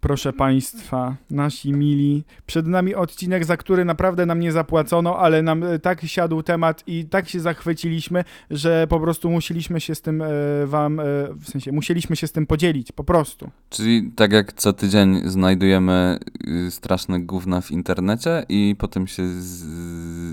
proszę 0.00 0.32
Państwa, 0.32 1.16
nasi 1.30 1.72
mili. 1.72 2.24
Przed 2.46 2.66
nami 2.66 2.94
odcinek, 2.94 3.44
za 3.44 3.56
który 3.56 3.84
naprawdę 3.84 4.26
nam 4.26 4.40
nie 4.40 4.52
zapłacono, 4.52 5.18
ale 5.18 5.42
nam 5.42 5.62
e, 5.62 5.78
tak 5.78 6.04
siadł 6.04 6.42
temat 6.42 6.84
i 6.86 7.04
tak 7.04 7.28
się 7.28 7.40
zachwyciliśmy, 7.40 8.24
że 8.50 8.86
po 8.86 9.00
prostu 9.00 9.30
musieliśmy 9.30 9.80
się 9.80 9.94
z 9.94 10.00
tym 10.00 10.22
e, 10.22 10.26
Wam, 10.66 11.00
e, 11.00 11.04
w 11.34 11.48
sensie 11.48 11.72
musieliśmy 11.72 12.16
się 12.16 12.26
z 12.26 12.32
tym 12.32 12.46
podzielić, 12.46 12.92
po 12.92 13.04
prostu. 13.04 13.50
Czyli 13.70 14.12
tak 14.16 14.32
jak 14.32 14.52
co 14.52 14.72
tydzień 14.72 15.20
znajdujemy 15.24 16.18
y, 16.66 16.70
straszne 16.70 17.20
gówna 17.20 17.60
w 17.60 17.70
internecie 17.70 18.44
i 18.48 18.76
potem 18.78 19.06
się 19.06 19.28
z, 19.28 19.66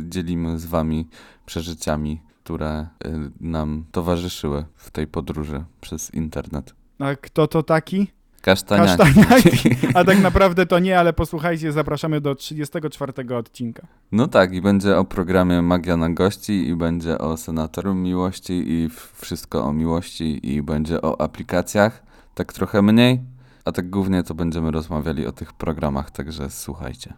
dzielimy 0.09 0.59
z 0.59 0.65
wami 0.65 1.07
przeżyciami, 1.45 2.21
które 2.43 2.87
y, 3.05 3.09
nam 3.39 3.85
towarzyszyły 3.91 4.65
w 4.75 4.91
tej 4.91 5.07
podróży 5.07 5.63
przez 5.81 6.13
internet. 6.13 6.75
A 6.99 7.15
kto 7.15 7.47
to 7.47 7.63
taki? 7.63 8.07
Kasztaniaki. 8.45 8.97
Kasztaniaki. 8.97 9.75
A 9.93 10.03
tak 10.03 10.21
naprawdę 10.21 10.65
to 10.65 10.79
nie, 10.79 10.99
ale 10.99 11.13
posłuchajcie, 11.13 11.71
zapraszamy 11.71 12.21
do 12.21 12.35
34 12.35 13.13
odcinka. 13.35 13.87
No 14.11 14.27
tak, 14.27 14.53
i 14.53 14.61
będzie 14.61 14.97
o 14.97 15.05
programie 15.05 15.61
Magia 15.61 15.97
na 15.97 16.09
gości, 16.09 16.67
i 16.67 16.75
będzie 16.75 17.17
o 17.17 17.37
Senatorium 17.37 18.03
Miłości, 18.03 18.63
i 18.67 18.89
wszystko 19.13 19.65
o 19.65 19.73
miłości, 19.73 20.55
i 20.55 20.61
będzie 20.61 21.01
o 21.01 21.21
aplikacjach, 21.21 22.03
tak 22.35 22.53
trochę 22.53 22.81
mniej, 22.81 23.21
a 23.65 23.71
tak 23.71 23.89
głównie 23.89 24.23
to 24.23 24.33
będziemy 24.33 24.71
rozmawiali 24.71 25.27
o 25.27 25.31
tych 25.31 25.53
programach, 25.53 26.11
także 26.11 26.49
słuchajcie. 26.49 27.13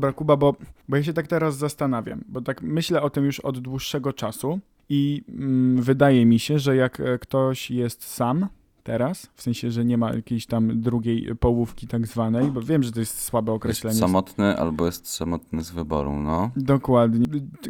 Dobra, 0.00 0.12
Kuba, 0.12 0.36
bo, 0.36 0.56
bo 0.88 0.96
ja 0.96 1.02
się 1.02 1.12
tak 1.12 1.26
teraz 1.26 1.56
zastanawiam, 1.56 2.24
bo 2.28 2.40
tak 2.40 2.62
myślę 2.62 3.02
o 3.02 3.10
tym 3.10 3.24
już 3.24 3.40
od 3.40 3.58
dłuższego 3.58 4.12
czasu 4.12 4.60
i 4.88 5.22
mm, 5.28 5.82
wydaje 5.82 6.26
mi 6.26 6.38
się, 6.38 6.58
że 6.58 6.76
jak 6.76 7.00
e, 7.00 7.18
ktoś 7.18 7.70
jest 7.70 8.04
sam 8.04 8.48
teraz, 8.90 9.28
w 9.34 9.42
sensie, 9.42 9.70
że 9.70 9.84
nie 9.84 9.98
ma 9.98 10.12
jakiejś 10.12 10.46
tam 10.46 10.80
drugiej 10.80 11.34
połówki 11.40 11.86
tak 11.86 12.06
zwanej, 12.06 12.50
bo 12.50 12.60
wiem, 12.62 12.82
że 12.82 12.92
to 12.92 13.00
jest 13.00 13.22
słabe 13.24 13.52
Jest 13.52 13.56
określenie. 13.56 13.96
samotny 13.98 14.56
albo 14.58 14.86
jest 14.86 15.08
samotny 15.08 15.62
z 15.64 15.70
wyboru, 15.70 16.16
no. 16.16 16.50
Dokładnie. 16.56 17.26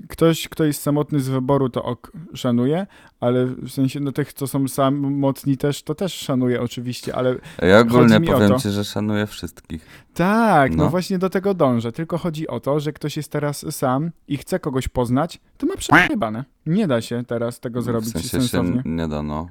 Ktoś, 0.08 0.48
kto 0.48 0.64
jest 0.64 0.82
samotny 0.82 1.20
z 1.20 1.28
wyboru, 1.28 1.68
to 1.68 1.82
ok, 1.84 2.12
szanuje, 2.34 2.86
ale 3.20 3.46
w 3.46 3.68
sensie, 3.70 4.00
no 4.00 4.12
tych, 4.12 4.32
co 4.32 4.46
są 4.46 4.68
samotni 4.68 5.56
też, 5.56 5.82
to 5.82 5.94
też 5.94 6.12
szanuję 6.14 6.60
oczywiście, 6.60 7.14
ale 7.14 7.36
Ja 7.62 7.78
ogólnie 7.80 8.20
powiem 8.20 8.58
ci, 8.58 8.68
że 8.70 8.84
szanuję 8.84 9.26
wszystkich. 9.26 9.86
tak, 10.14 10.76
no. 10.76 10.84
No. 10.84 10.90
właśnie 10.90 11.18
do 11.18 11.30
tego 11.30 11.54
dążę. 11.54 11.92
Tylko 11.92 12.18
chodzi 12.18 12.48
o 12.48 12.60
to, 12.60 12.80
że 12.80 12.92
ktoś 12.92 13.16
jest 13.16 13.32
teraz 13.32 13.66
sam 13.76 14.10
i 14.28 14.36
chce 14.36 14.58
kogoś 14.58 14.88
poznać, 14.88 15.40
to 15.58 15.66
ma 15.66 15.76
przejebane. 15.76 16.44
Nie 16.66 16.86
da 16.86 17.00
się 17.00 17.24
teraz 17.26 17.60
tego 17.60 17.82
zrobić 17.82 18.08
w 18.10 18.12
sensie 18.12 18.28
sensownie. 18.28 18.82
się 18.82 18.88
nie 18.90 19.08
da, 19.08 19.22
no. 19.22 19.48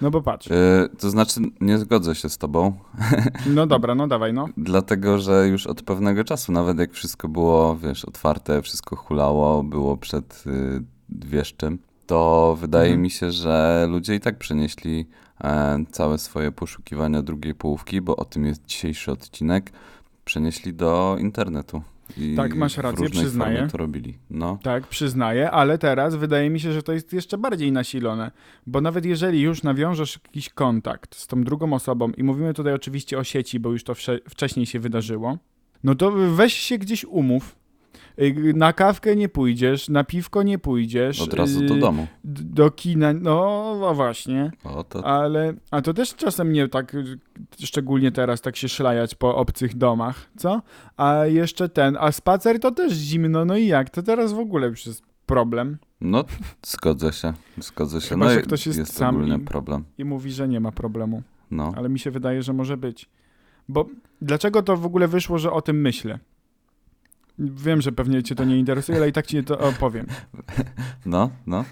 No 0.00 0.10
bo 0.10 0.22
patrz. 0.22 0.46
Yy, 0.50 0.88
to 0.98 1.10
znaczy, 1.10 1.40
nie 1.60 1.78
zgodzę 1.78 2.14
się 2.14 2.28
z 2.28 2.38
tobą, 2.38 2.72
No 3.54 3.66
dobra, 3.66 3.94
no 3.94 4.06
dawaj, 4.08 4.32
no. 4.32 4.48
dlatego, 4.56 5.18
że 5.18 5.48
już 5.48 5.66
od 5.66 5.82
pewnego 5.82 6.24
czasu, 6.24 6.52
nawet 6.52 6.78
jak 6.78 6.92
wszystko 6.92 7.28
było, 7.28 7.76
wiesz, 7.76 8.04
otwarte, 8.04 8.62
wszystko 8.62 8.96
hulało, 8.96 9.62
było 9.62 9.96
przed 9.96 10.42
yy, 10.46 10.82
wieszczym, 11.08 11.78
to 12.06 12.56
wydaje 12.60 12.86
Mhm. 12.86 13.02
mi 13.02 13.10
się, 13.10 13.32
że 13.32 13.86
ludzie 13.90 14.14
i 14.14 14.20
tak 14.20 14.38
przenieśli 14.38 15.06
e, 15.44 15.84
całe 15.90 16.18
swoje 16.18 16.52
poszukiwania 16.52 17.22
drugiej 17.22 17.54
połówki, 17.54 18.00
bo 18.00 18.16
o 18.16 18.24
tym 18.24 18.46
jest 18.46 18.66
dzisiejszy 18.66 19.12
odcinek, 19.12 19.72
przenieśli 20.24 20.74
do 20.74 21.16
internetu. 21.20 21.82
I 22.18 22.34
Tak, 22.36 22.54
masz 22.54 22.76
rację, 22.76 23.10
przyznaję. 23.10 23.68
to 23.72 23.78
robili. 23.78 24.18
No. 24.30 24.58
Tak, 24.62 24.86
przyznaję, 24.86 25.50
ale 25.50 25.78
teraz 25.78 26.14
wydaje 26.14 26.50
mi 26.50 26.60
się, 26.60 26.72
że 26.72 26.82
to 26.82 26.92
jest 26.92 27.12
jeszcze 27.12 27.38
bardziej 27.38 27.72
nasilone, 27.72 28.30
bo 28.66 28.80
nawet 28.80 29.04
jeżeli 29.04 29.40
już 29.40 29.62
nawiążesz 29.62 30.18
jakiś 30.26 30.48
kontakt 30.48 31.16
z 31.16 31.26
tą 31.26 31.44
drugą 31.44 31.72
osobą 31.72 32.10
i 32.10 32.22
mówimy 32.22 32.54
tutaj 32.54 32.72
oczywiście 32.74 33.18
o 33.18 33.24
sieci, 33.24 33.60
bo 33.60 33.72
już 33.72 33.84
to 33.84 33.94
wcześniej 34.28 34.66
się 34.66 34.80
wydarzyło, 34.80 35.38
no 35.84 35.94
to 35.94 36.10
weź 36.12 36.54
się 36.54 36.78
gdzieś 36.78 37.04
umów. 37.04 37.56
Y, 38.18 38.52
Na 38.56 38.72
kawkę 38.72 39.16
nie 39.16 39.28
pójdziesz, 39.28 39.88
na 39.88 40.04
piwko 40.04 40.42
nie 40.42 40.58
pójdziesz. 40.58 41.20
Od 41.20 41.34
razu 41.34 41.66
do 41.66 41.74
y, 41.74 41.78
domu. 41.78 42.06
Do 42.24 42.70
kina, 42.70 43.12
no 43.12 43.76
no 43.80 43.94
właśnie. 43.94 44.50
O, 44.64 44.84
to 44.84 45.06
Ale, 45.06 45.54
a 45.70 45.82
to 45.82 45.94
też 45.94 46.14
czasem 46.14 46.52
nie 46.52 46.68
tak, 46.68 46.96
szczególnie 47.58 48.12
teraz, 48.12 48.40
tak 48.40 48.56
się 48.56 48.68
szlajać 48.68 49.14
po 49.14 49.36
obcych 49.36 49.76
domach, 49.76 50.30
co? 50.36 50.62
A 50.96 51.26
jeszcze 51.26 51.68
ten, 51.68 51.96
a 52.00 52.12
spacer 52.12 52.60
to 52.60 52.70
też 52.70 52.92
zimno, 52.92 53.44
no 53.44 53.56
i 53.56 53.66
jak? 53.66 53.90
To 53.90 54.02
teraz 54.02 54.32
w 54.32 54.38
ogóle 54.38 54.66
już 54.68 54.86
jest 54.86 55.02
problem. 55.26 55.78
No, 56.00 56.24
zgodzę 56.66 57.12
się, 57.12 57.32
zgodzę 57.58 58.00
się. 58.00 58.08
Chyba, 58.08 58.24
no 58.26 58.32
że 58.32 58.42
ktoś 58.42 58.66
jest 58.66 58.78
jest 58.78 58.94
sam 58.96 59.28
i- 59.28 59.44
problem. 59.44 59.84
I 59.98 60.04
mówi, 60.04 60.32
że 60.32 60.48
nie 60.48 60.60
ma 60.60 60.72
problemu, 60.72 61.22
No. 61.50 61.72
ale 61.76 61.88
mi 61.88 61.98
się 61.98 62.10
wydaje, 62.10 62.42
że 62.42 62.52
może 62.52 62.76
być. 62.76 63.08
Bo 63.68 63.86
dlaczego 64.22 64.62
to 64.62 64.76
w 64.76 64.86
ogóle 64.86 65.08
wyszło, 65.08 65.38
że 65.38 65.52
o 65.52 65.62
tym 65.62 65.80
myślę? 65.80 66.18
Wiem, 67.38 67.80
że 67.80 67.92
pewnie 67.92 68.22
cię 68.22 68.34
to 68.34 68.44
nie 68.44 68.58
interesuje, 68.58 68.98
ale 68.98 69.08
i 69.08 69.12
tak 69.12 69.26
ci 69.26 69.44
to 69.44 69.58
opowiem. 69.58 70.06
No, 71.06 71.30
no. 71.46 71.64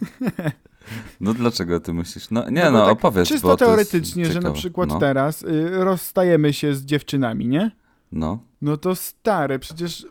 No 1.20 1.34
dlaczego 1.34 1.80
ty 1.80 1.92
myślisz? 1.92 2.30
No 2.30 2.50
nie, 2.50 2.64
No 2.64 2.70
no, 2.70 2.84
tak 2.86 2.92
opowiedz, 2.92 3.28
Czysto 3.28 3.56
teoretycznie, 3.56 4.26
że 4.26 4.40
na 4.40 4.50
przykład 4.52 4.88
no, 4.88 4.98
teraz 4.98 5.42
y, 5.42 5.70
rozstajemy 5.84 6.52
się 6.52 6.74
z 6.74 6.84
dziewczynami, 6.84 7.48
nie? 7.48 7.70
No, 8.12 8.38
No 8.62 8.76
to 8.76 8.94
stare, 8.94 9.58
przecież 9.58 10.06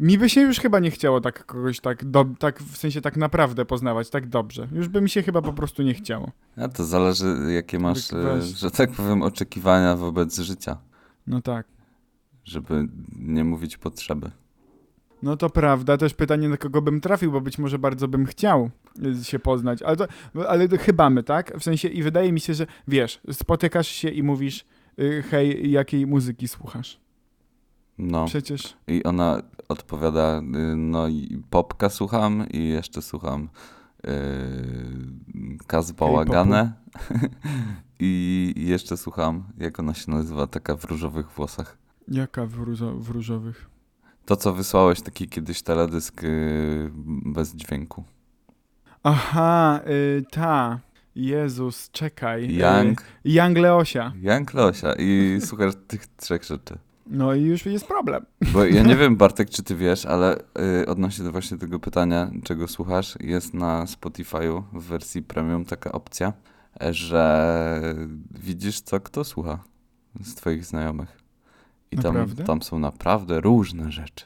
mi 0.00 0.18
by 0.18 0.28
się 0.30 0.40
już 0.40 0.58
chyba 0.60 0.78
nie 0.78 0.90
chciało 0.90 1.20
tak 1.20 1.46
kogoś 1.46 1.80
tak, 1.80 2.04
do, 2.04 2.24
tak 2.38 2.62
w 2.62 2.76
sensie 2.76 3.00
tak 3.00 3.16
naprawdę 3.16 3.64
poznawać 3.64 4.10
tak 4.10 4.28
dobrze. 4.28 4.68
Już 4.72 4.88
by 4.88 5.00
mi 5.00 5.10
się 5.10 5.22
chyba 5.22 5.42
po 5.42 5.52
prostu 5.52 5.82
nie 5.82 5.94
chciało. 5.94 6.30
a 6.56 6.68
to 6.68 6.84
zależy 6.84 7.36
jakie 7.54 7.78
masz, 7.78 8.08
Tak, 8.08 8.42
że 8.42 8.70
tak 8.70 8.90
powiem, 8.92 9.22
oczekiwania 9.22 9.96
wobec 9.96 10.38
życia, 10.38 10.76
No 11.26 11.40
tak. 11.42 11.66
żeby 12.44 12.88
nie 13.18 13.44
mówić 13.44 13.76
potrzeby. 13.76 14.30
No 15.22 15.36
to 15.36 15.50
prawda, 15.50 15.96
też 15.96 16.14
pytanie 16.14 16.48
na 16.48 16.56
kogo 16.56 16.82
bym 16.82 17.00
trafił, 17.00 17.32
bo 17.32 17.40
być 17.40 17.58
może 17.58 17.78
bardzo 17.78 18.08
bym 18.08 18.26
chciał 18.26 18.70
y, 19.20 19.24
się 19.24 19.38
poznać, 19.38 19.82
ale 19.82 19.96
to, 19.96 20.06
ale 20.48 20.68
to 20.68 20.78
chyba 20.78 21.10
my, 21.10 21.22
tak? 21.22 21.58
W 21.58 21.62
sensie 21.62 21.88
i 21.88 22.02
wydaje 22.02 22.32
mi 22.32 22.40
się, 22.40 22.54
że 22.54 22.66
wiesz, 22.88 23.20
spotykasz 23.32 23.88
się 23.88 24.08
i 24.08 24.22
mówisz 24.22 24.64
y, 24.98 25.24
hej, 25.30 25.70
jakiej 25.70 26.06
muzyki 26.06 26.48
słuchasz? 26.48 27.00
No 27.98 28.24
Przecież 28.24 28.76
i 28.86 29.04
ona 29.04 29.42
odpowiada, 29.68 30.38
y, 30.38 30.76
no 30.76 31.08
i 31.08 31.42
popka 31.50 31.88
słucham 31.88 32.46
i 32.50 32.68
jeszcze 32.68 33.02
słucham 33.02 33.48
yy, 34.04 34.10
Kaz 35.66 35.94
i 38.00 38.54
jeszcze 38.56 38.96
słucham, 38.96 39.44
jak 39.58 39.80
ona 39.80 39.94
się 39.94 40.10
nazywa, 40.10 40.46
taka 40.46 40.76
w 40.76 40.84
różowych 40.84 41.30
włosach. 41.30 41.78
jaka 42.08 42.46
w, 42.46 42.54
różo, 42.54 42.98
w 42.98 43.08
różowych? 43.08 43.70
To, 44.24 44.36
co 44.36 44.52
wysłałeś, 44.52 45.00
taki 45.00 45.28
kiedyś 45.28 45.62
teledysk 45.62 46.22
yy, 46.22 46.90
bez 47.06 47.54
dźwięku. 47.54 48.04
Aha, 49.02 49.80
y, 49.86 50.24
ta. 50.30 50.80
Jezus, 51.16 51.90
czekaj. 51.90 52.44
y, 52.44 52.52
Young, 52.52 53.02
Young 53.24 53.58
Leosia. 53.58 54.12
Young 54.22 54.54
Losia 54.54 54.92
i 54.98 55.38
słuchasz 55.46 55.74
tych 55.86 56.06
trzech 56.06 56.44
rzeczy. 56.44 56.78
No 57.06 57.34
i 57.34 57.42
już 57.42 57.66
jest 57.66 57.86
problem. 57.86 58.26
Bo 58.52 58.64
ja 58.64 58.82
nie 58.82 58.96
wiem, 59.02 59.16
Bartek, 59.16 59.50
czy 59.50 59.62
ty 59.62 59.76
wiesz, 59.76 60.06
ale 60.06 60.36
yy, 60.78 60.86
odnośnie 60.86 61.24
do 61.24 61.32
właśnie 61.32 61.58
tego 61.58 61.78
pytania, 61.78 62.30
czego 62.44 62.68
słuchasz, 62.68 63.16
jest 63.20 63.54
na 63.54 63.84
Spotify'u 63.84 64.62
w 64.72 64.84
wersji 64.84 65.22
premium 65.22 65.64
taka 65.64 65.92
opcja, 65.92 66.32
że 66.90 67.94
widzisz, 68.30 68.80
co 68.80 69.00
kto 69.00 69.24
słucha 69.24 69.58
z 70.20 70.34
twoich 70.34 70.64
znajomych. 70.64 71.21
I 71.92 71.96
tam, 71.96 72.14
Naprawdę? 72.14 72.44
tam 72.44 72.62
są 72.62 72.78
naprawdę 72.78 73.40
różne 73.40 73.92
rzeczy. 73.92 74.24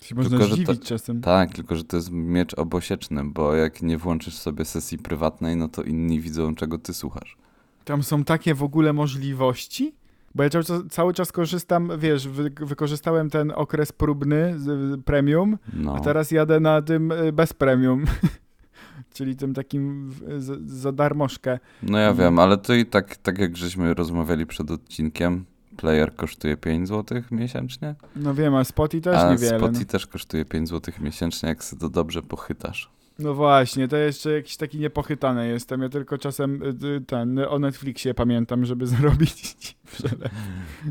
Się 0.00 0.14
można 0.14 0.30
Tylko, 0.38 0.44
że 0.46 0.54
zdziwić 0.62 0.82
czasem. 0.88 1.20
Tak, 1.20 1.54
tylko 1.54 1.76
że 1.76 1.84
to 1.84 1.96
jest 1.96 2.10
miecz 2.12 2.54
obosieczny, 2.54 3.24
bo 3.24 3.54
jak 3.54 3.82
nie 3.82 3.98
włączysz 3.98 4.34
sobie 4.38 4.64
sesji 4.64 4.98
prywatnej, 4.98 5.56
no 5.56 5.68
to 5.68 5.82
inni 5.82 6.20
widzą, 6.20 6.54
czego 6.54 6.78
ty 6.78 6.94
słuchasz. 6.94 7.36
Tam 7.84 8.02
są 8.02 8.24
takie 8.24 8.54
w 8.54 8.62
ogóle 8.62 8.92
możliwości? 8.92 9.94
Bo 10.34 10.42
ja 10.42 10.50
cały 10.50 10.64
czas, 10.64 10.80
cały 10.90 11.14
czas 11.14 11.32
korzystam, 11.32 11.90
wiesz, 11.98 12.28
wy, 12.28 12.52
wykorzystałem 12.60 13.30
ten 13.30 13.52
okres 13.56 13.92
próbny 13.92 14.54
z, 14.58 14.62
z 14.64 15.04
premium, 15.04 15.58
No. 15.72 15.96
a 15.96 16.00
teraz 16.00 16.30
jadę 16.30 16.60
na 16.60 16.82
tym 16.82 17.12
y, 17.12 17.32
bez 17.32 17.52
premium. 17.52 18.04
Czyli 19.14 19.36
tym 19.36 19.54
takim 19.54 20.10
w- 20.10 20.42
za, 20.42 20.54
za 20.66 20.92
darmożkę. 20.92 21.58
No 21.82 21.98
ja 21.98 22.06
Mm. 22.06 22.18
wiem, 22.18 22.38
ale 22.38 22.58
to 22.58 22.74
i 22.74 22.86
tak, 22.86 23.16
tak 23.16 23.38
jak 23.38 23.56
żeśmy 23.56 23.94
rozmawiali 23.94 24.46
przed 24.46 24.70
odcinkiem, 24.70 25.44
player 25.76 26.14
kosztuje 26.14 26.56
5 26.56 26.88
zł 26.88 27.22
miesięcznie, 27.30 27.94
No 28.16 28.34
wiem, 28.34 28.54
a 28.54 28.64
Spotify 28.64 29.02
też 29.02 29.16
a 29.16 29.30
niewiele. 29.32 29.58
Spotify 29.58 29.84
no. 29.84 29.92
też 29.92 30.06
kosztuje 30.06 30.44
5 30.44 30.68
zł 30.68 30.94
miesięcznie, 31.00 31.48
jak 31.48 31.64
sobie 31.64 31.80
to 31.80 31.88
dobrze 31.88 32.22
pochytasz. 32.22 32.90
No 33.18 33.34
właśnie, 33.34 33.88
to 33.88 33.96
jeszcze 33.96 34.32
jakiś 34.32 34.56
taki 34.56 34.78
niepochytany 34.78 35.48
jestem. 35.48 35.82
Ja 35.82 35.88
tylko 35.88 36.18
czasem 36.18 36.62
y, 36.62 36.86
y, 36.86 37.00
ten 37.00 37.38
o 37.38 37.58
Netflixie 37.58 38.14
pamiętam, 38.14 38.64
żeby 38.64 38.86
przelew. 39.92 40.32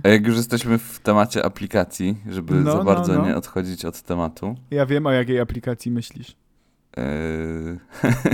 A 0.04 0.08
jak 0.08 0.28
już 0.28 0.36
jesteśmy 0.36 0.78
w 0.78 1.00
temacie 1.00 1.46
aplikacji, 1.46 2.18
żeby 2.30 2.54
No, 2.56 2.72
za 2.72 2.78
no, 2.78 2.84
bardzo 2.84 3.14
no. 3.14 3.26
nie 3.26 3.36
odchodzić 3.36 3.86
od 3.86 4.02
tematu. 4.02 4.56
Ja 4.72 4.86
wiem, 4.86 5.06
o 5.06 5.12
jakiej 5.12 5.40
aplikacji 5.40 5.92
myślisz. 5.92 6.36
Yy, 6.98 7.80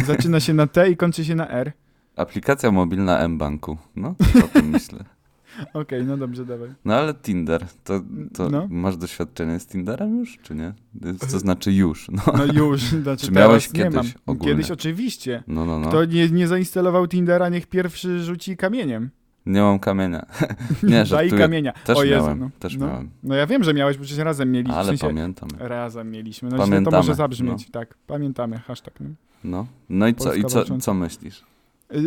Zaczyna 0.06 0.39
się 0.39 0.53
na 0.53 0.68
T 0.68 0.89
i 0.89 0.98
kończy 0.98 1.25
się 1.25 1.36
na 1.36 1.50
R. 1.50 1.71
aplikacja 2.15 2.71
mobilna 2.71 3.19
M-Banku. 3.19 3.77
No, 3.95 4.15
to 4.33 4.45
o 4.45 4.48
tym 4.48 4.69
myślę. 4.69 5.03
Okej, 5.74 6.06
no 6.06 6.18
dobrze, 6.18 6.45
dawaj. 6.45 6.69
No 6.86 6.95
ale 6.95 7.13
Tinder, 7.13 7.65
to, 7.83 8.01
to 8.33 8.50
No. 8.50 8.68
masz 8.69 8.98
doświadczenie 8.98 9.59
z 9.59 9.68
Tinderem 9.68 10.19
już, 10.19 10.38
czy 10.44 10.56
nie? 10.56 10.74
To 11.31 11.39
znaczy 11.39 11.74
już, 11.74 12.09
no. 12.09 12.21
No 12.38 12.45
już, 12.45 12.81
znaczy 13.03 13.25
Czy 13.25 13.31
miałeś 13.31 13.69
kiedyś 13.69 13.95
mam. 13.95 14.06
ogólnie? 14.25 14.53
Kiedyś 14.53 14.71
oczywiście. 14.71 15.44
No, 15.48 15.65
no, 15.65 15.80
no. 15.80 15.89
Kto 15.89 16.06
nie, 16.06 16.30
nie 16.30 16.48
zainstalował 16.48 17.07
Tindera, 17.07 17.50
niech 17.50 17.68
pierwszy 17.68 18.24
rzuci 18.24 18.57
kamieniem. 18.57 19.09
Nie 19.45 19.62
mam 19.62 19.80
kamienia. 19.80 20.25
Nie, 20.83 20.89
Daj 20.89 21.06
żartuję. 21.06 21.42
kamienia. 21.42 21.74
Też 21.86 21.98
o 21.98 22.03
Jezu, 22.03 22.24
miałem, 22.24 22.39
no. 22.39 22.50
też 22.59 22.77
no. 22.77 22.88
miałem. 22.88 23.09
No 23.24 23.36
ja 23.36 23.48
wiem, 23.48 23.63
że 23.63 23.74
miałeś, 23.74 23.98
bo 23.98 24.03
przecież 24.03 24.24
razem 24.25 24.51
mieliśmy. 24.51 24.75
Ale 24.75 24.83
w 24.83 24.88
sensie, 24.88 25.07
pamiętam. 25.07 25.50
Razem 25.59 26.12
mieliśmy. 26.12 26.50
No 26.50 26.56
źle 26.56 26.65
to 26.65 26.69
Pamiętamy, 26.69 26.98
może 26.98 27.15
zabrzmieć. 27.15 27.71
Tak, 27.71 27.95
pamiętamy. 28.07 28.59
Hashtag. 28.59 28.94
No. 29.00 29.09
No, 29.44 29.68
no 29.89 30.07
i 30.07 30.15
co, 30.15 30.33
i 30.33 30.45
co, 30.45 30.77
co 30.80 30.94
myślisz? 30.94 31.44
Yy, 31.92 32.01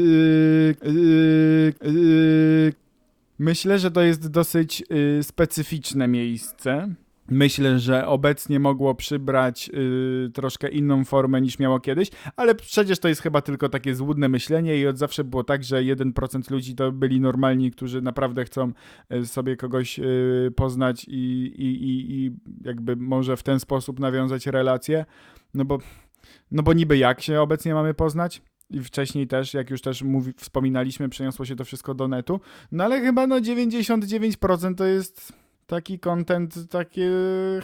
yy, 0.85 1.75
yy, 1.93 2.73
myślę, 3.39 3.79
że 3.79 3.91
to 3.91 4.03
jest 4.03 4.31
dosyć 4.31 4.85
yy, 4.91 5.23
specyficzne 5.23 6.09
miejsce. 6.09 6.95
Myślę, 7.31 7.79
że 7.79 8.07
obecnie 8.07 8.61
mogło 8.61 8.95
przybrać 8.95 9.69
yy, 9.69 10.31
troszkę 10.35 10.69
inną 10.69 11.05
formę 11.05 11.41
niż 11.41 11.59
miało 11.59 11.81
kiedyś, 11.81 12.11
ale 12.37 12.55
przecież 12.55 12.99
to 12.99 13.09
jest 13.09 13.23
chyba 13.23 13.43
tylko 13.43 13.69
takie 13.69 13.95
złudne 13.95 14.29
myślenie 14.29 14.79
i 14.79 14.87
od 14.87 14.99
zawsze 14.99 15.25
było 15.25 15.45
tak, 15.45 15.65
że 15.65 15.83
1% 15.83 16.51
ludzi 16.51 16.75
to 16.75 16.93
byli 16.93 17.21
normalni, 17.21 17.71
którzy 17.71 18.03
naprawdę 18.03 18.45
chcą 18.45 18.73
yy, 19.11 19.27
sobie 19.27 19.57
kogoś 19.57 19.99
yy, 19.99 20.53
poznać 20.57 21.05
i, 21.09 21.13
i, 21.57 21.85
i, 21.85 22.15
i 22.15 22.37
jakby 22.65 22.97
może 22.97 23.37
w 23.37 23.43
ten 23.43 23.61
sposób 23.61 24.01
nawiązać 24.01 24.47
relacje. 24.47 25.05
No 25.55 25.65
bo, 25.65 25.79
no 26.51 26.63
bo 26.63 26.73
niby 26.73 26.99
jak 26.99 27.21
się 27.21 27.41
obecnie 27.41 27.75
mamy 27.75 27.95
poznać? 27.95 28.43
I 28.75 28.81
wcześniej 28.85 29.27
też, 29.27 29.55
jak 29.55 29.71
już 29.71 29.81
też 29.81 30.03
mówi, 30.03 30.33
wspominaliśmy, 30.37 31.09
przeniosło 31.09 31.45
się 31.45 31.57
to 31.57 31.65
wszystko 31.65 31.95
do 31.95 32.09
netu. 32.09 32.41
No 32.73 32.85
ale 32.85 33.01
chyba 33.01 33.27
no 33.27 33.37
99% 33.41 34.75
to 34.75 34.85
jest 34.85 35.33
taki 35.67 35.99
content, 35.99 36.71
takie 36.71 37.11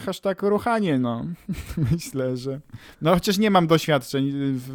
hashtag 0.06 0.42
ruchanie, 0.42 0.98
no. 0.98 1.24
Myślę, 1.92 2.36
że... 2.36 2.60
No 3.02 3.14
chociaż 3.14 3.38
nie 3.38 3.50
mam 3.50 3.66
doświadczeń 3.66 4.28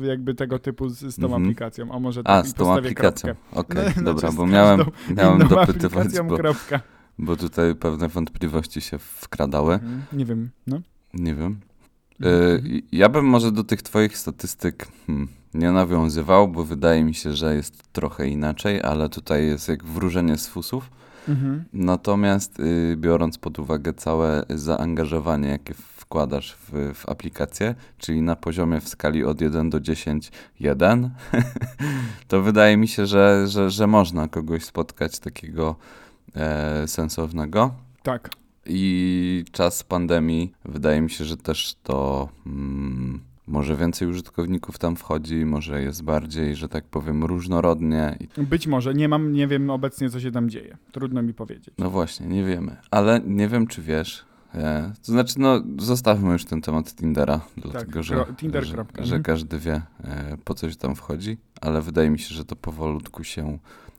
y, 0.03 0.05
jakby 0.07 0.33
tego 0.35 0.59
typu 0.59 0.89
z, 0.89 0.99
z 0.99 1.15
tą 1.15 1.23
Mhm. 1.25 1.43
aplikacją. 1.43 1.91
O 1.91 1.99
może 1.99 2.21
A, 2.23 2.23
tak 2.23 2.47
z 2.47 2.53
tą 2.53 2.73
aplikacją. 2.73 3.35
Okej, 3.51 3.85
No, 3.97 4.03
dobra, 4.13 4.19
znaczy 4.19 4.35
bo 4.35 4.47
miałem, 4.47 4.81
miałem 5.17 5.47
dopytywać, 5.47 6.07
bo, 6.27 6.37
kropka. 6.37 6.79
bo 7.17 7.35
tutaj 7.35 7.75
pewne 7.75 8.07
wątpliwości 8.07 8.81
się 8.81 8.99
wkradały. 8.99 9.73
Mhm. 9.73 10.01
Nie 10.13 10.25
wiem, 10.25 10.49
no. 10.67 10.79
Nie 11.13 11.35
wiem. 11.35 11.59
Mhm. 12.21 12.35
Y, 12.65 12.81
ja 12.91 13.09
bym 13.09 13.25
może 13.25 13.51
do 13.51 13.63
tych 13.63 13.81
twoich 13.81 14.17
statystyk 14.17 14.87
hmm, 15.07 15.27
nie 15.55 15.71
nawiązywał, 15.71 16.47
bo 16.47 16.63
wydaje 16.63 17.03
mi 17.03 17.13
się, 17.13 17.33
że 17.33 17.55
jest 17.55 17.93
trochę 17.93 18.27
inaczej, 18.27 18.81
ale 18.81 19.09
tutaj 19.09 19.47
jest 19.47 19.69
jak 19.69 19.83
wróżenie 19.83 20.37
z 20.37 20.47
fusów. 20.47 20.91
Mhm. 21.27 21.63
Natomiast 21.73 22.59
y, 22.59 22.95
biorąc 22.97 23.37
pod 23.37 23.59
uwagę 23.59 23.93
całe 23.93 24.43
zaangażowanie, 24.49 25.49
jakie 25.49 25.73
wkładasz 25.73 26.55
w, 26.55 26.93
w 26.93 27.09
aplikację, 27.09 27.75
czyli 27.97 28.21
na 28.21 28.35
poziomie 28.35 28.81
w 28.81 28.89
skali 28.89 29.23
od 29.23 29.41
1 29.41 29.69
do 29.69 29.79
10, 29.79 30.31
1, 30.59 31.09
to 32.27 32.41
wydaje 32.41 32.77
mi 32.77 32.87
się, 32.87 33.05
że, 33.05 33.47
że, 33.47 33.69
że 33.69 33.87
można 33.87 34.27
kogoś 34.27 34.63
spotkać 34.63 35.19
takiego 35.19 35.75
e, 36.35 36.87
sensownego. 36.87 37.73
Tak. 38.03 38.29
I 38.65 39.45
czas 39.51 39.83
pandemii, 39.83 40.53
wydaje 40.65 41.01
mi 41.01 41.09
się, 41.09 41.25
że 41.25 41.37
też 41.37 41.75
to 41.83 42.29
mm, 42.45 43.19
może 43.47 43.75
więcej 43.75 44.07
użytkowników 44.07 44.77
tam 44.77 44.95
wchodzi, 44.95 45.45
może 45.45 45.81
jest 45.81 46.03
bardziej, 46.03 46.55
że 46.55 46.69
tak 46.69 46.85
powiem, 46.85 47.23
różnorodnie. 47.23 48.17
Być 48.37 48.67
może. 48.67 48.93
Nie 48.93 49.09
mam, 49.09 49.31
nie 49.33 49.47
wiem 49.47 49.69
obecnie, 49.69 50.09
co 50.09 50.19
się 50.19 50.31
tam 50.31 50.49
dzieje. 50.49 50.77
Trudno 50.91 51.21
mi 51.21 51.33
powiedzieć. 51.33 51.73
no 51.77 51.89
właśnie, 51.89 52.27
nie 52.27 52.43
wiemy. 52.43 52.75
Ale 52.91 53.21
nie 53.25 53.47
wiem, 53.47 53.67
czy 53.67 53.81
wiesz. 53.81 54.25
E, 54.55 54.93
to 55.05 55.11
znaczy, 55.11 55.39
no, 55.39 55.61
zostawmy 55.79 56.33
już 56.33 56.45
ten 56.45 56.61
temat 56.61 56.95
Tindera, 56.95 57.41
dlatego 57.57 58.03
że, 58.03 58.15
kro- 58.15 58.35
Tinder 58.35 58.65
że, 58.65 58.75
że 58.97 59.03
mhm. 59.03 59.23
każdy 59.23 59.59
wie, 59.59 59.81
e, 60.03 60.37
po 60.43 60.53
coś 60.53 60.77
tam 60.77 60.95
wchodzi, 60.95 61.37
ale 61.61 61.81
wydaje 61.81 62.09
mi 62.09 62.19
się, 62.19 62.35
że 62.35 62.45
to 62.45 62.55
powolutku 62.55 63.23
się 63.23 63.57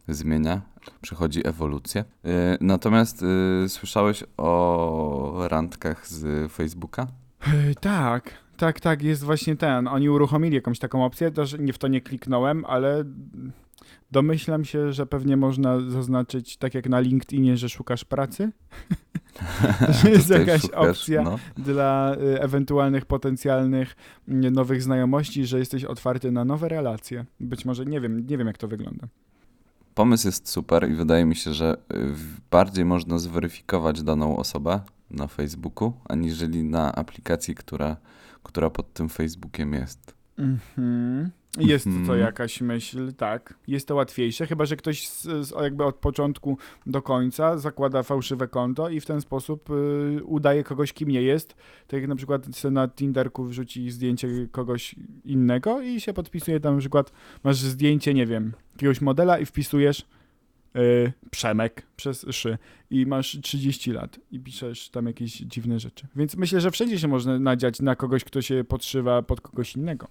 zmienia, 0.09 0.61
przechodzi 1.01 1.47
ewolucję. 1.47 2.05
E, 2.25 2.59
natomiast 2.61 3.25
słyszałeś 3.69 4.25
o 4.37 5.47
randkach 5.49 6.09
z 6.09 6.53
Facebooka? 6.53 7.07
Tak, 7.81 8.46
tak, 8.57 8.81
tak, 8.81 9.03
jest 9.03 9.25
właśnie 9.25 9.57
ten. 9.57 9.89
Oni 9.89 10.11
uruchomili 10.11 10.55
jakąś 10.55 10.79
taką 10.79 11.05
opcję, 11.05 11.31
też 11.31 11.57
nie 11.59 11.73
w 11.73 11.79
to 11.79 11.89
nie 11.89 12.01
kliknąłem, 12.01 12.65
ale 12.65 13.05
domyślam 14.11 14.65
się, 14.65 14.93
że 14.93 15.07
pewnie 15.07 15.37
można 15.37 15.81
zaznaczyć, 15.91 16.57
tak 16.57 16.75
jak 16.75 16.89
na 16.89 17.01
LinkedInie, 17.01 17.57
że 17.57 17.69
szukasz 17.69 18.05
pracy. 18.05 18.53
Że 20.03 20.11
jest 20.11 20.31
jakaś 20.31 20.63
szukasz, 20.63 20.89
opcja 20.89 21.23
No. 21.23 21.39
dla 21.57 22.15
y, 22.15 22.41
ewentualnych 22.43 23.05
potencjalnych 23.05 23.97
y, 24.29 24.51
nowych 24.51 24.83
znajomości, 24.83 25.47
że 25.47 25.59
jesteś 25.59 25.85
otwarty 25.85 26.33
na 26.33 26.45
nowe 26.45 26.69
relacje. 26.69 27.25
Być 27.41 27.65
może 27.65 27.85
nie 27.85 28.01
wiem, 28.01 28.27
nie 28.27 28.39
wiem 28.39 28.47
jak 28.47 28.59
to 28.59 28.69
wygląda. 28.69 29.09
Pomysł 29.95 30.29
jest 30.29 30.49
super 30.49 30.91
i 30.91 30.95
wydaje 30.95 31.25
mi 31.25 31.37
się, 31.37 31.55
że 31.55 31.77
y, 31.95 32.15
bardziej 32.51 32.85
można 32.85 33.19
zweryfikować 33.19 34.03
daną 34.03 34.37
osobę 34.37 34.81
na 35.11 35.27
Facebooku, 35.27 35.93
aniżeli 36.09 36.65
na 36.65 36.95
aplikacji, 36.95 37.55
która, 37.55 37.97
która 38.47 38.71
pod 38.71 38.93
tym 38.93 39.09
Facebookiem 39.09 39.73
jest. 39.73 40.15
Mhm. 40.39 41.31
Jest 41.59 41.85
to 41.85 41.91
Mhm. 41.91 42.21
jakaś 42.21 42.61
myśl, 42.61 43.13
tak. 43.13 43.55
Jest 43.67 43.89
to 43.89 43.95
łatwiejsze, 43.95 44.47
chyba 44.47 44.65
że 44.65 44.77
ktoś 44.77 45.09
z, 45.09 45.23
z, 45.23 45.51
jakby 45.63 45.85
od 45.85 45.97
początku 45.97 46.59
do 46.87 47.03
końca 47.03 47.59
zakłada 47.59 48.03
fałszywe 48.03 48.49
konto 48.49 48.89
i 48.89 49.01
w 49.01 49.07
ten 49.07 49.21
sposób 49.21 49.71
y, 49.71 50.25
udaje 50.25 50.65
kogoś, 50.65 50.93
kim 50.93 51.09
nie 51.09 51.23
jest. 51.23 51.55
Tak 51.87 52.01
jak 52.01 52.09
na 52.09 52.17
przykład 52.17 52.65
na 52.71 52.89
Tinderku 52.89 53.45
wrzuci 53.45 53.91
zdjęcie 53.91 54.29
kogoś 54.53 54.95
innego 55.25 55.81
i 55.81 56.01
się 56.01 56.13
podpisuje 56.13 56.61
tam 56.61 56.75
na 56.75 56.81
przykład, 56.81 57.13
masz 57.45 57.57
zdjęcie, 57.57 58.15
nie 58.15 58.27
wiem, 58.27 58.53
jakiegoś 58.73 59.01
modela 59.01 59.39
i 59.39 59.47
wpisujesz 59.47 60.07
y, 60.77 61.13
Przemek 61.31 61.87
przez 61.97 62.27
szy 62.31 62.59
i 62.91 63.07
masz 63.07 63.39
30 63.43 63.93
lat 63.93 64.21
i 64.31 64.41
piszesz 64.41 64.89
tam 64.89 65.07
jakieś 65.07 65.33
dziwne 65.33 65.81
rzeczy. 65.81 66.07
Więc 66.17 66.37
myślę, 66.37 66.61
że 66.61 66.71
wszędzie 66.71 66.99
się 66.99 67.09
można 67.09 67.39
nadziać 67.39 67.81
na 67.81 67.97
kogoś, 67.97 68.25
kto 68.25 68.43
się 68.43 68.65
podszywa 68.65 69.23
pod 69.23 69.41
kogoś 69.41 69.77
innego. 69.77 70.09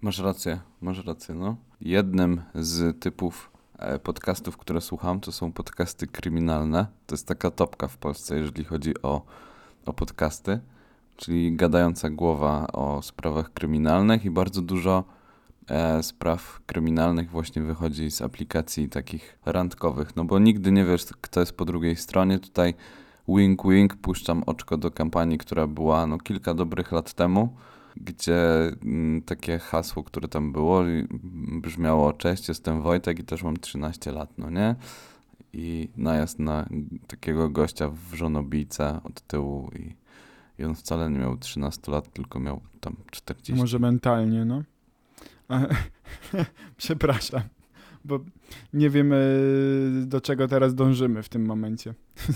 Masz 0.00 0.18
rację, 0.18 0.60
masz 0.80 1.06
rację, 1.06 1.34
no. 1.34 1.56
Jednym 1.80 2.42
z 2.54 3.00
typów 3.00 3.50
e, 3.78 3.98
podcastów, 3.98 4.56
które 4.56 4.80
słucham, 4.80 5.20
to 5.20 5.32
są 5.32 5.52
podcasty 5.52 6.06
kryminalne. 6.06 6.86
To 7.06 7.14
jest 7.14 7.28
taka 7.28 7.50
topka 7.50 7.88
w 7.88 7.96
Polsce, 7.96 8.38
jeżeli 8.38 8.64
chodzi 8.64 9.02
o, 9.02 9.22
o 9.86 9.92
podcasty, 9.92 10.60
czyli 11.16 11.56
gadająca 11.56 12.10
głowa 12.10 12.66
o 12.66 13.02
sprawach 13.02 13.52
kryminalnych 13.52 14.24
i 14.24 14.30
bardzo 14.30 14.62
dużo 14.62 15.04
spraw 16.02 16.60
kryminalnych 16.66 17.30
właśnie 17.30 17.62
wychodzi 17.62 18.10
z 18.10 18.22
aplikacji 18.22 18.88
takich 18.88 19.38
randkowych, 19.46 20.16
no 20.16 20.24
bo 20.24 20.38
nigdy 20.38 20.72
nie 20.72 20.84
wiesz, 20.84 21.04
kto 21.20 21.40
jest 21.40 21.52
po 21.52 21.64
drugiej 21.64 21.96
stronie. 21.96 22.38
Tutaj 22.38 22.74
wink 23.28 23.68
wink, 23.68 23.96
puszczam 23.96 24.42
oczko 24.46 24.76
do 24.76 24.90
kampanii, 24.90 25.38
która 25.38 25.66
była 25.66 26.06
no 26.06 26.18
kilka 26.18 26.54
dobrych 26.54 26.92
lat 26.92 27.12
temu, 27.12 27.56
gdzie 27.96 28.38
mm, 28.84 29.22
takie 29.22 29.58
hasło, 29.58 30.02
które 30.04 30.28
tam 30.28 30.52
było, 30.52 30.84
brzmiało: 31.62 32.12
Cześć, 32.12 32.48
jestem 32.48 32.82
Wojtek 32.82 33.18
i 33.18 33.24
też 33.24 33.42
mam 33.42 33.56
13 33.56 34.12
lat, 34.12 34.38
no 34.38 34.50
nie? 34.50 34.74
I 35.52 35.88
najazd 35.96 36.38
na 36.38 36.68
takiego 37.06 37.48
gościa 37.48 37.88
w 37.88 38.14
żonobijce 38.14 39.00
od 39.04 39.20
tyłu, 39.20 39.70
i, 39.78 39.94
i 40.62 40.64
on 40.64 40.74
wcale 40.74 41.10
nie 41.10 41.18
miał 41.18 41.36
13 41.36 41.92
lat, 41.92 42.12
tylko 42.12 42.40
miał 42.40 42.60
tam 42.80 42.96
40. 43.10 43.54
Może 43.54 43.78
mentalnie, 43.78 44.44
no. 44.44 44.62
Przepraszam, 46.76 47.40
bo 48.04 48.20
nie 48.72 48.90
wiem 48.90 49.12
e, 49.12 49.16
do 50.06 50.20
czego 50.20 50.48
teraz 50.48 50.74
dążymy 50.74 51.22
w 51.22 51.28
tym 51.28 51.46
momencie. 51.46 51.94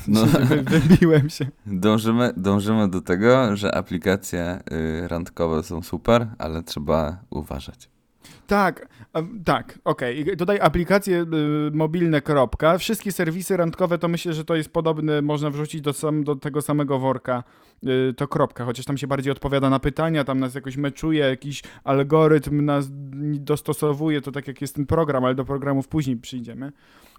No. 0.08 0.26
Wy, 0.48 0.62
wybiłem 0.62 1.30
się. 1.30 1.46
Dążymy, 1.66 2.32
dążymy 2.36 2.88
do 2.88 3.00
tego, 3.00 3.56
że 3.56 3.74
aplikacje 3.74 4.60
y, 4.72 5.08
randkowe 5.08 5.62
są 5.62 5.82
super, 5.82 6.26
ale 6.38 6.62
trzeba 6.62 7.24
uważać. 7.30 7.90
Tak, 8.46 8.88
tak, 9.44 9.78
okej. 9.84 10.28
I 10.32 10.36
Dodaj 10.36 10.60
aplikacje 10.60 11.22
y, 11.22 11.26
mobilne, 11.72 12.20
kropka. 12.20 12.78
Wszystkie 12.78 13.12
serwisy 13.12 13.56
randkowe 13.56 13.98
to 13.98 14.08
myślę, 14.08 14.34
że 14.34 14.44
to 14.44 14.56
jest 14.56 14.72
podobne, 14.72 15.22
można 15.22 15.50
wrzucić 15.50 15.80
do, 15.80 15.92
sam, 15.92 16.24
do 16.24 16.36
tego 16.36 16.62
samego 16.62 16.98
worka 16.98 17.44
y, 18.10 18.14
to 18.16 18.28
kropka, 18.28 18.64
chociaż 18.64 18.84
tam 18.84 18.98
się 18.98 19.06
bardziej 19.06 19.32
odpowiada 19.32 19.70
na 19.70 19.78
pytania, 19.78 20.24
tam 20.24 20.40
nas 20.40 20.54
jakoś 20.54 20.76
meczuje, 20.76 21.24
jakiś 21.24 21.62
algorytm 21.84 22.64
nas 22.64 22.86
dostosowuje, 23.34 24.20
to 24.20 24.32
tak 24.32 24.48
jak 24.48 24.60
jest 24.60 24.74
ten 24.74 24.86
program, 24.86 25.24
ale 25.24 25.34
do 25.34 25.44
programów 25.44 25.88
później 25.88 26.16
przyjdziemy. 26.16 26.72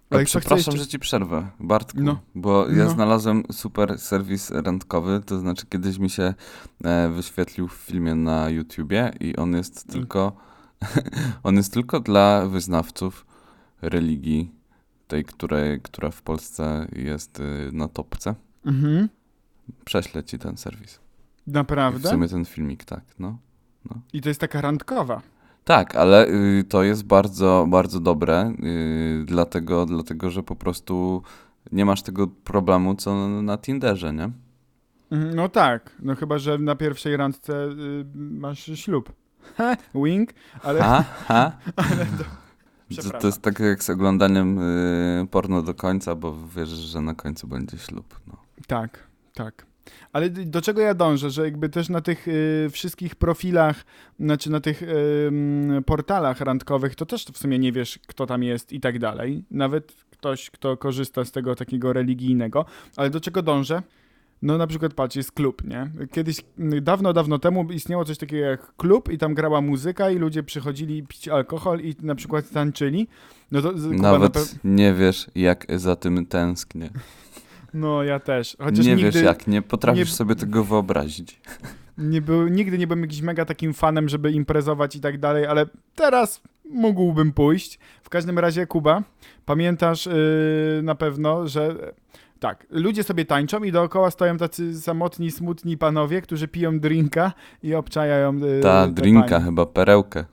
Ale 0.09 0.25
przepraszam, 0.25 0.57
jeszcze- 0.57 0.77
że 0.77 0.87
ci 0.87 0.99
przerwę, 0.99 1.47
Bartku, 1.59 1.99
No. 2.01 2.19
bo 2.35 2.67
ja 2.69 2.83
No. 2.83 2.89
znalazłem 2.89 3.43
super 3.51 3.99
serwis 3.99 4.51
randkowy, 4.51 5.21
to 5.25 5.39
znaczy 5.39 5.65
kiedyś 5.69 5.97
mi 5.99 6.09
się 6.09 6.33
e, 6.83 7.09
wyświetlił 7.09 7.67
w 7.67 7.73
filmie 7.73 8.15
na 8.15 8.49
YouTubie 8.49 9.11
i 9.19 9.35
on 9.35 9.53
jest 9.55 9.89
Mm. 9.89 9.99
tylko 10.01 10.50
on 11.43 11.55
jest 11.55 11.73
tylko 11.73 11.99
dla 11.99 12.47
wyznawców 12.47 13.25
religii, 13.81 14.51
tej, 15.07 15.25
której, 15.25 15.81
która 15.81 16.11
w 16.11 16.21
Polsce 16.21 16.87
jest 16.95 17.39
y, 17.39 17.69
na 17.73 17.87
topce. 17.87 18.35
Mhm. 18.65 19.09
Prześlę 19.85 20.23
ci 20.23 20.39
ten 20.39 20.57
serwis. 20.57 20.99
I 21.47 21.51
w 21.51 21.53
Naprawdę? 21.53 22.09
sumie 22.09 22.27
ten 22.27 22.45
filmik, 22.45 22.85
tak, 22.85 23.03
no. 23.19 23.37
I 24.13 24.21
to 24.21 24.29
jest 24.29 24.41
taka 24.41 24.61
randkowa. 24.61 25.21
Tak, 25.63 25.95
ale 25.95 26.27
y, 26.27 26.63
to 26.69 26.83
jest 26.83 27.03
bardzo, 27.03 27.65
bardzo 27.69 27.99
dobre, 27.99 28.53
y, 28.63 29.23
dlatego, 29.25 29.85
dlatego, 29.85 30.29
że 30.29 30.43
po 30.43 30.55
prostu 30.55 31.23
nie 31.71 31.85
masz 31.85 32.01
tego 32.01 32.27
problemu, 32.27 32.95
co 32.95 33.27
na 33.27 33.57
Tinderze, 33.57 34.13
nie? 34.13 34.29
Mhm, 35.11 35.35
No 35.35 35.49
tak, 35.49 35.95
no 35.99 36.15
chyba, 36.15 36.37
że 36.37 36.57
na 36.57 36.75
pierwszej 36.75 37.17
randce 37.17 37.65
y, 37.65 38.05
masz 38.15 38.65
ślub. 38.75 39.13
Ha, 39.57 39.77
wink, 39.95 40.33
ale... 40.63 40.81
Ha, 40.81 41.03
ha. 41.27 41.51
ale 41.75 42.05
to, 42.05 43.19
To, 43.19 43.27
jest 43.27 43.41
tak 43.41 43.59
jak 43.59 43.83
z 43.83 43.89
oglądaniem 43.89 44.59
y, 44.59 45.27
porno 45.31 45.61
do 45.61 45.73
końca, 45.73 46.15
bo 46.15 46.37
wiesz, 46.55 46.69
że 46.69 47.01
na 47.01 47.15
końcu 47.15 47.47
będzie 47.47 47.77
ślub. 47.77 48.19
No. 48.27 48.37
Tak, 48.67 49.07
tak. 49.33 49.65
Ale 50.13 50.29
do 50.29 50.61
czego 50.61 50.81
ja 50.81 50.93
dążę, 50.93 51.29
że 51.29 51.45
jakby 51.45 51.69
też 51.69 51.89
na 51.89 52.01
tych 52.01 52.27
y, 52.27 52.67
wszystkich 52.71 53.15
profilach, 53.15 53.85
znaczy 54.19 54.51
na 54.51 54.59
tych 54.59 54.83
y, 54.83 55.31
portalach 55.85 56.41
randkowych, 56.41 56.95
to 56.95 57.05
też 57.05 57.25
w 57.25 57.37
sumie 57.37 57.59
nie 57.59 57.71
wiesz, 57.71 57.99
kto 58.07 58.25
tam 58.25 58.43
jest 58.43 58.73
i 58.73 58.79
tak 58.79 58.99
dalej. 58.99 59.43
Nawet 59.51 59.93
ktoś, 60.09 60.49
kto 60.49 60.77
korzysta 60.77 61.25
z 61.25 61.31
tego 61.31 61.55
takiego 61.55 61.93
religijnego. 61.93 62.65
Ale 62.95 63.09
do 63.09 63.19
czego 63.19 63.41
dążę? 63.41 63.81
No 64.41 64.57
na 64.57 64.67
przykład 64.67 64.93
patrz, 64.93 65.15
jest 65.15 65.31
klub, 65.31 65.63
nie? 65.67 65.91
Kiedyś, 66.11 66.37
dawno, 66.81 67.13
dawno 67.13 67.39
temu 67.39 67.71
istniało 67.71 68.05
coś 68.05 68.17
takiego 68.17 68.45
jak 68.45 68.75
klub 68.75 69.11
i 69.11 69.17
tam 69.17 69.33
grała 69.33 69.61
muzyka 69.61 70.09
i 70.09 70.15
ludzie 70.17 70.43
przychodzili 70.43 71.03
pić 71.03 71.27
alkohol 71.27 71.79
i 71.79 71.95
na 72.01 72.15
przykład 72.15 72.49
tańczyli. 72.49 73.07
No 73.51 73.61
to 73.61 73.71
Kuba 73.71 73.87
na 73.95 74.11
Nawet 74.11 74.33
pe- 74.33 74.55
nie 74.63 74.93
wiesz, 74.93 75.27
jak 75.35 75.65
za 75.75 75.95
tym 75.95 76.25
tęsknię. 76.25 76.89
No 77.73 78.03
ja 78.03 78.19
też. 78.19 78.57
Chociaż 78.59 78.85
nie 78.85 78.95
wiesz 78.95 79.15
jak, 79.15 79.47
nie 79.47 79.61
potrafisz 79.61 80.09
nie- 80.09 80.15
sobie 80.15 80.35
tego 80.35 80.63
wyobrazić. 80.63 81.41
Nie 81.97 82.21
był, 82.21 82.47
nigdy 82.47 82.77
nie 82.77 82.87
byłem 82.87 83.01
jakimś 83.01 83.21
mega 83.21 83.45
takim 83.45 83.73
fanem, 83.73 84.09
żeby 84.09 84.31
imprezować 84.31 84.95
i 84.95 84.99
tak 84.99 85.19
dalej, 85.19 85.45
ale 85.45 85.65
teraz 85.95 86.41
mógłbym 86.69 87.33
pójść. 87.33 87.79
W 88.03 88.09
każdym 88.09 88.39
razie, 88.39 88.67
Kuba, 88.67 89.03
pamiętasz 89.45 90.05
yy, 90.05 90.13
na 90.83 90.95
pewno, 90.95 91.47
że 91.47 91.75
tak, 92.41 92.67
ludzie 92.69 93.03
sobie 93.03 93.25
tańczą 93.25 93.63
i 93.63 93.71
dookoła 93.71 94.11
stoją 94.11 94.37
tacy 94.37 94.81
samotni, 94.81 95.31
smutni 95.31 95.77
panowie, 95.77 96.21
którzy 96.21 96.47
piją 96.47 96.79
drinka 96.79 97.31
i 97.63 97.75
obczajają 97.75 98.37
yy, 98.37 98.59
Ta 98.63 98.87
drinka, 98.87 99.39
chyba 99.39 99.65
perełkę. 99.65 100.25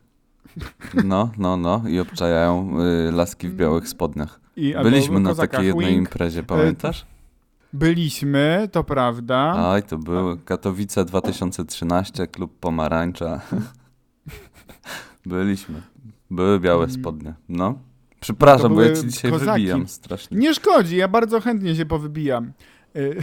No, 1.04 1.30
no, 1.38 1.56
no. 1.56 1.82
I 1.88 2.00
obczajają 2.00 2.80
y, 3.08 3.12
laski 3.12 3.48
w 3.48 3.54
białych 3.54 3.88
spodniach. 3.88 4.40
I, 4.56 4.74
Byliśmy 4.82 5.20
na 5.20 5.34
takiej 5.34 5.66
jednej 5.66 5.86
wink. 5.86 5.98
imprezie, 5.98 6.42
pamiętasz? 6.42 7.06
Byliśmy, 7.72 8.68
to 8.72 8.84
prawda. 8.84 9.54
Oj, 9.56 9.82
to 9.82 9.98
były 9.98 10.38
Katowice 10.38 11.04
2013, 11.04 12.26
Klub 12.26 12.58
Pomarańcza. 12.60 13.40
Byliśmy. 15.26 15.82
Były 16.30 16.60
białe 16.60 16.84
Mm. 16.84 16.94
spodnie. 17.00 17.34
No. 17.48 17.78
Przepraszam, 18.20 18.74
bo 18.74 18.82
ja 18.82 18.96
ci 18.96 19.06
dzisiaj 19.06 19.30
kozaki. 19.30 19.60
wybijam 19.60 19.88
strasznie. 19.88 20.38
Nie 20.38 20.54
szkodzi, 20.54 20.96
ja 20.96 21.08
bardzo 21.08 21.40
chętnie 21.40 21.74
się 21.76 21.86
powybijam. 21.86 22.52
Y, 22.96 23.22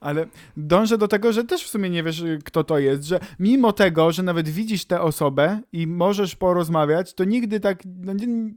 Ale 0.00 0.26
dążę 0.56 0.98
do 0.98 1.08
tego, 1.08 1.32
że 1.32 1.44
też 1.44 1.64
w 1.64 1.68
sumie 1.68 1.90
nie 1.90 2.02
wiesz, 2.02 2.24
kto 2.44 2.64
to 2.64 2.78
jest, 2.78 3.04
że 3.04 3.20
mimo 3.38 3.72
tego, 3.72 4.12
że 4.12 4.22
nawet 4.22 4.48
widzisz 4.48 4.84
tę 4.84 5.00
osobę 5.00 5.60
i 5.72 5.86
możesz 5.86 6.36
porozmawiać, 6.36 7.14
to 7.14 7.24
nigdy 7.24 7.60
tak, 7.60 7.82
no, 7.86 8.12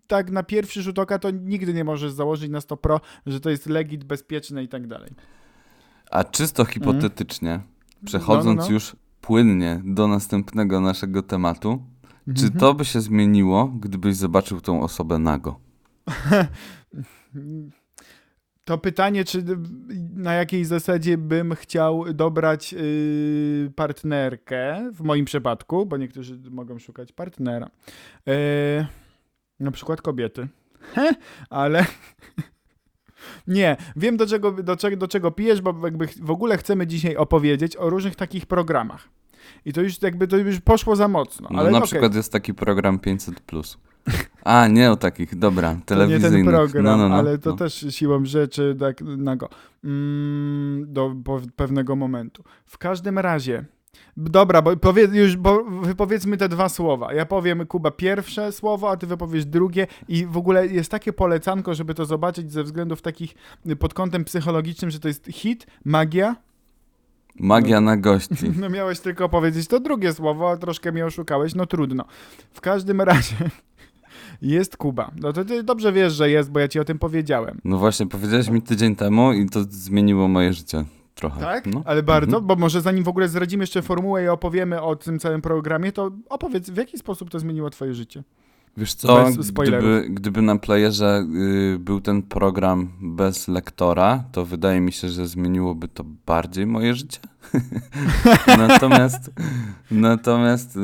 tak 0.08 0.32
na 0.32 0.44
pierwszy 0.44 0.82
rzut 0.82 1.00
oka 1.00 1.20
to 1.20 1.32
nigdy 1.32 1.74
nie 1.74 1.84
możesz 1.84 2.12
założyć 2.12 2.52
na 2.52 2.62
100 2.62 2.78
pro, 2.78 3.02
że 3.26 3.40
to 3.40 3.50
jest 3.50 3.66
legit, 3.66 4.04
bezpieczne 4.04 4.64
i 4.64 4.68
tak 4.68 4.88
dalej. 4.88 5.12
A 6.12 6.24
czysto 6.24 6.66
hipotetycznie, 6.66 7.60
przechodząc 8.06 8.46
No, 8.46 8.64
no, 8.64 8.68
no. 8.68 8.74
już 8.74 8.96
płynnie 9.22 9.82
do 9.86 10.08
następnego 10.08 10.82
naszego 10.82 11.24
tematu, 11.24 11.84
czy 12.26 12.46
Mhm. 12.46 12.60
to 12.60 12.74
by 12.74 12.86
się 12.86 13.02
zmieniło, 13.02 13.68
gdybyś 13.68 14.16
zobaczył 14.16 14.62
tą 14.62 14.82
osobę 14.82 15.20
nago? 15.20 15.60
To 18.66 18.78
pytanie, 18.78 19.24
czy 19.26 19.44
na 20.16 20.34
jakiej 20.34 20.66
zasadzie 20.66 21.18
bym 21.18 21.56
chciał 21.56 22.14
dobrać 22.14 22.74
yy, 22.74 23.72
partnerkę, 23.76 24.92
w 24.94 25.02
moim 25.02 25.26
przypadku, 25.26 25.86
bo 25.86 25.98
niektórzy 25.98 26.40
mogą 26.52 26.80
szukać 26.80 27.12
partnera. 27.12 27.70
Yy, 28.26 28.34
na 29.60 29.72
przykład 29.72 30.02
kobiety. 30.02 30.48
Ale 31.50 31.86
nie, 33.48 33.78
wiem 33.96 34.18
do 34.18 34.28
czego, 34.28 34.52
do, 34.52 34.76
czego, 34.76 34.98
do 34.98 35.08
czego 35.08 35.32
pijesz, 35.32 35.62
bo 35.62 35.88
jakby 35.88 36.08
w 36.22 36.32
ogóle 36.32 36.58
chcemy 36.58 36.88
dzisiaj 36.88 37.16
opowiedzieć 37.16 37.78
o 37.78 37.90
różnych 37.90 38.16
takich 38.16 38.46
programach. 38.46 39.10
I 39.66 39.74
to 39.74 39.82
już 39.82 40.02
jakby 40.02 40.28
to 40.28 40.38
już 40.38 40.60
poszło 40.60 40.96
za 40.96 41.08
mocno. 41.08 41.48
No 41.52 41.60
ale 41.60 41.72
na 41.72 41.82
przykład 41.82 42.16
jest 42.16 42.32
taki 42.32 42.54
program 42.54 43.00
500+. 43.00 43.78
A, 44.44 44.68
nie 44.68 44.92
o 44.92 44.96
takich, 44.96 45.36
dobra, 45.36 45.70
To 45.70 45.76
nie 45.76 45.82
telewizyjnych. 45.82 46.46
ten 46.46 46.54
program, 46.54 46.84
no, 46.84 46.98
no, 46.98 47.10
no, 47.10 47.16
ale 47.16 47.38
to 47.38 47.50
no. 47.50 47.56
też 47.56 47.86
siłą 47.90 48.26
rzeczy 48.26 48.76
tak 48.80 49.02
nago. 49.02 49.50
Mm, 49.84 50.86
do 50.94 51.16
pewnego 51.56 51.96
momentu. 51.96 52.44
W 52.66 52.78
każdym 52.78 53.20
razie, 53.20 53.66
dobra, 54.18 54.62
bo 54.62 54.78
powiedz, 54.78 55.14
już 55.14 55.38
bo 55.38 55.64
wypowiedzmy 55.64 56.38
te 56.38 56.50
dwa 56.50 56.70
słowa. 56.70 57.14
Ja 57.14 57.26
powiem 57.26 57.68
Kuba 57.68 57.92
pierwsze 57.92 58.52
słowo, 58.52 58.90
a 58.92 58.98
ty 58.98 59.08
wypowiesz 59.08 59.46
drugie 59.46 59.88
i 60.08 60.26
w 60.26 60.38
ogóle 60.38 60.68
jest 60.68 60.92
takie 60.92 61.14
polecanko, 61.14 61.74
żeby 61.74 61.94
to 61.94 62.06
zobaczyć 62.06 62.52
ze 62.52 62.64
względów 62.64 63.02
takich 63.02 63.36
pod 63.80 63.94
kątem 63.94 64.26
psychologicznym, 64.26 64.92
że 64.92 65.00
to 65.00 65.08
jest 65.08 65.28
hit, 65.32 65.68
magia. 65.86 66.36
Magia 67.40 67.82
na 67.82 67.98
gości. 67.98 68.52
No 68.62 68.70
miałeś 68.70 69.00
tylko 69.00 69.30
powiedzieć 69.30 69.68
to 69.68 69.80
drugie 69.80 70.14
słowo, 70.14 70.52
a 70.52 70.58
troszkę 70.58 70.92
mnie 70.92 71.06
oszukałeś, 71.06 71.56
no 71.56 71.66
trudno. 71.66 72.06
W 72.54 72.62
każdym 72.62 73.02
razie 73.02 73.36
jest 74.42 74.78
Kuba. 74.78 75.12
No 75.22 75.34
to 75.34 75.46
ty 75.46 75.64
dobrze 75.64 75.92
wiesz, 75.92 76.14
że 76.14 76.30
jest, 76.30 76.52
bo 76.52 76.60
ja 76.60 76.68
ci 76.68 76.80
o 76.80 76.86
tym 76.86 77.00
powiedziałem. 77.00 77.62
No 77.64 77.78
właśnie, 77.78 78.08
powiedziałeś 78.08 78.50
mi 78.50 78.62
tydzień 78.62 78.96
temu 78.96 79.34
i 79.34 79.50
to 79.50 79.64
zmieniło 79.70 80.28
moje 80.28 80.54
życie 80.54 80.86
trochę. 81.16 81.40
Tak? 81.42 81.66
No. 81.68 81.82
Ale 81.86 82.04
bardzo, 82.04 82.38
Mhm. 82.38 82.46
bo 82.48 82.56
może 82.56 82.82
zanim 82.82 83.04
w 83.04 83.08
ogóle 83.08 83.28
zdradzimy 83.28 83.64
jeszcze 83.64 83.82
formułę 83.82 84.24
i 84.24 84.28
opowiemy 84.28 84.82
o 84.82 84.96
tym 84.96 85.20
całym 85.20 85.42
programie, 85.42 85.92
to 85.92 86.12
opowiedz, 86.30 86.70
w 86.70 86.78
jaki 86.78 86.98
sposób 86.98 87.30
to 87.30 87.40
zmieniło 87.40 87.70
twoje 87.70 87.94
życie? 87.94 88.24
Wiesz 88.78 88.94
co, 88.94 89.26
gdyby, 89.64 90.08
gdyby 90.10 90.42
na 90.42 90.56
playerze 90.56 91.26
y, 91.76 91.80
był 91.80 92.02
ten 92.02 92.22
program 92.22 92.92
bez 93.02 93.48
lektora, 93.48 94.24
to 94.32 94.46
wydaje 94.46 94.82
mi 94.82 94.92
się, 94.92 95.10
że 95.10 95.28
zmieniłoby 95.28 95.88
to 95.88 96.04
bardziej 96.26 96.66
moje 96.66 96.94
życie. 96.94 97.20
natomiast 98.58 99.32
natomiast 99.92 100.76
y, 100.76 100.80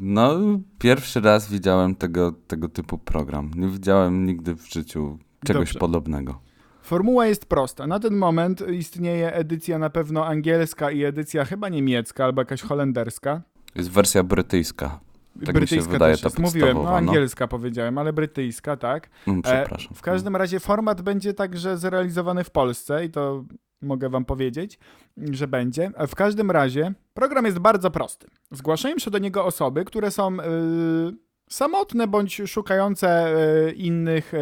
no, 0.00 0.38
pierwszy 0.78 1.20
raz 1.20 1.50
widziałem 1.50 1.94
tego, 1.94 2.32
tego 2.46 2.68
typu 2.68 2.98
program. 2.98 3.50
Nie 3.54 3.68
widziałem 3.68 4.26
nigdy 4.26 4.54
w 4.54 4.72
życiu 4.72 5.18
czegoś 5.44 5.68
Dobrze. 5.68 5.78
podobnego. 5.78 6.40
Formuła 6.82 7.26
jest 7.26 7.46
prosta. 7.46 7.86
Na 7.86 8.00
ten 8.00 8.16
moment 8.16 8.62
istnieje 8.72 9.32
edycja 9.32 9.78
na 9.78 9.90
pewno 9.90 10.26
angielska 10.26 10.90
i 10.90 11.04
edycja 11.04 11.44
chyba 11.44 11.68
niemiecka 11.68 12.24
albo 12.24 12.40
jakaś 12.40 12.62
holenderska. 12.62 13.42
Jest 13.74 13.90
wersja 13.90 14.22
brytyjska. 14.22 15.00
Tak 15.44 15.54
brytyjska 15.54 15.92
wydaje, 15.92 16.14
też 16.14 16.22
jest. 16.24 16.38
Mówiłem, 16.38 16.76
no 16.76 16.82
no. 16.82 16.96
angielska 16.96 17.48
powiedziałem, 17.48 17.98
ale 17.98 18.12
brytyjska, 18.12 18.76
tak. 18.76 19.10
No, 19.26 19.32
E, 19.34 19.42
przepraszam. 19.42 19.94
W 19.94 20.02
każdym 20.02 20.36
razie 20.36 20.60
format 20.60 21.02
będzie 21.02 21.34
także 21.34 21.78
zrealizowany 21.78 22.44
w 22.44 22.50
Polsce 22.50 23.04
i 23.04 23.10
to 23.10 23.44
mogę 23.82 24.08
wam 24.08 24.24
powiedzieć, 24.24 24.78
że 25.16 25.48
będzie. 25.48 25.90
E, 25.96 26.06
W 26.06 26.14
każdym 26.14 26.50
razie 26.50 26.92
program 27.14 27.44
jest 27.44 27.58
bardzo 27.58 27.90
prosty. 27.90 28.26
Zgłaszają 28.50 28.98
się 28.98 29.10
do 29.10 29.18
niego 29.18 29.44
osoby, 29.44 29.84
które 29.84 30.10
są 30.10 30.40
y, 30.40 31.16
samotne 31.50 32.06
bądź 32.08 32.42
szukające 32.46 33.34
y, 33.68 33.72
innych 33.72 34.32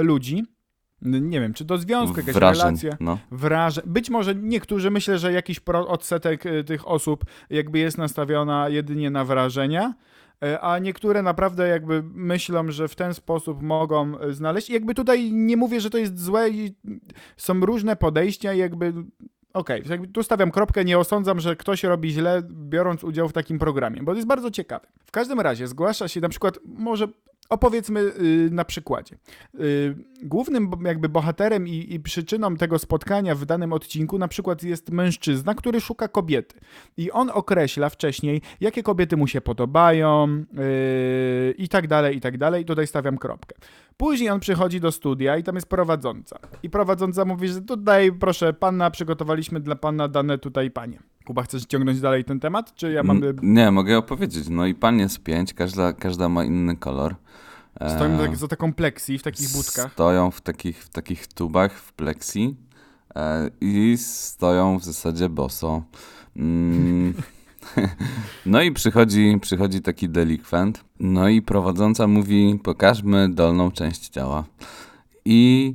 ludzi. 0.00 0.44
Nie 1.02 1.40
wiem, 1.40 1.54
czy 1.54 1.64
do 1.64 1.78
związku, 1.78 2.16
jakaś 2.20 2.34
Wrażeń, 2.34 2.62
relacja 2.62 2.96
no. 3.00 3.18
Być 3.86 4.10
może 4.10 4.34
niektórzy, 4.34 4.90
myślę, 4.90 5.18
że 5.18 5.32
jakiś 5.32 5.60
odsetek 5.86 6.46
y, 6.46 6.64
tych 6.64 6.88
osób 6.88 7.24
jakby 7.50 7.78
jest 7.78 7.98
nastawiona 7.98 8.68
jedynie 8.68 9.10
na 9.10 9.24
wrażenia, 9.24 9.94
a 10.60 10.78
niektóre 10.78 11.22
naprawdę 11.22 11.68
jakby 11.68 12.02
myślą, 12.02 12.70
że 12.70 12.88
w 12.88 12.94
ten 12.94 13.14
sposób 13.14 13.62
mogą 13.62 14.18
e, 14.18 14.32
znaleźć. 14.32 14.70
Jakby 14.70 14.94
tutaj 14.94 15.32
nie 15.32 15.56
mówię, 15.56 15.80
że 15.80 15.90
to 15.90 15.98
jest 15.98 16.20
złe 16.20 16.50
i 16.50 16.74
są 17.36 17.60
różne 17.60 17.96
podejścia 17.96 18.52
jakby 18.52 18.92
Okej, 19.54 19.82
jakby 19.88 20.08
tu 20.08 20.22
stawiam 20.22 20.50
kropkę, 20.50 20.84
nie 20.84 20.98
osądzam, 20.98 21.40
że 21.40 21.56
ktoś 21.56 21.84
robi 21.84 22.10
źle, 22.10 22.42
biorąc 22.50 23.04
udział 23.04 23.28
w 23.28 23.32
takim 23.32 23.58
programie, 23.58 24.02
bo 24.02 24.12
to 24.12 24.16
jest 24.16 24.28
bardzo 24.28 24.50
ciekawe. 24.50 24.86
W 25.06 25.10
każdym 25.10 25.40
razie 25.40 25.68
zgłasza 25.68 26.08
się 26.08 26.20
na 26.20 26.28
przykład, 26.28 26.58
może 26.64 27.08
opowiedzmy 27.48 28.00
yy, 28.00 28.50
na 28.50 28.64
przykładzie. 28.64 29.16
Yy, 29.54 29.96
głównym 30.22 30.70
jakby 30.84 31.08
bohaterem 31.08 31.68
i, 31.68 31.94
i 31.94 32.00
przyczyną 32.00 32.56
tego 32.56 32.78
spotkania 32.78 33.34
w 33.34 33.46
danym 33.46 33.72
odcinku 33.72 34.18
na 34.18 34.28
przykład 34.28 34.62
jest 34.62 34.90
mężczyzna, 34.90 35.54
który 35.54 35.80
szuka 35.80 36.08
kobiety. 36.08 36.60
I 36.96 37.10
on 37.10 37.30
określa 37.30 37.88
wcześniej, 37.88 38.42
jakie 38.60 38.82
kobiety 38.82 39.16
mu 39.16 39.26
się 39.26 39.40
podobają 39.40 40.28
yy, 40.28 41.54
i 41.58 41.68
tak 41.68 41.86
dalej, 41.86 42.16
i 42.16 42.20
tak 42.20 42.38
dalej. 42.38 42.64
Tutaj 42.64 42.86
stawiam 42.86 43.18
kropkę. 43.18 43.56
Później 43.96 44.30
on 44.30 44.40
przychodzi 44.40 44.80
do 44.80 44.92
studia 44.92 45.36
i 45.36 45.42
tam 45.42 45.54
jest 45.54 45.68
prowadząca. 45.68 46.38
I 46.62 46.70
prowadząca 46.70 47.24
mówi, 47.24 47.48
że 47.48 47.60
tutaj 47.60 48.12
proszę 48.12 48.52
panna, 48.52 48.90
przygotowaliśmy 48.90 49.60
dla 49.60 49.76
pana 49.76 50.08
dane 50.08 50.38
tutaj 50.38 50.70
panie. 50.70 50.98
Kuba, 51.28 51.42
chcesz 51.42 51.66
ciągnąć 51.66 52.00
dalej 52.00 52.24
ten 52.24 52.40
temat? 52.40 52.74
Czy 52.74 52.92
ja 52.92 53.02
mam... 53.02 53.22
Nie, 53.42 53.70
mogę 53.70 53.98
opowiedzieć. 53.98 54.48
No 54.48 54.66
i 54.66 54.74
pan 54.74 54.98
jest 54.98 55.22
pięć, 55.22 55.54
każda, 55.54 55.92
każda 55.92 56.28
ma 56.28 56.44
inny 56.44 56.76
kolor. 56.76 57.14
E, 57.80 57.96
Stoimy 57.96 58.18
tak, 58.18 58.36
za 58.36 58.48
taką 58.48 58.72
pleksji 58.72 59.18
w 59.18 59.22
takich 59.22 59.52
budkach. 59.52 59.92
Stoją 59.92 60.30
w 60.30 60.40
takich, 60.40 60.84
w 60.84 60.88
takich 60.88 61.26
tubach, 61.26 61.78
w 61.78 61.92
pleksji 61.92 62.56
e, 63.14 63.50
i 63.60 63.96
stoją 63.98 64.78
w 64.78 64.84
zasadzie 64.84 65.28
boso. 65.28 65.82
Mm. 66.36 67.14
No 68.46 68.62
i 68.62 68.72
przychodzi, 68.72 69.38
przychodzi 69.40 69.80
taki 69.80 70.08
delikwent, 70.08 70.84
no 71.00 71.28
i 71.28 71.42
prowadząca 71.42 72.06
mówi, 72.06 72.60
pokażmy 72.62 73.28
dolną 73.28 73.70
część 73.70 74.08
ciała. 74.08 74.44
I 75.24 75.74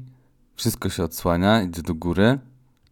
wszystko 0.55 0.89
się 0.89 1.03
odsłania, 1.03 1.61
idzie 1.61 1.81
do 1.81 1.93
góry. 1.95 2.39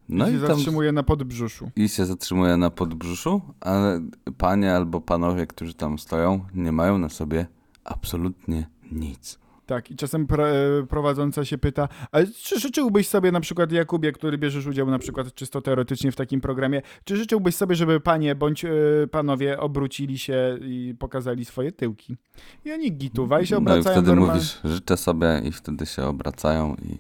No 0.10 0.28
I 0.30 0.32
i, 0.32 0.34
się 0.34 0.48
tam 0.48 0.56
zatrzymuje 0.58 0.92
na 0.92 1.04
podbrzuszu. 1.04 1.72
i 1.76 1.90
się 1.90 2.06
zatrzymuje 2.06 2.58
na 2.58 2.70
podbrzuszu, 2.70 3.42
ale 3.62 4.02
panie 4.38 4.76
albo 4.76 5.02
panowie, 5.02 5.48
którzy 5.48 5.74
tam 5.74 6.00
stoją, 6.00 6.46
nie 6.54 6.72
mają 6.72 6.98
na 6.98 7.10
sobie 7.10 7.46
absolutnie 7.84 8.68
nic. 8.92 9.42
Tak, 9.66 9.92
i 9.92 9.96
czasem 9.96 10.28
e, 10.40 10.86
prowadząca 10.88 11.46
się 11.46 11.58
pyta, 11.58 11.88
ale 12.12 12.28
czy 12.28 12.60
życzyłbyś 12.60 13.08
sobie 13.08 13.32
na 13.32 13.40
przykład 13.40 13.72
Jakubie, 13.72 14.12
który 14.12 14.38
bierzesz 14.38 14.66
udział 14.68 14.88
na 14.92 15.00
przykład 15.00 15.34
czysto 15.34 15.62
teoretycznie 15.62 16.12
w 16.12 16.16
takim 16.16 16.42
programie, 16.42 16.82
czy 17.04 17.18
życzyłbyś 17.18 17.56
sobie, 17.56 17.76
żeby 17.76 18.00
panie 18.00 18.36
bądź 18.36 18.66
e, 18.66 18.70
panowie 19.12 19.60
obrócili 19.60 20.18
się 20.18 20.58
i 20.62 20.96
pokazali 21.00 21.46
swoje 21.46 21.72
tyłki? 21.72 22.18
I 22.66 22.72
oni 22.72 22.92
gituwa 22.92 23.42
i 23.42 23.48
się 23.48 23.56
No 23.56 23.60
i 23.60 23.64
obracają 23.64 23.96
wtedy 23.96 24.08
normalnie. 24.08 24.34
mówisz, 24.34 24.60
życzę 24.64 24.98
sobie 24.98 25.42
i 25.46 25.52
wtedy 25.52 25.86
się 25.86 26.04
obracają 26.04 26.76
i, 26.76 26.98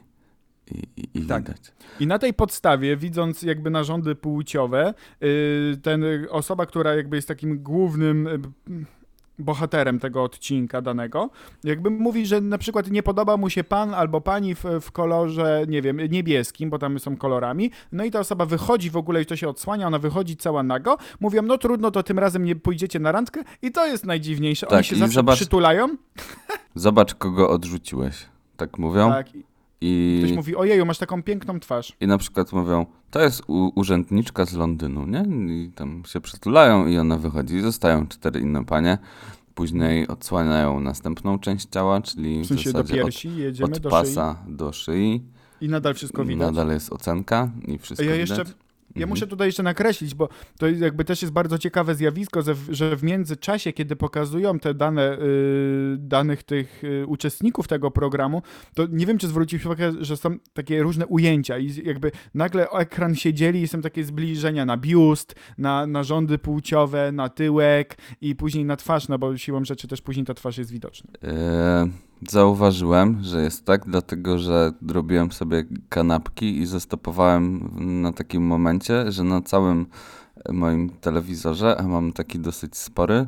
i, 0.72 1.08
i, 1.14 1.22
Tak. 1.26 1.42
widać. 1.44 1.58
I 2.00 2.08
na 2.08 2.20
tej 2.20 2.34
podstawie, 2.34 2.98
widząc 2.98 3.42
jakby 3.42 3.70
narządy 3.70 4.16
płciowe, 4.16 4.94
yy, 5.22 5.28
ten 5.84 6.04
y, 6.04 6.28
osoba, 6.32 6.66
która 6.66 6.94
jakby 6.96 7.16
jest 7.16 7.28
takim 7.28 7.60
głównym 7.64 8.28
y, 8.28 8.40
bohaterem 9.40 10.00
tego 10.00 10.24
odcinka 10.24 10.82
danego, 10.82 11.30
jakby 11.64 11.90
mówi, 11.90 12.26
że 12.26 12.42
na 12.42 12.58
przykład 12.58 12.92
nie 12.92 13.04
podoba 13.04 13.38
mu 13.38 13.50
się 13.50 13.64
pan 13.64 13.94
albo 13.94 14.22
pani 14.22 14.56
w, 14.56 14.64
w 14.82 14.92
kolorze, 14.92 15.64
nie 15.68 15.82
wiem, 15.82 15.98
niebieskim, 16.10 16.70
bo 16.70 16.80
tam 16.80 17.00
są 17.00 17.18
kolorami, 17.18 17.72
no 17.92 18.04
i 18.06 18.12
ta 18.12 18.20
osoba 18.20 18.46
wychodzi 18.46 18.90
w 18.90 18.98
ogóle 18.98 19.22
i 19.22 19.26
to 19.26 19.36
się 19.36 19.50
odsłania, 19.50 19.88
ona 19.88 20.00
wychodzi 20.00 20.38
cała 20.38 20.64
nago, 20.64 20.98
mówią, 21.20 21.42
no 21.42 21.58
trudno, 21.58 21.92
to 21.92 22.04
tym 22.04 22.20
razem 22.20 22.44
nie 22.46 22.56
pójdziecie 22.56 23.00
na 23.00 23.12
randkę 23.12 23.42
i 23.62 23.72
to 23.72 23.86
jest 23.88 24.06
najdziwniejsze. 24.06 24.68
Oni 24.68 24.78
Tak, 24.78 24.86
się 24.86 24.96
i 24.96 25.00
zawsze 25.00 25.20
zobacz- 25.20 25.36
przytulają, 25.36 25.88
Zobacz, 26.76 27.16
kogo 27.16 27.50
odrzuciłeś. 27.50 28.26
Tak 28.58 28.78
mówią. 28.78 29.10
tak, 29.10 29.36
i 29.36 29.44
I, 29.82 30.22
ktoś 30.24 30.36
mówi, 30.36 30.56
ojeju, 30.56 30.86
masz 30.86 30.98
taką 30.98 31.24
piękną 31.24 31.60
twarz. 31.60 31.94
I 32.02 32.08
na 32.08 32.18
przykład 32.18 32.54
mówią, 32.54 32.86
to 33.12 33.22
jest 33.22 33.44
urzędniczka 33.76 34.46
z 34.46 34.54
Londynu, 34.54 35.06
nie? 35.08 35.26
I 35.56 35.72
tam 35.76 36.04
się 36.08 36.22
przytulają 36.22 36.88
i 36.88 36.98
ona 36.98 37.18
wychodzi. 37.18 37.56
I 37.56 37.62
zostają 37.62 38.08
cztery 38.08 38.40
inne 38.40 38.66
panie. 38.66 38.98
Później 39.56 40.08
odsłaniają 40.08 40.80
następną 40.80 41.40
część 41.40 41.68
ciała, 41.72 42.02
czyli 42.02 42.42
W 42.44 42.48
sensie 42.48 42.72
do 42.72 42.80
zasadzie 42.80 43.02
od, 43.02 43.06
piersi 43.06 43.36
jedziemy, 43.38 43.66
od 43.74 43.80
do 43.80 43.90
szyi 43.90 44.00
pasa 44.00 44.36
do 44.48 44.72
szyi. 44.74 45.22
i 45.62 45.70
nadal 45.70 45.94
wszystko 45.94 46.26
widać. 46.26 46.48
Nadal 46.48 46.70
jest 46.70 46.94
ocenka 46.94 47.52
i 47.68 47.78
wszystko 47.78 48.06
Ja 48.06 48.16
jeszcze, 48.16 48.36
widać. 48.44 48.58
Ja 48.96 49.02
Mhm. 49.02 49.10
muszę 49.10 49.28
tutaj 49.28 49.48
jeszcze 49.48 49.64
nakreślić, 49.64 50.16
bo 50.16 50.30
to 50.60 50.68
jakby 50.68 51.06
też 51.06 51.22
jest 51.22 51.34
bardzo 51.34 51.58
ciekawe 51.58 51.96
zjawisko, 51.96 52.42
że 52.70 52.96
w, 52.96 53.04
międzyczasie, 53.04 53.74
kiedy 53.74 53.96
pokazują 53.96 54.60
te 54.60 54.74
dane 54.74 55.18
y, 55.20 55.96
danych 55.98 56.44
tych 56.44 56.84
y, 56.84 57.08
uczestników 57.08 57.68
tego 57.68 57.92
programu, 57.92 58.42
to 58.76 58.88
nie 58.92 59.06
wiem, 59.06 59.18
czy 59.18 59.28
zwróciłeś 59.28 59.66
uwagę, 59.66 59.92
że 60.00 60.18
są 60.18 60.38
takie 60.54 60.84
różne 60.84 61.08
ujęcia 61.08 61.58
i 61.58 61.86
jakby 61.86 62.12
nagle 62.34 62.70
ekran 62.70 63.16
się 63.16 63.34
dzieli 63.34 63.62
i 63.62 63.68
są 63.68 63.82
takie 63.82 64.04
zbliżenia 64.04 64.66
na 64.66 64.78
biust, 64.78 65.36
na 65.58 65.88
narządy 65.88 66.38
płciowe, 66.38 67.12
na 67.12 67.30
tyłek 67.30 67.98
i 68.22 68.36
później 68.36 68.66
na 68.66 68.76
twarz, 68.76 69.08
no 69.08 69.20
bo 69.20 69.38
siłą 69.38 69.66
rzeczy 69.66 69.88
też 69.88 70.02
później 70.02 70.26
ta 70.26 70.34
twarz 70.34 70.58
jest 70.58 70.72
widoczna. 70.72 71.12
E, 71.24 72.11
zauważyłem, 72.30 73.24
że 73.24 73.42
jest 73.44 73.66
tak, 73.66 73.86
dlatego 73.86 74.38
że 74.38 74.72
robiłem 74.88 75.32
sobie 75.32 75.64
kanapki 75.90 76.58
i 76.58 76.66
zastopowałem 76.66 77.70
na 78.02 78.14
takim 78.14 78.44
momencie, 78.44 79.12
że 79.12 79.24
na 79.24 79.42
całym 79.42 79.86
moim 80.50 80.90
telewizorze, 80.90 81.78
a 81.78 81.84
mam 81.84 82.14
taki 82.14 82.40
dosyć 82.40 82.78
spory, 82.78 83.26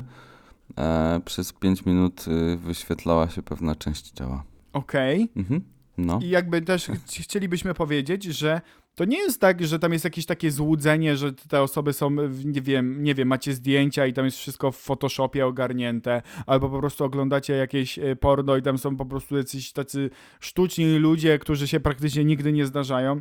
e, 0.78 1.20
przez 1.24 1.52
5 1.52 1.86
minut 1.86 2.24
y, 2.28 2.56
wyświetlała 2.56 3.28
się 3.28 3.42
pewna 3.42 3.74
część 3.74 4.10
ciała. 4.10 4.44
Okej. 4.72 5.28
Mhm. 5.36 5.60
No. 5.98 6.18
I 6.22 6.28
jakby 6.28 6.62
też 6.62 6.86
ch- 6.86 7.22
chcielibyśmy 7.22 7.74
powiedzieć, 7.74 8.24
że 8.24 8.60
to 8.94 9.04
nie 9.04 9.18
jest 9.18 9.40
tak, 9.40 9.66
że 9.66 9.78
tam 9.78 9.92
jest 9.92 10.04
jakieś 10.04 10.26
takie 10.26 10.50
złudzenie, 10.50 11.16
że 11.16 11.32
te 11.32 11.62
osoby 11.62 11.92
są, 11.92 12.10
nie 12.44 12.62
wiem, 12.62 13.02
nie 13.02 13.14
wiem, 13.14 13.28
macie 13.28 13.54
zdjęcia 13.54 14.06
i 14.06 14.12
tam 14.12 14.24
jest 14.24 14.38
wszystko 14.38 14.72
w 14.72 14.76
Photoshopie 14.76 15.46
ogarnięte, 15.46 16.22
albo 16.46 16.70
po 16.70 16.78
prostu 16.78 17.04
oglądacie 17.04 17.52
jakieś 17.52 17.98
e, 17.98 18.16
porno 18.16 18.56
i 18.56 18.62
tam 18.62 18.78
są 18.78 18.96
po 18.96 19.06
prostu 19.06 19.36
jacyś 19.36 19.72
tacy 19.72 20.10
sztuczni 20.40 20.98
ludzie, 20.98 21.38
którzy 21.38 21.68
się 21.68 21.80
praktycznie 21.80 22.24
nigdy 22.24 22.52
nie 22.52 22.66
zdarzają 22.66 23.20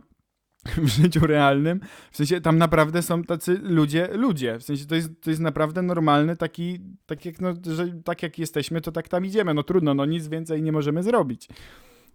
w 0.77 0.87
życiu 0.87 1.27
realnym. 1.27 1.79
W 2.11 2.17
sensie 2.17 2.41
tam 2.41 2.57
naprawdę 2.57 3.01
są 3.01 3.23
tacy 3.23 3.59
ludzie, 3.63 4.09
ludzie. 4.13 4.59
W 4.59 4.63
sensie 4.63 4.85
to 4.85 4.95
jest, 4.95 5.21
to 5.21 5.29
jest 5.29 5.41
naprawdę 5.41 5.81
normalny 5.81 6.37
taki, 6.37 6.79
tak 7.05 7.25
jak, 7.25 7.41
no, 7.41 7.53
że 7.75 7.87
tak 8.03 8.23
jak 8.23 8.39
jesteśmy, 8.39 8.81
to 8.81 8.91
tak 8.91 9.09
tam 9.09 9.25
idziemy. 9.25 9.53
No 9.53 9.63
trudno, 9.63 9.93
no 9.93 10.05
nic 10.05 10.27
więcej 10.27 10.63
nie 10.63 10.71
możemy 10.71 11.03
zrobić. 11.03 11.47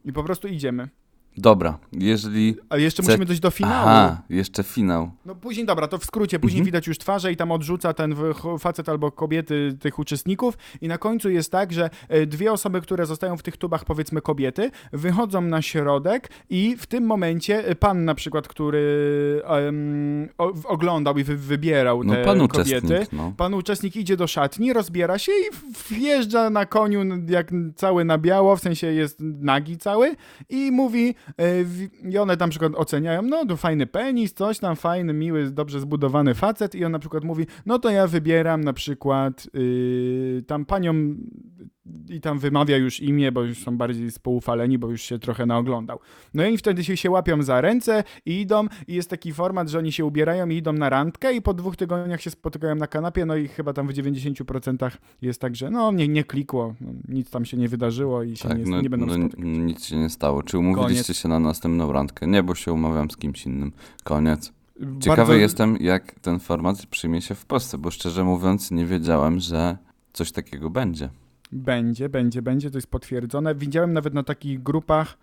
I 0.04 0.12
po 0.12 0.24
prostu 0.24 0.48
idziemy. 0.48 0.88
Dobra, 1.40 1.78
jeżeli... 1.92 2.56
Ale 2.68 2.82
jeszcze 2.82 3.02
musimy 3.02 3.24
dojść 3.24 3.42
do 3.42 3.50
finału. 3.50 3.88
Aha, 3.88 4.22
jeszcze 4.30 4.62
finał. 4.62 5.10
No 5.26 5.34
później, 5.34 5.66
dobra, 5.66 5.88
to 5.88 5.98
w 5.98 6.04
skrócie, 6.04 6.38
później 6.38 6.58
Mhm. 6.60 6.66
widać 6.66 6.86
już 6.86 6.98
twarze 6.98 7.32
i 7.32 7.36
tam 7.36 7.52
odrzuca 7.52 7.92
ten 7.92 8.14
facet 8.58 8.88
albo 8.88 9.12
kobiety 9.12 9.76
tych 9.80 9.98
uczestników 9.98 10.58
i 10.80 10.88
na 10.88 10.98
końcu 10.98 11.30
jest 11.30 11.52
tak, 11.52 11.72
że 11.72 11.90
e, 12.08 12.26
dwie 12.26 12.52
osoby, 12.52 12.80
które 12.80 13.06
zostają 13.06 13.36
w 13.36 13.42
tych 13.42 13.56
tubach, 13.56 13.84
powiedzmy 13.84 14.20
kobiety, 14.20 14.70
wychodzą 14.92 15.40
na 15.40 15.62
środek 15.62 16.30
i 16.50 16.76
w 16.78 16.86
tym 16.86 17.04
momencie 17.06 17.66
e, 17.68 17.74
pan 17.74 18.04
na 18.04 18.14
przykład, 18.14 18.48
który 18.48 18.78
w- 20.54 20.66
oglądał 20.66 21.18
i 21.18 21.24
wy, 21.24 21.36
wybierał 21.36 22.04
No 22.04 22.14
te 22.14 22.24
pan 22.24 22.48
kobiety, 22.48 22.86
uczestnik, 22.86 23.12
no. 23.12 23.32
Pan 23.36 23.54
uczestnik 23.54 23.96
idzie 23.96 24.16
do 24.16 24.26
szatni, 24.26 24.72
rozbiera 24.72 25.18
się 25.18 25.32
i 25.32 25.44
wjeżdża 25.94 26.50
na 26.50 26.66
koniu 26.66 27.00
jak 27.28 27.50
cały 27.76 28.04
na 28.04 28.18
biało, 28.18 28.56
w 28.56 28.60
sensie 28.60 28.86
jest 28.86 29.18
nagi 29.20 29.76
cały 29.78 30.16
i 30.48 30.70
mówi, 30.72 31.14
i 32.10 32.18
one 32.18 32.36
tam 32.36 32.48
na 32.48 32.50
przykład 32.50 32.72
oceniają, 32.76 33.22
no 33.22 33.46
to 33.46 33.56
fajny 33.56 33.86
penis, 33.86 34.34
coś 34.34 34.58
tam, 34.58 34.76
fajny, 34.76 35.12
miły, 35.12 35.50
dobrze 35.50 35.80
zbudowany 35.80 36.34
facet 36.34 36.74
i 36.74 36.84
on 36.84 36.92
na 36.92 36.98
przykład 36.98 37.24
mówi, 37.24 37.46
no 37.66 37.78
to 37.78 37.90
ja 37.90 38.06
wybieram 38.06 38.64
na 38.64 38.72
przykład 38.72 39.48
y, 39.54 40.44
tam 40.46 40.64
panią 40.64 40.94
i 42.08 42.20
tam 42.20 42.38
wymawia 42.38 42.76
już 42.76 43.00
imię, 43.00 43.32
bo 43.32 43.42
już 43.42 43.58
są 43.64 43.76
bardziej 43.76 44.10
spoufaleni, 44.10 44.78
bo 44.78 44.90
już 44.90 45.02
się 45.02 45.18
trochę 45.18 45.46
naoglądał. 45.46 45.98
No 46.34 46.46
i 46.46 46.58
wtedy 46.58 46.84
się, 46.84 46.96
się 46.96 47.10
łapią 47.10 47.42
za 47.42 47.60
ręce 47.60 48.04
i 48.26 48.40
idą 48.40 48.66
i 48.88 48.94
jest 48.94 49.10
taki 49.10 49.32
format, 49.32 49.68
że 49.68 49.78
oni 49.78 49.92
się 49.92 50.04
ubierają 50.04 50.48
i 50.48 50.56
idą 50.56 50.72
na 50.72 50.88
randkę 50.88 51.34
i 51.34 51.42
po 51.42 51.54
dwóch 51.54 51.76
tygodniach 51.76 52.20
się 52.22 52.30
spotykają 52.30 52.74
na 52.74 52.86
kanapie, 52.86 53.26
no 53.26 53.36
i 53.36 53.48
chyba 53.48 53.72
tam 53.72 53.88
w 53.88 53.92
90% 53.92 54.90
jest 55.22 55.40
tak, 55.40 55.56
że 55.56 55.70
no 55.70 55.92
nie, 55.92 56.08
nie 56.08 56.24
klikło, 56.24 56.74
no, 56.80 56.90
nic 57.08 57.30
tam 57.30 57.44
się 57.44 57.56
nie 57.56 57.68
wydarzyło 57.68 58.22
i 58.22 58.36
się 58.36 58.48
Tak, 58.48 58.58
nie, 58.58 58.64
no, 58.64 58.80
nie 58.82 58.90
będą 58.90 59.06
no, 59.06 59.14
spotykać. 59.14 59.44
nic 59.44 59.84
się 59.84 59.96
nie 59.96 60.10
stało. 60.10 60.42
Czy 60.42 60.58
umówiliście 60.58 61.04
Koniec. 61.04 61.18
się 61.18 61.28
na 61.28 61.38
następną 61.40 61.92
randkę? 61.92 62.26
Nie, 62.26 62.42
bo 62.42 62.54
się 62.54 62.72
umawiam 62.72 63.10
z 63.10 63.16
kimś 63.16 63.46
innym. 63.46 63.72
Koniec. 64.04 64.52
Bardzo- 64.80 65.00
Ciekawy 65.00 65.38
jestem, 65.38 65.76
jak 65.80 66.12
ten 66.20 66.38
format 66.40 66.86
przyjmie 66.86 67.22
się 67.22 67.34
w 67.34 67.46
Polsce, 67.46 67.78
bo 67.78 67.90
szczerze 67.90 68.24
mówiąc 68.24 68.70
nie 68.70 68.86
wiedziałem, 68.86 69.40
że 69.40 69.76
coś 70.12 70.32
takiego 70.32 70.70
będzie. 70.70 71.10
Będzie, 71.52 72.08
będzie, 72.08 72.42
będzie, 72.42 72.70
to 72.70 72.78
jest 72.78 72.90
potwierdzone. 72.90 73.54
Widziałem 73.54 73.92
nawet 73.92 74.14
na 74.14 74.22
takich 74.22 74.62
grupach 74.62 75.18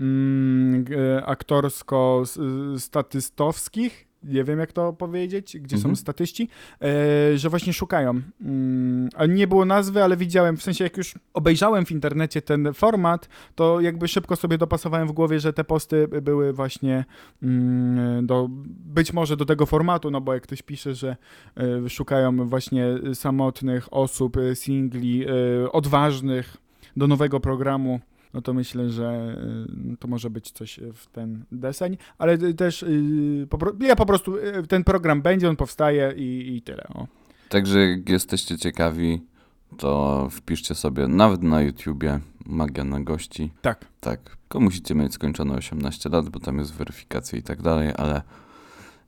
mm, 0.00 0.84
g- 0.84 1.22
aktorsko-statystowskich, 1.26 4.06
nie 4.22 4.44
wiem 4.44 4.58
jak 4.58 4.72
to 4.72 4.92
powiedzieć, 4.92 5.56
gdzie 5.60 5.76
Mhm. 5.76 5.96
są 5.96 6.00
statyści, 6.00 6.48
e, 6.82 7.38
że 7.38 7.48
właśnie 7.50 7.72
szukają. 7.72 8.20
Mm, 8.40 9.08
a 9.14 9.26
nie 9.26 9.46
było 9.46 9.64
nazwy, 9.64 10.02
ale 10.02 10.16
widziałem, 10.16 10.56
w 10.56 10.62
sensie 10.62 10.84
jak 10.84 10.96
już 10.96 11.14
obejrzałem 11.34 11.84
w 11.86 11.90
internecie 11.90 12.42
ten 12.42 12.68
format, 12.74 13.28
to 13.54 13.80
jakby 13.80 14.08
szybko 14.08 14.36
sobie 14.36 14.58
dopasowałem 14.58 15.08
w 15.08 15.12
głowie, 15.12 15.40
że 15.40 15.52
te 15.52 15.64
posty 15.64 16.08
były 16.08 16.52
właśnie 16.52 17.04
mm, 17.42 18.26
do, 18.26 18.46
być 18.84 19.12
może 19.12 19.36
do 19.36 19.44
tego 19.44 19.66
formatu, 19.66 20.10
no 20.10 20.20
bo 20.20 20.34
jak 20.34 20.42
ktoś 20.42 20.62
pisze, 20.62 20.94
że 20.94 21.16
e, 21.84 21.88
szukają 21.88 22.48
właśnie 22.48 22.86
samotnych 23.14 23.92
osób, 23.92 24.36
e, 24.36 24.56
singli, 24.56 25.24
e, 25.28 25.72
odważnych 25.72 26.56
do 26.96 27.06
nowego 27.06 27.40
programu, 27.40 28.00
no 28.34 28.42
to 28.42 28.54
myślę, 28.54 28.90
że 28.90 29.36
y, 29.92 29.96
to 29.96 30.08
może 30.08 30.30
być 30.30 30.50
coś 30.50 30.80
w 30.94 31.06
ten 31.06 31.44
deseń, 31.52 31.96
ale 32.18 32.32
y, 32.32 32.54
też 32.54 32.82
y, 32.82 33.46
ja 33.80 33.96
po 33.96 34.06
prostu 34.06 34.34
ten 34.68 34.84
program 34.84 35.22
będzie, 35.22 35.48
on 35.48 35.56
powstaje 35.56 36.12
i, 36.16 36.56
i 36.56 36.62
tyle. 36.62 36.84
O. 36.94 37.06
Także 37.48 37.80
jak 37.80 38.08
jesteście 38.08 38.58
ciekawi, 38.58 39.20
to 39.78 40.28
wpiszcie 40.30 40.74
sobie 40.74 41.08
nawet 41.08 41.42
na 41.42 41.62
YouTubie 41.62 42.20
Magia 42.46 42.84
na 42.84 43.00
gości. 43.00 43.50
Tak. 43.62 43.86
Tak, 44.00 44.20
tylko 44.40 44.60
musicie 44.60 44.94
mieć 44.94 45.14
skończone 45.14 45.54
18 45.54 46.08
lat, 46.08 46.28
bo 46.28 46.40
tam 46.40 46.58
jest 46.58 46.74
weryfikacja 46.74 47.38
i 47.38 47.42
tak 47.42 47.62
dalej, 47.62 47.92
ale 47.96 48.22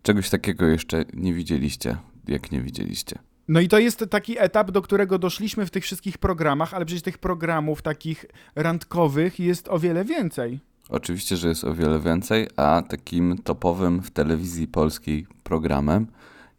czegoś 0.03 0.31
takiego 0.31 0.67
jeszcze 0.67 1.05
nie 1.15 1.35
widzieliście, 1.35 1.97
jak 2.29 2.53
nie 2.53 2.61
widzieliście. 2.61 3.19
No 3.49 3.61
i 3.61 3.69
to 3.69 3.79
jest 3.79 4.05
taki 4.11 4.39
etap, 4.39 4.71
do 4.71 4.83
którego 4.83 5.19
doszliśmy 5.19 5.67
w 5.67 5.71
tych 5.71 5.85
wszystkich 5.85 6.19
programach, 6.19 6.75
ale 6.75 6.85
przecież 6.85 7.03
tych 7.03 7.19
programów 7.19 7.83
takich 7.83 8.25
randkowych 8.55 9.41
jest 9.41 9.69
o 9.69 9.79
wiele 9.79 10.05
więcej. 10.05 10.61
Oczywiście, 10.89 11.37
że 11.37 11.49
jest 11.49 11.65
o 11.65 11.75
wiele 11.75 12.01
więcej, 12.01 12.49
a 12.57 12.83
takim 12.89 13.39
topowym 13.39 14.03
w 14.03 14.11
telewizji 14.11 14.69
polskiej 14.69 15.27
programem 15.43 16.07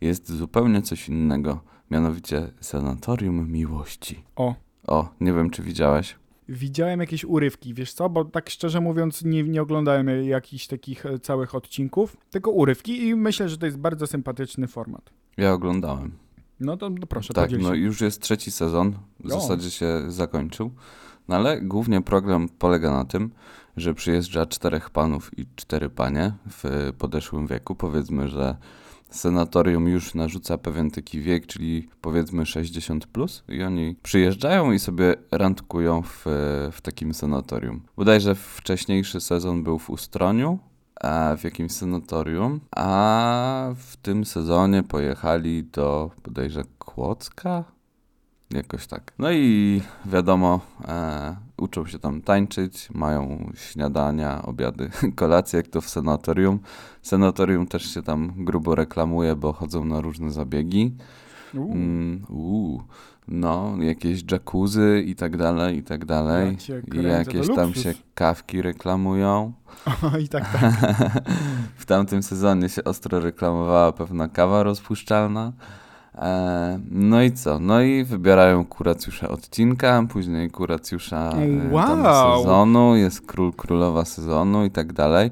jest 0.01 0.31
zupełnie 0.31 0.81
coś 0.81 1.09
innego, 1.09 1.61
mianowicie 1.91 2.47
Sanatorium 2.61 3.51
Miłości. 3.51 4.23
O. 4.35 4.55
O, 4.87 5.09
nie 5.21 5.33
wiem, 5.33 5.49
czy 5.49 5.63
widziałeś. 5.63 6.15
Widziałem 6.49 6.99
jakieś 6.99 7.25
urywki, 7.25 7.73
wiesz 7.73 7.93
co, 7.93 8.09
bo 8.09 8.25
tak 8.25 8.49
szczerze 8.49 8.81
mówiąc 8.81 9.23
nie, 9.23 9.43
nie 9.43 9.61
oglądałem 9.61 10.25
jakichś 10.25 10.67
takich 10.67 11.05
e, 11.05 11.19
całych 11.19 11.55
odcinków, 11.55 12.17
tylko 12.31 12.51
urywki 12.51 13.07
i 13.07 13.15
myślę, 13.15 13.49
że 13.49 13.57
to 13.57 13.65
jest 13.65 13.77
bardzo 13.77 14.07
sympatyczny 14.07 14.67
format. 14.67 15.09
Ja 15.37 15.53
oglądałem. 15.53 16.22
No 16.63 16.77
to 16.77 16.89
no 16.89 17.07
proszę, 17.07 17.33
tak, 17.33 17.51
no 17.59 17.73
już 17.73 18.01
jest 18.01 18.21
trzeci 18.21 18.51
sezon, 18.51 18.93
w 19.19 19.25
O. 19.25 19.41
zasadzie 19.41 19.71
się 19.71 20.11
zakończył. 20.11 20.71
No 21.27 21.35
ale 21.35 21.61
głównie 21.61 22.01
program 22.01 22.49
polega 22.59 22.91
na 22.91 23.05
tym, 23.05 23.31
że 23.77 23.93
przyjeżdża 23.93 24.45
czterech 24.45 24.89
panów 24.89 25.39
i 25.39 25.45
cztery 25.55 25.89
panie 25.89 26.33
w 26.49 26.91
podeszłym 26.97 27.47
wieku. 27.47 27.75
Powiedzmy, 27.75 28.29
że 28.29 28.55
senatorium 29.09 29.87
już 29.87 30.13
narzuca 30.13 30.57
pewien 30.57 30.91
taki 30.91 31.19
wiek, 31.19 31.47
czyli 31.47 31.87
powiedzmy 32.01 32.45
60 32.45 33.07
plus 33.07 33.43
i 33.49 33.63
oni 33.63 33.95
przyjeżdżają 34.03 34.71
i 34.71 34.79
sobie 34.79 35.15
randkują 35.31 36.01
w, 36.01 36.25
w 36.71 36.81
takim 36.81 37.13
senatorium. 37.13 37.81
Bodajże 37.97 38.35
wcześniejszy 38.35 39.21
sezon 39.21 39.63
był 39.63 39.79
w 39.79 39.89
Ustroniu, 39.89 40.59
w 41.37 41.43
jakimś 41.43 41.71
senatorium, 41.71 42.59
a 42.75 43.69
w 43.75 43.97
tym 43.97 44.25
sezonie 44.25 44.83
pojechali 44.83 45.63
do 45.63 46.11
bodajże 46.23 46.63
Kłodzka? 46.79 47.63
Jakoś 48.51 48.87
tak. 48.87 49.13
No 49.19 49.31
i 49.31 49.81
wiadomo, 50.05 50.59
e, 50.87 51.35
uczą 51.57 51.85
się 51.85 51.99
tam 51.99 52.21
tańczyć, 52.21 52.89
mają 52.93 53.51
śniadania, 53.55 54.41
obiady, 54.41 54.89
kolacje, 55.15 55.57
jak 55.57 55.67
to 55.67 55.81
w 55.81 55.89
senatorium. 55.89 56.59
Senatorium 57.01 57.67
też 57.67 57.93
się 57.93 58.01
tam 58.01 58.33
grubo 58.37 58.75
reklamuje, 58.75 59.35
bo 59.35 59.53
chodzą 59.53 59.85
na 59.85 60.01
różne 60.01 60.31
zabiegi. 60.31 60.95
Uuu, 61.53 61.71
Mm, 61.71 62.25
uu, 62.29 62.81
no, 63.27 63.75
jakieś 63.79 64.23
jacuzzi 64.31 65.09
i 65.09 65.15
tak 65.15 65.37
dalej, 65.37 65.77
i 65.77 65.83
tak 65.83 66.05
dalej. 66.05 66.57
Ja 66.93 67.01
I 67.01 67.05
jakieś 67.05 67.47
tam 67.55 67.73
się 67.73 67.93
kawki 68.15 68.61
reklamują. 68.61 69.53
I 70.23 70.27
tak, 70.27 70.51
tak. 70.53 70.73
w 71.75 71.85
tamtym 71.85 72.23
sezonie 72.23 72.69
się 72.69 72.83
ostro 72.83 73.19
reklamowała 73.19 73.91
pewna 73.91 74.27
kawa 74.27 74.63
rozpuszczalna. 74.63 75.51
E, 76.15 76.79
no 76.91 77.21
i 77.21 77.31
co? 77.31 77.59
No 77.59 77.81
i 77.81 78.03
wybierają 78.03 78.65
kuracjusza 78.65 79.27
odcinka, 79.27 80.03
później 80.09 80.51
kuracjusza 80.51 81.31
e, 81.31 81.71
Wow. 81.71 82.37
sezonu, 82.37 82.95
jest 82.95 83.21
król, 83.27 83.53
królowa 83.53 84.05
sezonu 84.05 84.65
i 84.65 84.71
tak 84.71 84.93
dalej. 84.93 85.31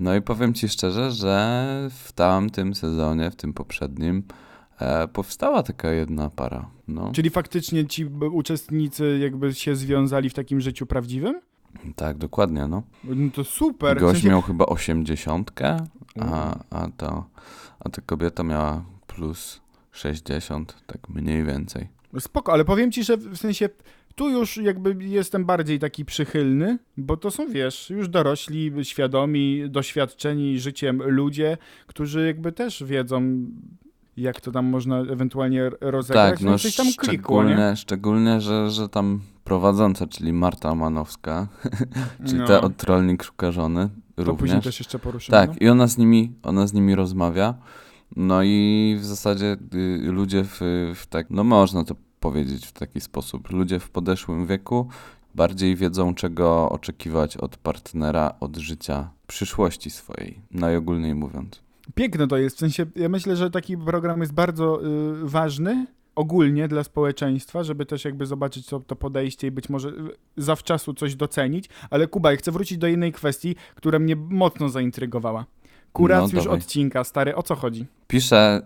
No 0.00 0.14
i 0.14 0.22
powiem 0.22 0.54
ci 0.54 0.68
szczerze, 0.68 1.10
że 1.10 1.66
w 1.90 2.12
tamtym 2.12 2.74
sezonie, 2.74 3.30
w 3.30 3.36
tym 3.36 3.52
poprzednim, 3.52 4.22
e, 4.80 5.08
powstała 5.08 5.62
taka 5.62 5.92
jedna 5.92 6.30
para. 6.30 6.70
No, 6.88 7.12
Czyli 7.14 7.30
faktycznie 7.30 7.86
ci 7.86 8.04
uczestnicy 8.32 9.18
jakby 9.22 9.54
się 9.54 9.76
związali 9.76 10.30
w 10.30 10.34
takim 10.34 10.60
życiu 10.60 10.86
prawdziwym? 10.86 11.40
tak, 11.96 12.18
dokładnie, 12.18 12.66
no. 12.66 12.82
No 13.04 13.30
to 13.34 13.44
super. 13.44 13.96
W 13.96 14.00
Gość 14.00 14.20
sensie- 14.20 14.28
miał 14.28 14.42
chyba 14.42 14.66
osiemdziesiątkę, 14.66 15.76
a, 16.20 16.58
a, 16.70 16.88
to, 16.96 17.24
a 17.80 17.88
ta 17.88 18.02
kobieta 18.06 18.42
miała 18.42 18.84
plus 19.06 19.60
60, 19.92 20.76
tak 20.86 21.08
mniej 21.08 21.44
więcej. 21.44 21.88
Spoko, 22.20 22.52
ale 22.52 22.64
powiem 22.64 22.92
ci, 22.92 23.04
że 23.04 23.16
w 23.16 23.36
sensie 23.36 23.68
tu 24.14 24.28
już 24.30 24.56
jakby 24.56 25.04
jestem 25.04 25.44
bardziej 25.44 25.78
taki 25.78 26.04
przychylny, 26.04 26.78
bo 26.96 27.16
to 27.16 27.30
są, 27.30 27.48
wiesz, 27.48 27.90
już 27.90 28.08
dorośli, 28.08 28.72
świadomi, 28.82 29.62
doświadczeni 29.70 30.58
życiem 30.60 31.02
ludzie, 31.02 31.58
którzy 31.86 32.26
jakby 32.26 32.52
też 32.52 32.84
wiedzą, 32.84 33.22
jak 34.16 34.40
to 34.40 34.52
tam 34.52 34.66
można 34.66 34.98
ewentualnie 34.98 35.70
rozegrać. 35.80 36.30
Tak, 36.30 36.40
no 36.40 36.58
coś 36.58 36.76
tam 36.76 36.86
klikło, 36.98 37.44
nie? 37.44 37.76
szczególnie, 37.76 38.40
że, 38.40 38.70
że 38.70 38.88
tam 38.88 39.20
prowadząca, 39.44 40.06
czyli 40.06 40.32
Marta 40.32 40.74
Manowska, 40.74 41.48
czyli 42.26 42.38
No. 42.38 42.46
ta 42.46 42.60
od 42.60 42.76
Trollnik 42.76 43.22
Szuka 43.22 43.52
Żony, 43.52 43.88
To 44.24 44.34
później 44.34 44.62
też 44.62 44.78
jeszcze 44.78 44.98
poruszymy. 44.98 45.38
Tak, 45.38 45.50
no. 45.50 45.56
i 45.60 45.68
ona 45.68 45.86
z 45.86 45.98
nimi, 45.98 46.32
ona 46.42 46.66
z 46.66 46.72
nimi 46.72 46.94
rozmawia. 46.94 47.54
No 48.16 48.42
i 48.42 48.96
w 49.00 49.04
zasadzie 49.04 49.56
y, 49.74 50.12
ludzie 50.12 50.44
w, 50.44 50.60
w 50.94 51.06
tak, 51.06 51.30
no 51.30 51.44
można 51.44 51.84
to 51.84 51.94
powiedzieć 52.20 52.66
w 52.66 52.72
taki 52.72 53.00
sposób. 53.00 53.50
Ludzie 53.50 53.80
w 53.80 53.90
podeszłym 53.90 54.46
wieku 54.46 54.88
bardziej 55.34 55.76
wiedzą, 55.76 56.14
czego 56.14 56.68
oczekiwać 56.70 57.36
od 57.36 57.56
partnera, 57.56 58.34
od 58.40 58.56
życia, 58.56 59.10
przyszłości 59.26 59.90
swojej, 59.90 60.40
najogólniej 60.50 61.14
mówiąc. 61.14 61.65
Piękne 61.94 62.28
to 62.28 62.36
jest, 62.36 62.56
w 62.56 62.58
sensie 62.58 62.86
ja 62.96 63.08
myślę, 63.08 63.36
że 63.36 63.50
taki 63.50 63.78
program 63.78 64.20
jest 64.20 64.32
bardzo 64.32 64.86
y, 64.86 65.28
ważny 65.28 65.86
ogólnie 66.14 66.68
dla 66.68 66.84
społeczeństwa, 66.84 67.64
żeby 67.64 67.86
też 67.86 68.04
jakby 68.04 68.26
zobaczyć 68.26 68.66
to, 68.66 68.80
to 68.80 68.96
podejście 68.96 69.46
i 69.46 69.50
być 69.50 69.68
może 69.68 69.88
y, 69.88 69.92
zawczasu 70.36 70.94
coś 70.94 71.14
docenić, 71.14 71.68
ale 71.90 72.06
Kuba, 72.06 72.30
ja 72.30 72.36
chcę 72.36 72.52
wrócić 72.52 72.78
do 72.78 72.86
jednej 72.86 73.12
kwestii, 73.12 73.56
która 73.74 73.98
mnie 73.98 74.16
mocno 74.16 74.68
zaintrygowała. 74.68 75.46
Kurac 75.92 76.32
No, 76.32 76.50
odcinka, 76.50 77.04
stary, 77.04 77.34
o 77.34 77.42
co 77.42 77.54
chodzi? 77.54 77.86
Pisze 78.08 78.62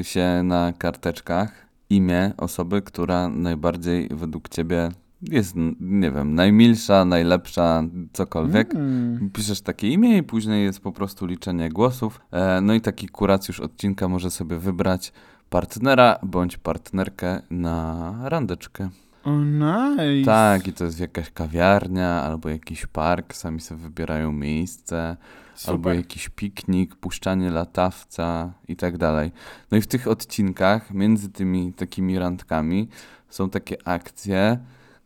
y, 0.00 0.04
się 0.04 0.42
na 0.44 0.72
karteczkach 0.78 1.66
imię 1.90 2.32
osoby, 2.36 2.82
która 2.82 3.28
najbardziej 3.28 4.08
według 4.10 4.48
ciebie 4.48 4.88
jest, 5.22 5.54
nie 5.80 6.10
wiem, 6.10 6.34
najmilsza, 6.34 7.04
najlepsza, 7.04 7.82
cokolwiek. 8.12 8.74
Mm. 8.74 9.30
Piszesz 9.30 9.60
takie 9.60 9.88
imię 9.88 10.18
i 10.18 10.22
później 10.22 10.64
jest 10.64 10.80
po 10.80 10.92
prostu 10.92 11.26
liczenie 11.26 11.68
głosów. 11.68 12.20
E, 12.30 12.60
no 12.60 12.74
i 12.74 12.80
taki 12.80 13.08
kuracjusz 13.08 13.60
odcinka 13.60 14.08
może 14.08 14.30
sobie 14.30 14.56
wybrać 14.56 15.12
partnera 15.50 16.18
bądź 16.22 16.56
partnerkę 16.56 17.42
na 17.50 18.14
randeczkę. 18.24 18.90
O, 19.24 19.44
nice. 19.44 20.24
Tak, 20.24 20.66
i 20.68 20.72
to 20.72 20.84
jest 20.84 21.00
jakaś 21.00 21.30
kawiarnia 21.30 22.22
albo 22.22 22.48
jakiś 22.48 22.86
park, 22.86 23.34
sami 23.34 23.60
sobie 23.60 23.82
wybierają 23.82 24.32
miejsce, 24.32 25.16
albo 25.66 25.88
Super. 25.88 25.96
jakiś 25.96 26.28
piknik, 26.28 26.96
puszczanie 26.96 27.50
latawca 27.50 28.52
i 28.68 28.76
tak 28.76 28.98
dalej. 28.98 29.32
No 29.70 29.78
i 29.78 29.80
w 29.80 29.86
tych 29.86 30.08
odcinkach, 30.08 30.94
między 30.94 31.30
tymi 31.30 31.72
takimi 31.72 32.18
randkami, 32.18 32.88
są 33.28 33.50
takie 33.50 33.88
akcje, 33.88 34.58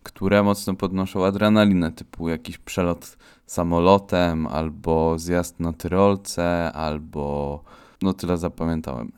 które 0.03 0.43
mocno 0.43 0.75
podnoszą 0.75 1.25
adrenalinę, 1.25 1.93
typu 1.93 2.29
jakiś 2.29 2.59
przelot 2.59 3.17
samolotem, 3.47 4.47
albo 4.47 5.19
zjazd 5.19 5.61
na 5.61 5.73
Tyrolce, 5.73 6.73
albo... 6.73 7.65
No 8.03 8.13
tyle 8.13 8.39
zapamiętałem. 8.39 9.13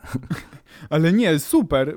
Ale 0.90 1.12
nie, 1.12 1.38
super, 1.38 1.94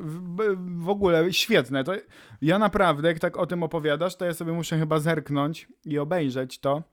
w, 0.78 0.90
ogóle 0.90 1.34
świetne. 1.34 1.84
To 1.84 1.94
ja 2.42 2.60
naprawdę, 2.60 3.08
jak 3.08 3.20
tak 3.20 3.38
o 3.38 3.46
tym 3.46 3.64
opowiadasz, 3.64 4.16
to 4.16 4.26
ja 4.26 4.34
sobie 4.34 4.54
muszę 4.54 4.80
chyba 4.80 5.00
zerknąć 5.00 5.68
i 5.86 6.00
obejrzeć 6.00 6.60
to. 6.60 6.84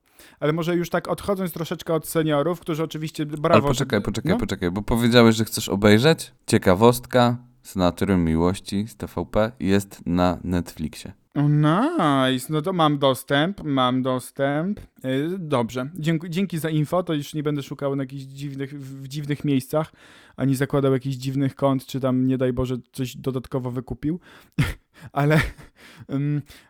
Ale 0.41 0.53
może 0.53 0.77
już 0.77 0.91
tak 0.91 1.09
odchodząc 1.09 1.53
troszeczkę 1.53 1.95
od 1.95 2.09
seniorów, 2.09 2.61
którzy 2.61 2.83
oczywiście 2.83 3.27
brawo. 3.27 3.55
Ale 3.55 3.69
poczekaj, 3.69 4.03
poczekaj, 4.03 4.33
no. 4.33 4.39
poczekaj, 4.39 4.71
bo 4.71 4.83
powiedziałeś, 4.83 5.37
że 5.37 5.45
chcesz 5.45 5.69
obejrzeć? 5.69 6.33
Ciekawostka, 6.47 7.37
Senatorium 7.63 8.25
Miłości 8.25 8.89
z 8.89 8.97
TVP 8.97 9.53
jest 9.61 10.07
na 10.07 10.39
Netflixie. 10.45 11.13
O, 11.35 11.49
nice. 11.49 12.53
No 12.53 12.63
to 12.63 12.73
mam 12.73 12.99
dostęp, 12.99 13.65
mam 13.65 14.03
dostęp. 14.03 14.81
Yy, 15.05 15.39
Dobrze. 15.39 15.91
Dzięki, 15.95 16.31
dzięki 16.31 16.59
za 16.59 16.71
info. 16.71 17.03
To 17.03 17.15
już 17.15 17.35
nie 17.35 17.43
będę 17.43 17.63
szukał 17.63 17.97
na 17.97 18.03
jakichś 18.03 18.23
dziwnych, 18.23 18.81
w 18.81 19.09
dziwnych 19.09 19.45
miejscach, 19.45 19.93
ani 20.37 20.55
zakładał 20.55 20.93
jakichś 20.93 21.17
dziwnych 21.17 21.55
kont, 21.55 21.87
czy 21.87 22.01
tam, 22.01 22.27
nie 22.27 22.39
daj 22.39 22.53
Boże, 22.53 22.77
coś 22.93 23.17
dodatkowo 23.17 23.71
wykupił. 23.71 24.21
Ale 25.13 25.41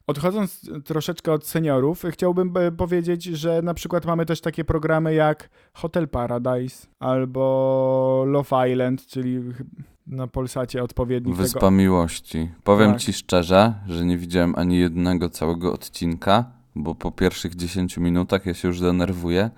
odchodząc 0.07 0.71
troszeczkę 0.85 1.33
od 1.33 1.47
seniorów, 1.47 2.03
chciałbym 2.11 2.57
e, 2.57 2.73
powiedzieć, 2.73 3.25
że 3.25 3.63
na 3.63 3.75
przykład 3.75 4.07
mamy 4.07 4.27
też 4.27 4.41
takie 4.41 4.65
programy 4.65 5.15
jak 5.15 5.51
Hotel 5.73 6.09
Paradise 6.09 6.87
albo 6.99 8.25
Love 8.27 8.71
Island, 8.71 9.07
czyli 9.07 9.41
na 10.07 10.27
Polsacie 10.27 10.83
odpowiednik 10.83 11.37
Wyspa 11.37 11.61
tego. 11.61 11.71
Miłości. 11.71 12.51
Powiem 12.65 12.91
Tak. 12.93 13.01
ci 13.01 13.13
szczerze, 13.13 13.75
że 13.89 14.05
nie 14.07 14.19
widziałem 14.19 14.55
ani 14.57 14.79
jednego 14.79 15.29
całego 15.31 15.73
odcinka, 15.73 16.45
bo 16.75 16.95
po 16.95 17.13
pierwszych 17.13 17.55
10 17.55 17.97
minutach 17.99 18.47
ja 18.47 18.55
się 18.55 18.69
już 18.69 18.81
denerwuję 18.81 19.51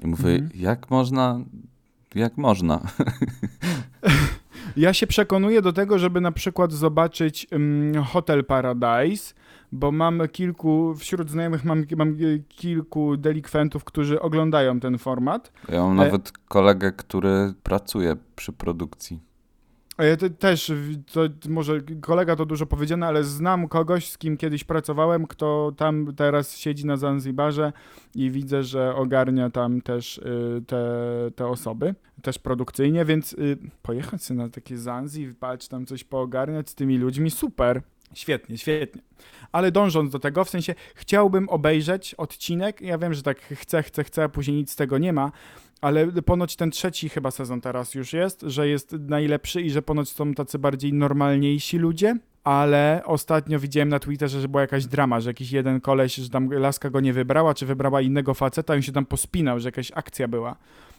i 0.00 0.06
mówię, 0.06 0.30
Mhm. 0.34 0.50
jak 0.54 0.90
można, 0.90 1.40
jak 2.14 2.36
można. 2.36 2.80
Ja 4.76 4.92
się 4.94 5.06
przekonuję 5.06 5.62
do 5.62 5.72
tego, 5.72 5.98
żeby 5.98 6.20
na 6.20 6.32
przykład 6.32 6.72
zobaczyć 6.72 7.46
ym, 7.52 7.92
Hotel 8.04 8.44
Paradise, 8.44 9.34
bo 9.72 9.92
mam 9.92 10.22
kilku, 10.32 10.94
wśród 10.94 11.30
znajomych 11.30 11.64
mam, 11.64 11.84
mam 11.96 12.16
kilku 12.48 13.16
delikwentów, 13.16 13.84
którzy 13.84 14.20
oglądają 14.20 14.80
ten 14.80 14.98
format. 14.98 15.52
Ja 15.68 15.80
mam 15.80 15.92
E- 16.00 16.04
nawet 16.04 16.32
kolegę, 16.48 16.92
który 16.92 17.54
pracuje 17.62 18.16
przy 18.36 18.52
produkcji. 18.52 19.20
Ja 19.98 20.16
te, 20.16 20.30
też, 20.30 20.72
to 21.12 21.20
może 21.48 21.80
kolega 22.00 22.36
to 22.36 22.46
dużo 22.46 22.66
powiedziane, 22.66 23.06
ale 23.06 23.24
znam 23.24 23.68
kogoś, 23.68 24.10
z 24.10 24.18
kim 24.18 24.36
kiedyś 24.36 24.64
pracowałem, 24.64 25.26
kto 25.26 25.72
tam 25.76 26.14
teraz 26.16 26.56
siedzi 26.56 26.86
na 26.86 26.96
Zanzibarze 26.96 27.72
i 28.14 28.30
widzę, 28.30 28.62
że 28.62 28.94
ogarnia 28.94 29.50
tam 29.50 29.80
też 29.80 30.18
y, 30.18 30.62
te, 30.66 30.84
te 31.36 31.46
osoby, 31.46 31.94
też 32.22 32.38
produkcyjnie, 32.38 33.04
więc 33.04 33.32
y, 33.32 33.58
pojechać 33.82 34.22
sobie 34.22 34.38
na 34.38 34.48
takie 34.48 34.78
Zanzibar, 34.78 35.58
tam 35.70 35.86
coś 35.86 36.04
poogarniać 36.04 36.70
z 36.70 36.74
tymi 36.74 36.98
ludźmi, 36.98 37.30
super. 37.30 37.82
Świetnie, 38.14 38.58
świetnie. 38.58 39.02
Ale 39.52 39.72
dążąc 39.72 40.10
do 40.10 40.18
tego, 40.18 40.44
w 40.44 40.50
sensie 40.50 40.74
chciałbym 40.94 41.48
obejrzeć 41.48 42.14
odcinek. 42.14 42.80
Ja 42.80 42.98
wiem, 42.98 43.14
że 43.14 43.22
tak 43.22 43.40
chcę, 43.40 43.82
chcę, 43.82 44.04
chcę, 44.04 44.24
a 44.24 44.28
później 44.28 44.56
nic 44.56 44.70
z 44.70 44.76
tego 44.76 44.98
nie 44.98 45.12
ma, 45.12 45.32
ale 45.82 46.06
ponoć 46.06 46.56
ten 46.56 46.70
trzeci 46.70 47.08
chyba 47.08 47.30
sezon 47.30 47.60
teraz 47.60 47.94
już 47.94 48.12
jest, 48.12 48.40
że 48.46 48.68
jest 48.68 48.92
najlepszy 48.98 49.62
i 49.62 49.70
że 49.70 49.82
ponoć 49.82 50.08
są 50.08 50.34
tacy 50.34 50.58
bardziej 50.58 50.92
normalniejsi 50.92 51.78
ludzie. 51.78 52.16
Ale 52.44 53.02
ostatnio 53.04 53.58
widziałem 53.58 53.88
na 53.88 53.98
Twitterze, 53.98 54.40
że 54.40 54.48
była 54.48 54.60
jakaś 54.60 54.86
drama, 54.86 55.20
że 55.20 55.30
jakiś 55.30 55.52
jeden 55.52 55.80
koleś, 55.80 56.14
że 56.14 56.30
tam 56.30 56.50
laska 56.52 56.90
go 56.90 57.00
nie 57.00 57.12
wybrała, 57.12 57.54
czy 57.54 57.66
wybrała 57.66 58.00
innego 58.00 58.34
faceta 58.34 58.74
i 58.74 58.76
on 58.78 58.82
się 58.82 58.92
tam 58.92 59.06
pospinał, 59.06 59.60
że 59.60 59.68
jakaś 59.68 59.92
akcja 59.94 60.28
była, 60.28 60.56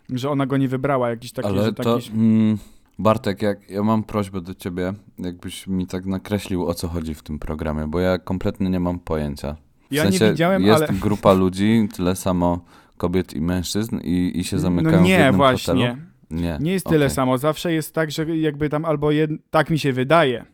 że 0.09 0.29
ona 0.29 0.45
go 0.45 0.57
nie 0.57 0.67
wybrała, 0.67 1.09
jakiś 1.09 1.31
taki, 1.31 1.47
Ale 1.47 1.63
że 1.63 1.73
to, 1.73 1.99
mm, 2.13 2.57
Bartek, 2.99 3.41
jak, 3.41 3.69
ja 3.69 3.83
mam 3.83 4.03
prośbę 4.03 4.41
do 4.41 4.53
ciebie, 4.55 4.93
jakbyś 5.19 5.67
mi 5.67 5.87
tak 5.87 6.05
nakreślił, 6.05 6.65
o 6.67 6.73
co 6.73 6.87
chodzi 6.87 7.13
w 7.15 7.23
tym 7.23 7.39
programie, 7.39 7.87
bo 7.87 7.99
ja 7.99 8.17
kompletnie 8.17 8.69
nie 8.69 8.79
mam 8.79 8.99
pojęcia. 8.99 9.55
W 9.91 9.93
Ja 9.93 10.03
nie 10.05 10.09
sensie 10.11 10.31
widziałem, 10.31 10.63
jest 10.63 10.83
ale- 10.83 10.93
grupa 10.93 11.33
ludzi, 11.33 11.87
tyle 11.95 12.15
samo 12.15 12.59
kobiet 12.97 13.33
i 13.33 13.41
mężczyzn 13.41 13.97
i, 14.03 14.31
i 14.39 14.43
się 14.43 14.59
zamykają 14.59 14.97
No 14.97 15.03
w 15.03 15.05
nie, 15.05 15.13
jednym 15.13 15.35
właśnie. 15.35 15.73
hotelu? 15.73 15.97
Nie. 16.31 16.57
Nie 16.59 16.71
jest 16.71 16.85
tyle 16.85 17.05
okej. 17.05 17.15
samo. 17.15 17.37
Zawsze 17.37 17.73
jest 17.73 17.95
tak, 17.95 18.11
że 18.11 18.37
jakby 18.37 18.69
tam 18.69 18.85
albo 18.85 19.11
jed... 19.11 19.31
tak 19.49 19.69
mi 19.69 19.79
się 19.79 19.93
wydaje, 19.93 20.45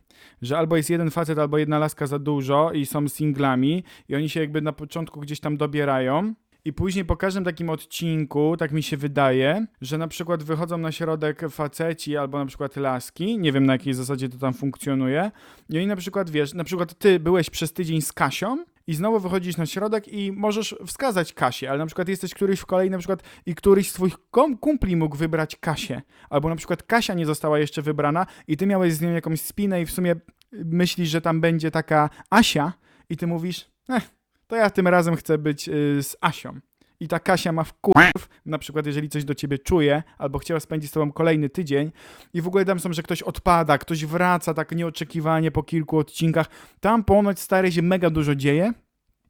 że 0.41 0.57
albo 0.57 0.77
jest 0.77 0.89
jeden 0.89 1.11
facet, 1.11 1.39
albo 1.39 1.57
jedna 1.57 1.79
laska 1.79 2.07
za 2.07 2.19
dużo 2.19 2.71
i 2.71 2.85
są 2.85 3.07
singlami 3.07 3.83
i 4.09 4.15
oni 4.15 4.29
się 4.29 4.39
jakby 4.39 4.61
na 4.61 4.73
początku 4.73 5.19
gdzieś 5.19 5.39
tam 5.39 5.57
dobierają. 5.57 6.33
I 6.65 6.73
później 6.73 7.05
po 7.05 7.17
każdym 7.17 7.43
takim 7.43 7.69
odcinku, 7.69 8.55
tak 8.57 8.71
mi 8.71 8.83
się 8.83 8.97
wydaje, 8.97 9.65
że 9.81 9.97
na 9.97 10.07
przykład 10.07 10.43
wychodzą 10.43 10.77
na 10.77 10.91
środek 10.91 11.41
faceci 11.49 12.17
albo 12.17 12.39
na 12.39 12.45
przykład 12.45 12.75
laski, 12.75 13.39
nie 13.39 13.51
wiem 13.51 13.65
na 13.65 13.73
jakiej 13.73 13.93
zasadzie 13.93 14.29
to 14.29 14.37
tam 14.37 14.53
funkcjonuje, 14.53 15.31
i 15.69 15.77
oni 15.77 15.87
na 15.87 15.95
przykład, 15.95 16.29
wiesz, 16.29 16.53
na 16.53 16.63
przykład 16.63 16.93
ty 16.93 17.19
byłeś 17.19 17.49
przez 17.49 17.73
tydzień 17.73 18.01
z 18.01 18.13
Kasią 18.13 18.65
i 18.89 18.93
znowu 18.93 19.19
wychodzisz 19.19 19.57
na 19.57 19.65
środek 19.65 20.07
i 20.07 20.31
możesz 20.31 20.75
wskazać 20.85 21.33
Kasię, 21.33 21.69
ale 21.69 21.79
na 21.79 21.85
przykład 21.85 22.09
jesteś 22.09 22.33
któryś 22.33 22.59
w 22.59 22.65
kolei 22.65 22.89
na 22.89 22.97
przykład 22.97 23.23
i 23.45 23.55
któryś 23.55 23.89
z 23.89 23.93
twoich 23.93 24.17
kumpli 24.59 24.95
mógł 24.95 25.17
wybrać 25.17 25.55
Kasię, 25.55 26.01
albo 26.29 26.49
na 26.49 26.55
przykład 26.55 26.83
Kasia 26.83 27.13
nie 27.13 27.25
została 27.25 27.59
jeszcze 27.59 27.81
wybrana 27.81 28.25
i 28.47 28.57
ty 28.57 28.65
miałeś 28.65 28.93
z 28.93 29.01
nią 29.01 29.11
jakąś 29.11 29.41
spinę 29.41 29.81
i 29.81 29.85
w 29.85 29.91
sumie 29.91 30.15
myślisz, 30.51 31.09
że 31.09 31.21
tam 31.21 31.41
będzie 31.41 31.71
taka 31.71 32.09
Asia 32.29 32.73
i 33.09 33.17
ty 33.17 33.27
mówisz, 33.27 33.71
eh, 33.89 34.11
to 34.47 34.55
ja 34.55 34.69
tym 34.69 34.87
razem 34.87 35.15
chcę 35.15 35.37
być 35.37 35.69
y, 35.69 36.03
z 36.03 36.17
Asią. 36.21 36.59
I 36.99 37.07
ta 37.07 37.19
Kasia 37.19 37.51
ma 37.51 37.63
wkurw, 37.63 38.27
na 38.45 38.57
przykład 38.57 38.85
jeżeli 38.85 39.09
coś 39.09 39.25
do 39.25 39.35
ciebie 39.35 39.57
czuje, 39.57 40.03
albo 40.17 40.39
chciała 40.39 40.59
spędzić 40.59 40.89
z 40.89 40.93
tobą 40.93 41.11
kolejny 41.11 41.49
tydzień 41.49 41.91
i 42.33 42.41
w 42.41 42.47
ogóle 42.47 42.65
tam 42.65 42.79
są, 42.79 42.93
że 42.93 43.03
ktoś 43.03 43.21
odpada, 43.21 43.77
ktoś 43.77 44.05
wraca 44.05 44.53
tak 44.53 44.71
nieoczekiwanie 44.71 45.51
po 45.51 45.63
kilku 45.63 45.97
odcinkach. 45.97 46.47
Tam 46.79 47.03
ponoć 47.03 47.39
stary 47.39 47.71
się 47.71 47.81
mega 47.81 48.09
dużo 48.09 48.35
dzieje 48.35 48.73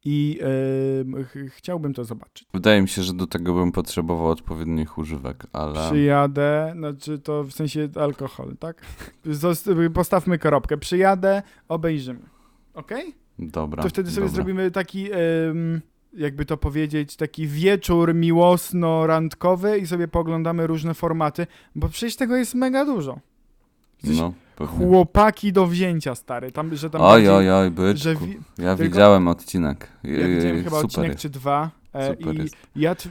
i 0.05 0.39
yy, 1.15 1.23
ch- 1.23 1.53
chciałbym 1.53 1.93
to 1.93 2.03
zobaczyć. 2.03 2.47
Wydaje 2.53 2.81
mi 2.81 2.87
się, 2.87 3.03
że 3.03 3.13
do 3.13 3.27
tego 3.27 3.53
bym 3.53 3.71
potrzebował 3.71 4.27
odpowiednich 4.27 4.97
używek, 4.97 5.43
ale 5.53 5.89
Przyjadę, 5.89 6.73
znaczy 6.77 7.19
to 7.19 7.43
w 7.43 7.51
sensie 7.51 7.89
alkohol, 7.95 8.57
tak? 8.59 8.81
Zost- 9.25 9.89
postawmy 9.93 10.37
kropkę. 10.37 10.77
Przyjadę, 10.77 11.41
obejrzymy. 11.67 12.19
Okej? 12.73 13.13
dobra. 13.39 13.83
To 13.83 13.89
wtedy 13.89 14.11
sobie 14.11 14.27
dobra. 14.27 14.35
zrobimy 14.35 14.71
taki, 14.71 15.11
em, 15.11 15.81
jakby 16.13 16.45
to 16.45 16.57
powiedzieć, 16.57 17.15
taki 17.15 17.47
wieczór 17.47 18.13
miłosno-randkowy 18.15 19.77
i 19.77 19.87
sobie 19.87 20.07
poglądamy 20.07 20.67
różne 20.67 20.93
formaty, 20.93 21.47
bo 21.75 21.89
przecież 21.89 22.15
tego 22.15 22.35
jest 22.35 22.55
mega 22.55 22.85
dużo. 22.85 23.19
No, 24.03 24.33
pewnie. 24.55 24.77
Chłopaki 24.87 25.53
do 25.53 25.67
wzięcia, 25.67 26.15
stary. 26.15 26.51
Tam, 26.51 26.75
że 26.75 26.89
tam 26.89 27.01
Oj, 27.01 27.29
oj, 27.29 27.51
oj, 27.51 27.71
byczku. 27.71 28.03
że 28.03 28.15
wi- 28.15 28.39
Ja 28.57 28.75
tylko- 28.75 28.83
widziałem 28.83 29.27
odcinek. 29.27 29.89
ja 30.03 30.11
Yy, 30.11 30.35
widziałem 30.35 30.57
chyba 30.57 30.69
Super 30.69 30.85
odcinek 30.85 31.09
jest. 31.09 31.21
czy 31.21 31.29
dwa 31.29 31.71
e, 31.93 32.07
Super 32.09 32.35
i 32.35 32.37
jest. 32.37 32.55
ja 32.75 32.95
t- 32.95 33.09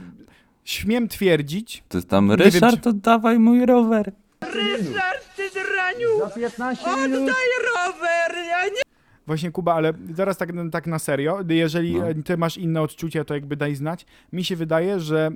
śmiem 0.63 1.07
twierdzić, 1.07 1.83
To 1.89 1.97
jest 1.97 2.09
tam 2.09 2.27
nie 2.27 2.37
wiem, 2.37 2.45
Ryszard, 2.45 2.87
oddawaj 2.87 3.39
mój 3.39 3.65
rower. 3.65 4.11
Ryszard, 4.41 5.35
ty 5.35 5.43
draniu! 5.53 6.19
Za 6.19 6.29
15 6.29 6.91
Oddaj 6.91 7.45
rower! 7.75 8.45
Ja 8.49 8.65
nie... 8.65 8.81
Właśnie 9.29 9.51
Kuba, 9.51 9.73
ale 9.73 9.93
teraz 10.15 10.37
tak, 10.37 10.49
tak 10.71 10.87
na 10.87 10.99
serio, 10.99 11.39
jeżeli 11.49 11.95
No. 11.95 12.05
ty 12.25 12.37
masz 12.37 12.57
inne 12.57 12.81
odczucia, 12.81 13.23
to 13.23 13.33
jakby 13.33 13.55
daj 13.55 13.75
znać. 13.75 14.05
Mi 14.33 14.43
się 14.43 14.55
wydaje, 14.55 14.99
że 14.99 15.31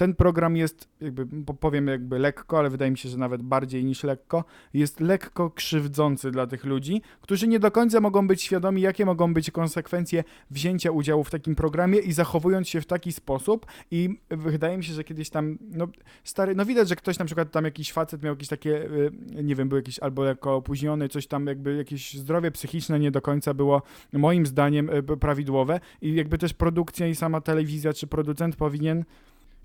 ten 0.00 0.14
program 0.14 0.56
jest, 0.56 0.88
jakby 1.00 1.26
po- 1.46 1.54
powiem 1.54 1.86
jakby 1.86 2.18
lekko, 2.18 2.58
ale 2.58 2.70
wydaje 2.70 2.90
mi 2.90 2.98
się, 2.98 3.08
że 3.08 3.18
nawet 3.18 3.42
bardziej 3.42 3.84
niż 3.84 4.02
lekko, 4.02 4.44
jest 4.74 5.00
lekko 5.00 5.50
krzywdzący 5.50 6.30
dla 6.30 6.46
tych 6.46 6.64
ludzi, 6.64 7.02
którzy 7.20 7.48
nie 7.48 7.58
do 7.60 7.70
końca 7.70 8.00
mogą 8.00 8.28
być 8.28 8.42
świadomi, 8.42 8.82
jakie 8.82 9.06
mogą 9.06 9.34
być 9.34 9.50
konsekwencje 9.50 10.24
wzięcia 10.50 10.90
udziału 10.90 11.24
w 11.24 11.30
takim 11.30 11.54
programie 11.54 11.98
i 11.98 12.12
zachowując 12.12 12.68
się 12.68 12.80
w 12.80 12.86
taki 12.86 13.12
sposób. 13.12 13.66
I 13.90 14.20
wydaje 14.30 14.78
mi 14.78 14.84
się, 14.84 14.92
że 14.92 15.04
kiedyś 15.04 15.30
tam, 15.30 15.58
no 15.60 15.88
stary, 16.24 16.54
no 16.54 16.64
widać, 16.64 16.88
że 16.88 16.96
ktoś 16.96 17.18
na 17.18 17.24
przykład 17.24 17.50
tam 17.50 17.64
jakiś 17.64 17.92
facet 17.92 18.22
miał 18.22 18.34
jakieś 18.34 18.48
takie, 18.48 18.84
y, 18.84 19.12
nie 19.42 19.54
wiem, 19.54 19.68
był 19.68 19.78
jakiś 19.78 19.98
albo 19.98 20.24
lekko 20.24 20.54
opóźniony, 20.56 21.08
coś 21.08 21.26
tam 21.26 21.46
jakby 21.46 21.76
jakieś 21.76 22.14
zdrowie 22.14 22.50
psychiczne 22.50 23.00
nie 23.00 23.10
do 23.10 23.20
końca 23.20 23.54
było 23.54 23.82
moim 24.12 24.46
zdaniem 24.46 24.90
y, 24.90 25.02
prawidłowe. 25.02 25.80
I 26.02 26.14
jakby 26.14 26.38
też 26.38 26.54
produkcja 26.54 27.06
i 27.06 27.14
sama 27.14 27.40
telewizja 27.40 27.92
czy 27.92 28.06
producent 28.06 28.56
powinien 28.56 29.04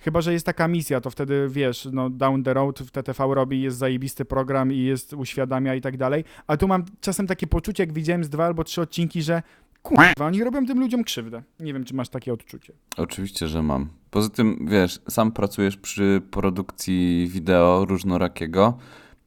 Chyba, 0.05 0.21
że 0.21 0.33
jest 0.33 0.45
taka 0.45 0.67
misja, 0.67 1.01
to 1.01 1.09
wtedy 1.09 1.47
wiesz, 1.49 1.87
no 1.91 2.09
down 2.09 2.43
the 2.43 2.53
road 2.53 2.79
w 2.79 2.91
TTV 2.91 3.35
robi, 3.35 3.61
jest 3.61 3.77
zajebisty 3.77 4.25
program 4.25 4.73
i 4.73 4.77
jest, 4.77 5.13
uświadamia 5.13 5.75
i 5.75 5.81
tak 5.81 5.97
dalej. 5.97 6.23
A 6.47 6.57
tu 6.57 6.67
mam 6.67 6.85
czasem 7.01 7.27
takie 7.27 7.47
poczucie, 7.47 7.83
jak 7.83 7.93
widziałem 7.93 8.23
z 8.23 8.29
dwa 8.29 8.45
albo 8.45 8.63
trzy 8.63 8.81
odcinki, 8.81 9.21
że 9.21 9.41
kurwa, 9.81 10.25
oni 10.25 10.43
robią 10.43 10.65
tym 10.65 10.79
ludziom 10.79 11.03
krzywdę. 11.03 11.43
Nie 11.59 11.73
wiem, 11.73 11.83
czy 11.83 11.95
masz 11.95 12.09
takie 12.09 12.33
odczucie. 12.33 12.73
Oczywiście, 12.97 13.47
że 13.47 13.63
mam. 13.63 13.89
Poza 14.11 14.29
tym, 14.29 14.67
wiesz, 14.69 14.99
sam 15.09 15.31
pracujesz 15.31 15.77
przy 15.77 16.21
produkcji 16.31 17.27
wideo 17.31 17.85
różnorakiego 17.85 18.77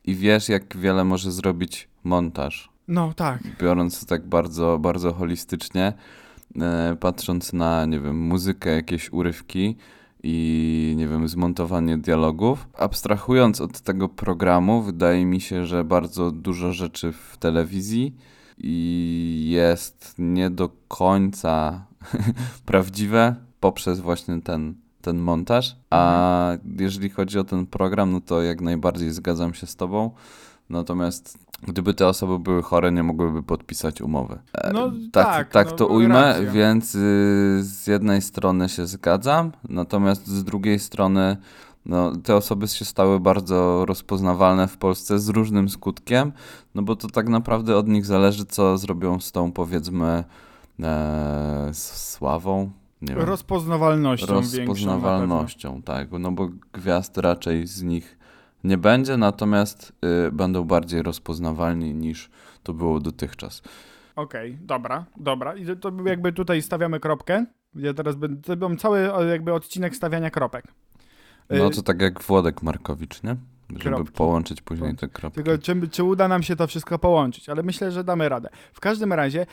i 0.04 0.14
wiesz, 0.14 0.48
jak 0.48 0.76
wiele 0.76 1.04
może 1.04 1.32
zrobić 1.32 1.88
montaż. 2.04 2.70
No 2.88 3.12
tak. 3.16 3.40
Biorąc 3.60 4.00
to 4.00 4.06
tak 4.06 4.26
bardzo, 4.26 4.78
bardzo 4.78 5.12
holistycznie, 5.12 5.92
e, 6.60 6.96
patrząc 7.00 7.52
na, 7.52 7.86
nie 7.86 8.00
wiem, 8.00 8.18
muzykę, 8.18 8.70
jakieś 8.70 9.12
urywki 9.12 9.76
i, 10.22 10.94
nie 10.96 11.08
wiem, 11.08 11.28
zmontowanie 11.28 11.98
dialogów. 11.98 12.68
Abstrahując 12.78 13.60
od 13.60 13.80
tego 13.80 14.08
programu, 14.08 14.82
wydaje 14.82 15.26
mi 15.26 15.40
się, 15.40 15.66
że 15.66 15.84
bardzo 15.84 16.30
dużo 16.30 16.72
rzeczy 16.72 17.12
w 17.12 17.36
telewizji 17.36 18.16
i 18.58 19.46
jest 19.50 20.14
nie 20.18 20.50
do 20.50 20.70
końca 20.88 21.84
prawdziwe 22.66 23.36
poprzez 23.60 24.00
właśnie 24.00 24.42
ten, 24.42 24.74
ten 25.00 25.18
montaż. 25.18 25.76
A 25.90 26.50
jeżeli 26.78 27.10
chodzi 27.10 27.38
o 27.38 27.44
ten 27.44 27.66
program, 27.66 28.12
no 28.12 28.20
to 28.20 28.42
jak 28.42 28.60
najbardziej 28.60 29.10
zgadzam 29.10 29.54
się 29.54 29.66
z 29.66 29.76
tobą. 29.76 30.10
Natomiast 30.70 31.38
gdyby 31.62 31.94
te 31.94 32.06
osoby 32.06 32.38
były 32.38 32.62
chore, 32.62 32.92
nie 32.92 33.02
mogłyby 33.02 33.42
podpisać 33.42 34.00
umowy. 34.00 34.38
E, 34.54 34.72
No 34.72 34.90
tak, 35.12 35.26
tak, 35.26 35.52
tak 35.52 35.70
no, 35.70 35.76
to 35.76 35.86
ujmę, 35.86 36.14
racja. 36.14 36.50
więc 36.52 36.94
y, 36.94 36.98
z 37.62 37.86
jednej 37.86 38.22
strony 38.22 38.68
się 38.68 38.86
zgadzam, 38.86 39.52
natomiast 39.68 40.26
z 40.26 40.44
drugiej 40.44 40.78
strony 40.78 41.36
no, 41.86 42.16
te 42.16 42.36
osoby 42.36 42.68
się 42.68 42.84
stały 42.84 43.20
bardzo 43.20 43.84
rozpoznawalne 43.86 44.68
w 44.68 44.76
Polsce 44.76 45.18
z 45.18 45.28
różnym 45.28 45.68
skutkiem, 45.68 46.32
no 46.74 46.82
bo 46.82 46.96
to 46.96 47.08
tak 47.08 47.28
naprawdę 47.28 47.76
od 47.76 47.88
nich 47.88 48.06
zależy, 48.06 48.44
co 48.44 48.78
zrobią 48.78 49.20
z 49.20 49.32
tą 49.32 49.52
powiedzmy 49.52 50.24
e, 50.82 51.70
sławą. 51.72 52.70
Nie 53.02 53.14
wiem 53.14 53.24
Rozpoznawalnością 53.24 54.26
rozpoznawalnością, 54.26 55.82
tak, 55.82 56.08
no 56.18 56.32
bo 56.32 56.48
gwiazd 56.72 57.18
raczej 57.18 57.66
z 57.66 57.82
nich 57.82 58.17
nie 58.64 58.78
będzie, 58.78 59.16
natomiast 59.16 59.92
y, 60.28 60.32
będą 60.32 60.64
bardziej 60.64 61.02
rozpoznawalni 61.02 61.94
niż 61.94 62.30
to 62.62 62.72
było 62.72 63.00
dotychczas. 63.00 63.62
Okej, 64.16 64.58
dobra, 64.60 65.04
dobra. 65.16 65.56
I 65.56 65.76
to 65.76 65.92
jakby 66.06 66.32
tutaj 66.32 66.62
stawiamy 66.62 67.00
kropkę. 67.00 67.46
Ja 67.74 67.94
teraz 67.94 68.16
będę, 68.16 68.56
to 68.56 68.76
cały 68.76 69.10
jakby 69.30 69.52
odcinek 69.52 69.96
stawiania 69.96 70.30
kropek. 70.30 70.64
No 71.50 71.66
Y, 71.68 71.70
to 71.70 71.82
tak 71.82 72.02
jak 72.02 72.22
Włodek 72.22 72.62
Markowicz, 72.62 73.22
nie? 73.22 73.36
Żeby 73.70 73.96
Kropki. 73.96 74.12
połączyć 74.12 74.62
później 74.62 74.96
te 74.96 75.08
kropki. 75.08 75.42
Tylko 75.42 75.62
czy, 75.62 75.88
czy 75.88 76.04
uda 76.04 76.28
nam 76.28 76.42
się 76.42 76.56
to 76.56 76.66
wszystko 76.66 76.98
połączyć, 76.98 77.48
ale 77.48 77.62
myślę, 77.62 77.92
że 77.92 78.04
damy 78.04 78.28
radę. 78.28 78.48
W 78.72 78.80
każdym 78.80 79.12
razie 79.12 79.46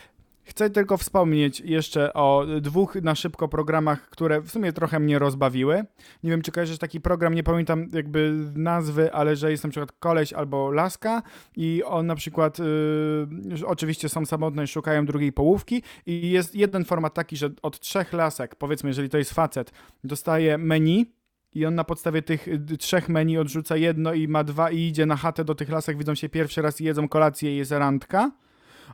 chcę 0.46 0.70
tylko 0.70 0.96
wspomnieć 0.96 1.60
jeszcze 1.60 2.12
o 2.12 2.46
dwóch 2.60 2.94
na 2.94 3.14
szybko 3.14 3.48
programach, 3.48 4.08
które 4.10 4.40
w 4.40 4.50
sumie 4.50 4.72
trochę 4.72 5.00
mnie 5.00 5.18
rozbawiły. 5.18 5.84
Nie 6.22 6.30
wiem, 6.30 6.42
czy 6.42 6.52
kojarzysz 6.52 6.78
taki 6.78 7.00
program, 7.00 7.34
nie 7.34 7.42
pamiętam 7.42 7.88
jakby 7.92 8.32
nazwy, 8.54 9.12
ale 9.12 9.36
że 9.36 9.50
jest 9.50 9.64
na 9.64 9.70
przykład 9.70 9.92
koleś 9.92 10.32
albo 10.32 10.70
laska 10.70 11.22
i 11.56 11.82
on 11.84 12.06
na 12.06 12.14
przykład, 12.14 12.58
yy, 12.58 13.66
oczywiście 13.66 14.08
są 14.08 14.26
samotne 14.26 14.64
i 14.64 14.66
szukają 14.66 15.06
drugiej 15.06 15.32
połówki 15.32 15.82
i 16.06 16.30
jest 16.30 16.54
jeden 16.54 16.84
format 16.84 17.14
taki, 17.14 17.36
że 17.36 17.50
od 17.62 17.80
trzech 17.80 18.12
lasek, 18.12 18.54
powiedzmy, 18.54 18.90
jeżeli 18.90 19.08
to 19.08 19.18
jest 19.18 19.34
facet, 19.34 19.72
dostaje 20.04 20.58
menu, 20.58 21.16
i 21.56 21.66
on 21.66 21.74
na 21.74 21.84
podstawie 21.84 22.22
tych 22.22 22.48
y, 22.48 22.76
trzech 22.78 23.08
menu 23.08 23.38
odrzuca 23.38 23.76
jedno 23.76 24.14
i 24.14 24.28
ma 24.28 24.44
dwa 24.44 24.70
i 24.70 24.78
idzie 24.78 25.06
na 25.06 25.16
chatę 25.16 25.44
do 25.44 25.54
tych 25.54 25.68
lasek, 25.68 25.98
widzą 25.98 26.14
się 26.14 26.28
pierwszy 26.28 26.62
raz 26.62 26.80
i 26.80 26.84
jedzą 26.84 27.08
kolację 27.08 27.54
i 27.54 27.56
jest 27.56 27.70
randka. 27.70 28.30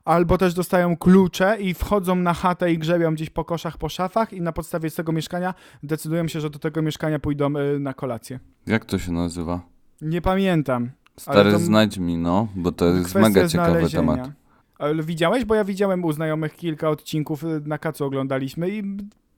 Albo 0.05 0.38
też 0.38 0.55
dostają 0.55 0.97
klucze 0.97 1.57
i 1.61 1.75
wchodzą 1.75 2.15
na 2.17 2.35
chatę 2.35 2.73
i 2.73 2.79
grzebią 2.79 3.15
gdzieś 3.15 3.31
po 3.31 3.45
koszach, 3.45 3.79
po 3.79 3.88
szafach 3.88 4.33
i 4.33 4.41
na 4.41 4.53
podstawie 4.53 4.91
tego 4.91 5.12
mieszkania 5.12 5.55
decydują 5.83 6.29
się, 6.29 6.41
że 6.41 6.51
do 6.51 6.59
tego 6.59 6.83
mieszkania 6.83 7.19
pójdą 7.19 7.57
y, 7.57 7.79
na 7.81 7.95
kolację. 7.95 8.41
Jak 8.67 8.85
to 8.85 8.99
się 8.99 9.12
nazywa? 9.12 9.61
Nie 10.03 10.21
pamiętam. 10.21 10.91
Stary, 11.17 11.53
to- 11.53 11.59
znajdź 11.59 11.99
mi, 11.99 12.19
no, 12.19 12.49
bo 12.55 12.73
to 12.73 12.87
jest 12.87 13.15
mega 13.15 13.49
ciekawy 13.49 13.91
temat. 13.91 14.31
Ale 14.79 15.03
widziałeś? 15.03 15.45
Bo 15.45 15.55
ja 15.55 15.65
widziałem 15.65 16.05
u 16.05 16.12
znajomych 16.12 16.57
kilka 16.57 16.88
odcinków 16.91 17.45
y, 17.45 17.61
na 17.67 17.79
kacu 17.79 18.05
oglądaliśmy 18.05 18.71
i 18.71 18.83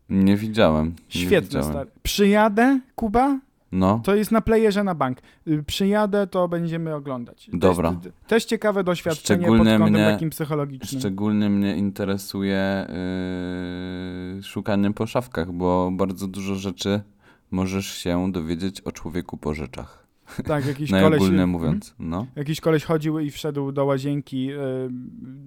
Nie 0.08 0.36
widziałem. 0.36 0.86
Nie 0.86 1.20
świetne, 1.20 1.40
widziałem. 1.48 1.68
stary. 1.70 1.90
Przyjadę, 2.02 2.80
Kuba, 2.94 3.38
No, 3.74 4.00
To 4.04 4.14
jest 4.14 4.32
na 4.32 4.40
playerze 4.40 4.84
na 4.84 4.94
bank. 4.94 5.18
Y, 5.48 5.62
Przyjadę, 5.62 6.26
to 6.26 6.48
będziemy 6.48 6.94
oglądać. 6.94 7.46
To 7.50 7.56
Dobra. 7.56 7.96
Jest, 8.04 8.16
też 8.26 8.44
ciekawe 8.44 8.84
doświadczenie 8.84 9.40
Szczególnie 9.40 9.72
pod 9.72 9.78
kątem 9.78 9.94
mnie- 9.94 10.12
takim 10.12 10.30
psychologicznym. 10.30 11.00
Szczególnie 11.00 11.50
mnie 11.50 11.76
interesuje 11.76 12.86
yy, 14.36 14.42
szukanie 14.42 14.92
po 14.92 15.06
szafkach, 15.06 15.52
bo 15.52 15.90
bardzo 15.92 16.26
dużo 16.26 16.54
rzeczy 16.54 17.00
możesz 17.50 17.86
się 17.86 18.32
dowiedzieć 18.32 18.80
o 18.80 18.92
człowieku 18.92 19.36
po 19.36 19.54
rzeczach. 19.54 20.03
tak, 20.46 20.66
jakiś 20.66 20.90
koleś, 20.90 21.02
Najogólnie 21.02 21.46
mówiąc, 21.46 21.94
no. 21.98 22.26
jakiś 22.36 22.60
koleś 22.60 22.84
chodził 22.84 23.18
i 23.18 23.30
wszedł 23.30 23.72
do 23.72 23.84
łazienki 23.84 24.52
y, 24.52 24.56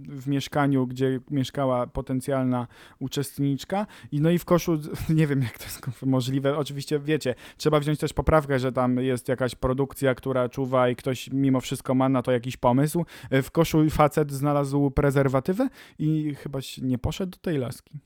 w 0.10 0.28
mieszkaniu, 0.28 0.88
gdzie 0.88 1.20
mieszkała 1.32 1.88
potencjalna 1.88 2.68
uczestniczka 3.00 3.88
i 4.12 4.22
no 4.22 4.30
i 4.30 4.40
w 4.40 4.46
koszu, 4.46 4.80
nie 5.10 5.28
wiem 5.28 5.42
jak 5.42 5.58
to 5.58 5.64
jest 5.64 5.82
możliwe, 6.06 6.58
oczywiście 6.58 7.00
wiecie, 7.00 7.36
trzeba 7.58 7.80
wziąć 7.80 8.00
też 8.00 8.14
poprawkę, 8.14 8.60
że 8.60 8.72
tam 8.72 8.98
jest 8.98 9.28
jakaś 9.28 9.56
produkcja, 9.56 10.16
która 10.16 10.50
czuwa 10.50 10.90
i 10.90 10.96
ktoś 10.96 11.30
mimo 11.32 11.62
wszystko 11.62 11.96
ma 11.96 12.10
na 12.10 12.22
to 12.22 12.32
jakiś 12.32 12.58
pomysł. 12.58 13.06
Y, 13.34 13.42
W 13.42 13.52
koszu 13.52 13.90
facet 13.90 14.32
znalazł 14.32 14.92
prezerwatywę 14.92 15.70
i 16.00 16.36
chyba 16.36 16.62
się 16.62 16.82
nie 16.82 16.98
poszedł 16.98 17.32
do 17.32 17.38
tej 17.38 17.58
laski 17.58 18.00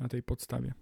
na 0.00 0.08
tej 0.08 0.22
podstawie. 0.22 0.74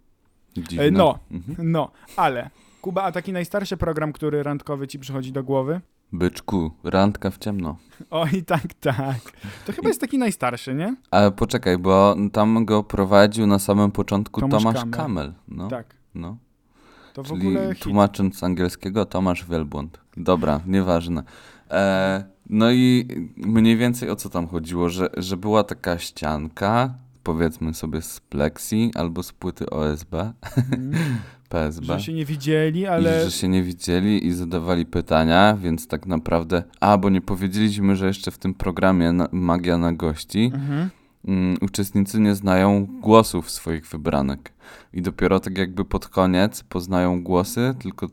Dziwne. 0.56 0.84
E, 0.84 0.90
no. 0.90 1.18
Mhm. 1.30 1.72
No, 1.72 1.90
ale 2.16 2.50
Kuba, 2.80 3.02
a 3.02 3.12
taki 3.12 3.32
najstarszy 3.32 3.76
program, 3.76 4.12
który 4.12 4.42
randkowy 4.42 4.88
ci 4.88 4.98
przychodzi 4.98 5.32
do 5.32 5.44
głowy? 5.44 5.80
Byczku, 6.12 6.70
randka 6.84 7.30
w 7.30 7.38
ciemno. 7.38 7.76
Oj, 8.10 8.42
tak, 8.46 8.74
tak. 8.80 9.16
To 9.66 9.72
chyba 9.72 9.88
jest 9.88 10.00
taki 10.00 10.18
najstarszy, 10.18 10.74
nie? 10.74 10.96
Ale 11.10 11.32
poczekaj, 11.32 11.78
bo 11.78 12.16
tam 12.32 12.64
go 12.64 12.82
prowadził 12.84 13.46
na 13.46 13.58
samym 13.58 13.90
początku 13.90 14.40
Tomasz 14.40 14.62
Tomasz, 14.62 14.74
Kamel. 14.76 14.90
Kamel. 14.96 15.32
No, 15.48 15.68
Tak. 15.68 15.94
no. 16.14 16.36
To 17.12 17.22
w 17.22 17.26
Czyli 17.26 17.38
ogóle 17.40 17.74
hit. 17.74 17.82
tłumacząc 17.82 18.38
z 18.38 18.44
angielskiego 18.44 19.04
Tomasz 19.06 19.44
Wielbłąd. 19.46 20.00
Dobra, 20.16 20.60
nieważne. 20.66 21.22
E, 21.70 22.24
no 22.50 22.70
i 22.70 23.08
mniej 23.36 23.76
więcej 23.76 24.10
o 24.10 24.16
co 24.16 24.28
tam 24.28 24.46
chodziło, 24.48 24.88
że, 24.88 25.10
że 25.16 25.36
była 25.36 25.64
taka 25.64 25.98
ścianka, 25.98 26.94
powiedzmy 27.22 27.74
sobie 27.74 28.02
z 28.02 28.20
plexi 28.20 28.90
albo 28.94 29.22
z 29.22 29.32
płyty 29.32 29.70
OSB, 29.70 30.14
Mm, 30.72 30.92
PSB. 31.50 31.84
że 31.86 32.00
się 32.00 32.12
nie 32.12 32.24
widzieli, 32.24 32.80
I 32.80 32.86
ale 32.86 33.24
że 33.24 33.30
się 33.30 33.48
nie 33.48 33.62
widzieli 33.62 34.26
i 34.26 34.32
zadawali 34.32 34.86
pytania, 34.86 35.56
więc 35.62 35.86
tak 35.86 36.06
naprawdę. 36.06 36.62
A, 36.80 36.98
bo 36.98 37.10
nie 37.10 37.20
powiedzieliśmy, 37.20 37.96
że 37.96 38.06
jeszcze 38.06 38.30
w 38.30 38.38
tym 38.38 38.54
programie 38.54 39.12
na, 39.12 39.28
Magia 39.32 39.78
na 39.78 39.92
gości 39.92 40.50
Mhm. 40.54 40.90
mm, 41.28 41.56
uczestnicy 41.62 42.20
nie 42.20 42.34
znają 42.34 42.86
głosów 43.00 43.50
swoich 43.50 43.86
wybranek. 43.86 44.52
I 44.92 45.02
dopiero 45.02 45.40
tak 45.40 45.58
jakby 45.58 45.84
pod 45.84 46.08
koniec 46.08 46.62
poznają 46.62 47.22
głosy 47.22 47.74
tylko 47.82 48.06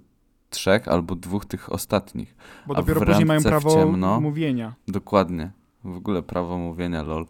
trzech 0.49 0.87
albo 0.87 1.15
dwóch 1.15 1.45
tych 1.45 1.71
ostatnich. 1.73 2.35
bo 2.67 2.73
a 2.77 2.77
dopiero 2.81 3.01
później 3.05 3.25
mają 3.25 3.41
prawo 3.43 3.73
ciemno? 3.73 4.21
mówienia. 4.21 4.73
Dokładnie. 4.87 5.51
W 5.83 5.97
ogóle 5.97 6.23
prawo 6.23 6.57
mówienia, 6.57 7.03
lol. 7.03 7.25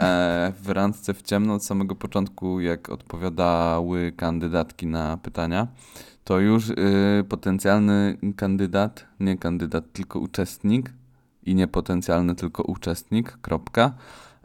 E, 0.00 0.52
w 0.62 0.68
randce 0.68 1.14
w 1.14 1.22
ciemno 1.22 1.54
od 1.54 1.64
samego 1.64 1.94
początku, 1.94 2.60
jak 2.60 2.88
odpowiadały 2.88 4.12
kandydatki 4.16 4.86
na 4.86 5.16
pytania, 5.16 5.66
to 6.24 6.40
już 6.40 6.68
y, 6.70 6.74
potencjalny 7.28 8.16
kandydat, 8.36 9.06
nie 9.20 9.38
kandydat, 9.38 9.92
tylko 9.92 10.18
uczestnik 10.18 10.92
i 11.42 11.54
nie 11.54 11.68
potencjalny, 11.68 12.34
tylko 12.34 12.62
uczestnik, 12.62 13.38
kropka, 13.42 13.92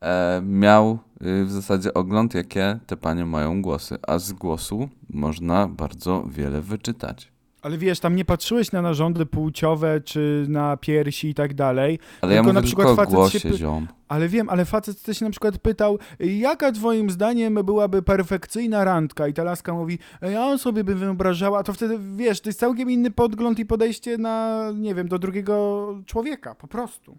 e, 0.02 0.42
miał 0.46 1.00
y, 1.22 1.46
w 1.46 1.52
zasadzie 1.52 1.94
ogląd, 1.94 2.34
jakie 2.34 2.80
te 2.88 2.98
panie 2.98 3.26
mają 3.26 3.62
głosy, 3.62 3.98
a 4.08 4.20
z 4.20 4.34
głosu 4.34 4.90
można 5.10 5.68
bardzo 5.68 6.24
wiele 6.30 6.62
wyczytać. 6.62 7.35
Ale 7.66 7.78
wiesz, 7.78 8.00
tam 8.00 8.16
nie 8.16 8.26
patrzyłeś 8.26 8.72
na 8.72 8.82
narządy 8.82 9.26
płciowe, 9.26 10.02
czy 10.02 10.46
na 10.50 10.78
piersi 10.78 11.30
i 11.30 11.34
tak 11.34 11.54
dalej, 11.54 12.00
Ale 12.22 12.36
ja 12.36 12.40
Tylko 12.42 12.54
na 12.54 12.60
mówię 12.60 12.68
przykład 12.68 12.88
tylko 12.88 13.02
o 13.02 13.06
facet 13.06 13.12
się 13.12 13.16
głosie, 13.16 13.50
py- 13.50 13.58
ziom. 13.58 13.88
ale 14.08 14.28
wiem, 14.28 14.50
ale 14.50 14.66
facet 14.66 15.02
też 15.02 15.18
się 15.20 15.26
na 15.26 15.32
przykład 15.32 15.58
pytał, 15.58 15.98
jaka 16.20 16.72
twoim 16.72 17.10
zdaniem 17.10 17.54
byłaby 17.66 18.02
perfekcyjna 18.02 18.84
randka? 18.84 19.28
I 19.28 19.34
ta 19.34 19.44
laska 19.44 19.74
mówi, 19.74 20.00
ja 20.22 20.58
sobie 20.58 20.84
bym 20.84 20.98
wyobrażała, 20.98 21.60
a 21.60 21.64
to 21.64 21.74
wtedy, 21.74 22.00
wiesz, 22.16 22.42
to 22.42 22.50
jest 22.50 22.60
całkiem 22.60 22.92
inny 22.92 23.12
podgląd 23.12 23.60
i 23.60 23.66
podejście 23.66 24.18
na, 24.18 24.66
nie 24.76 24.96
wiem, 24.96 25.08
do 25.08 25.20
drugiego 25.20 25.88
człowieka, 26.06 26.56
po 26.56 26.68
prostu. 26.68 27.18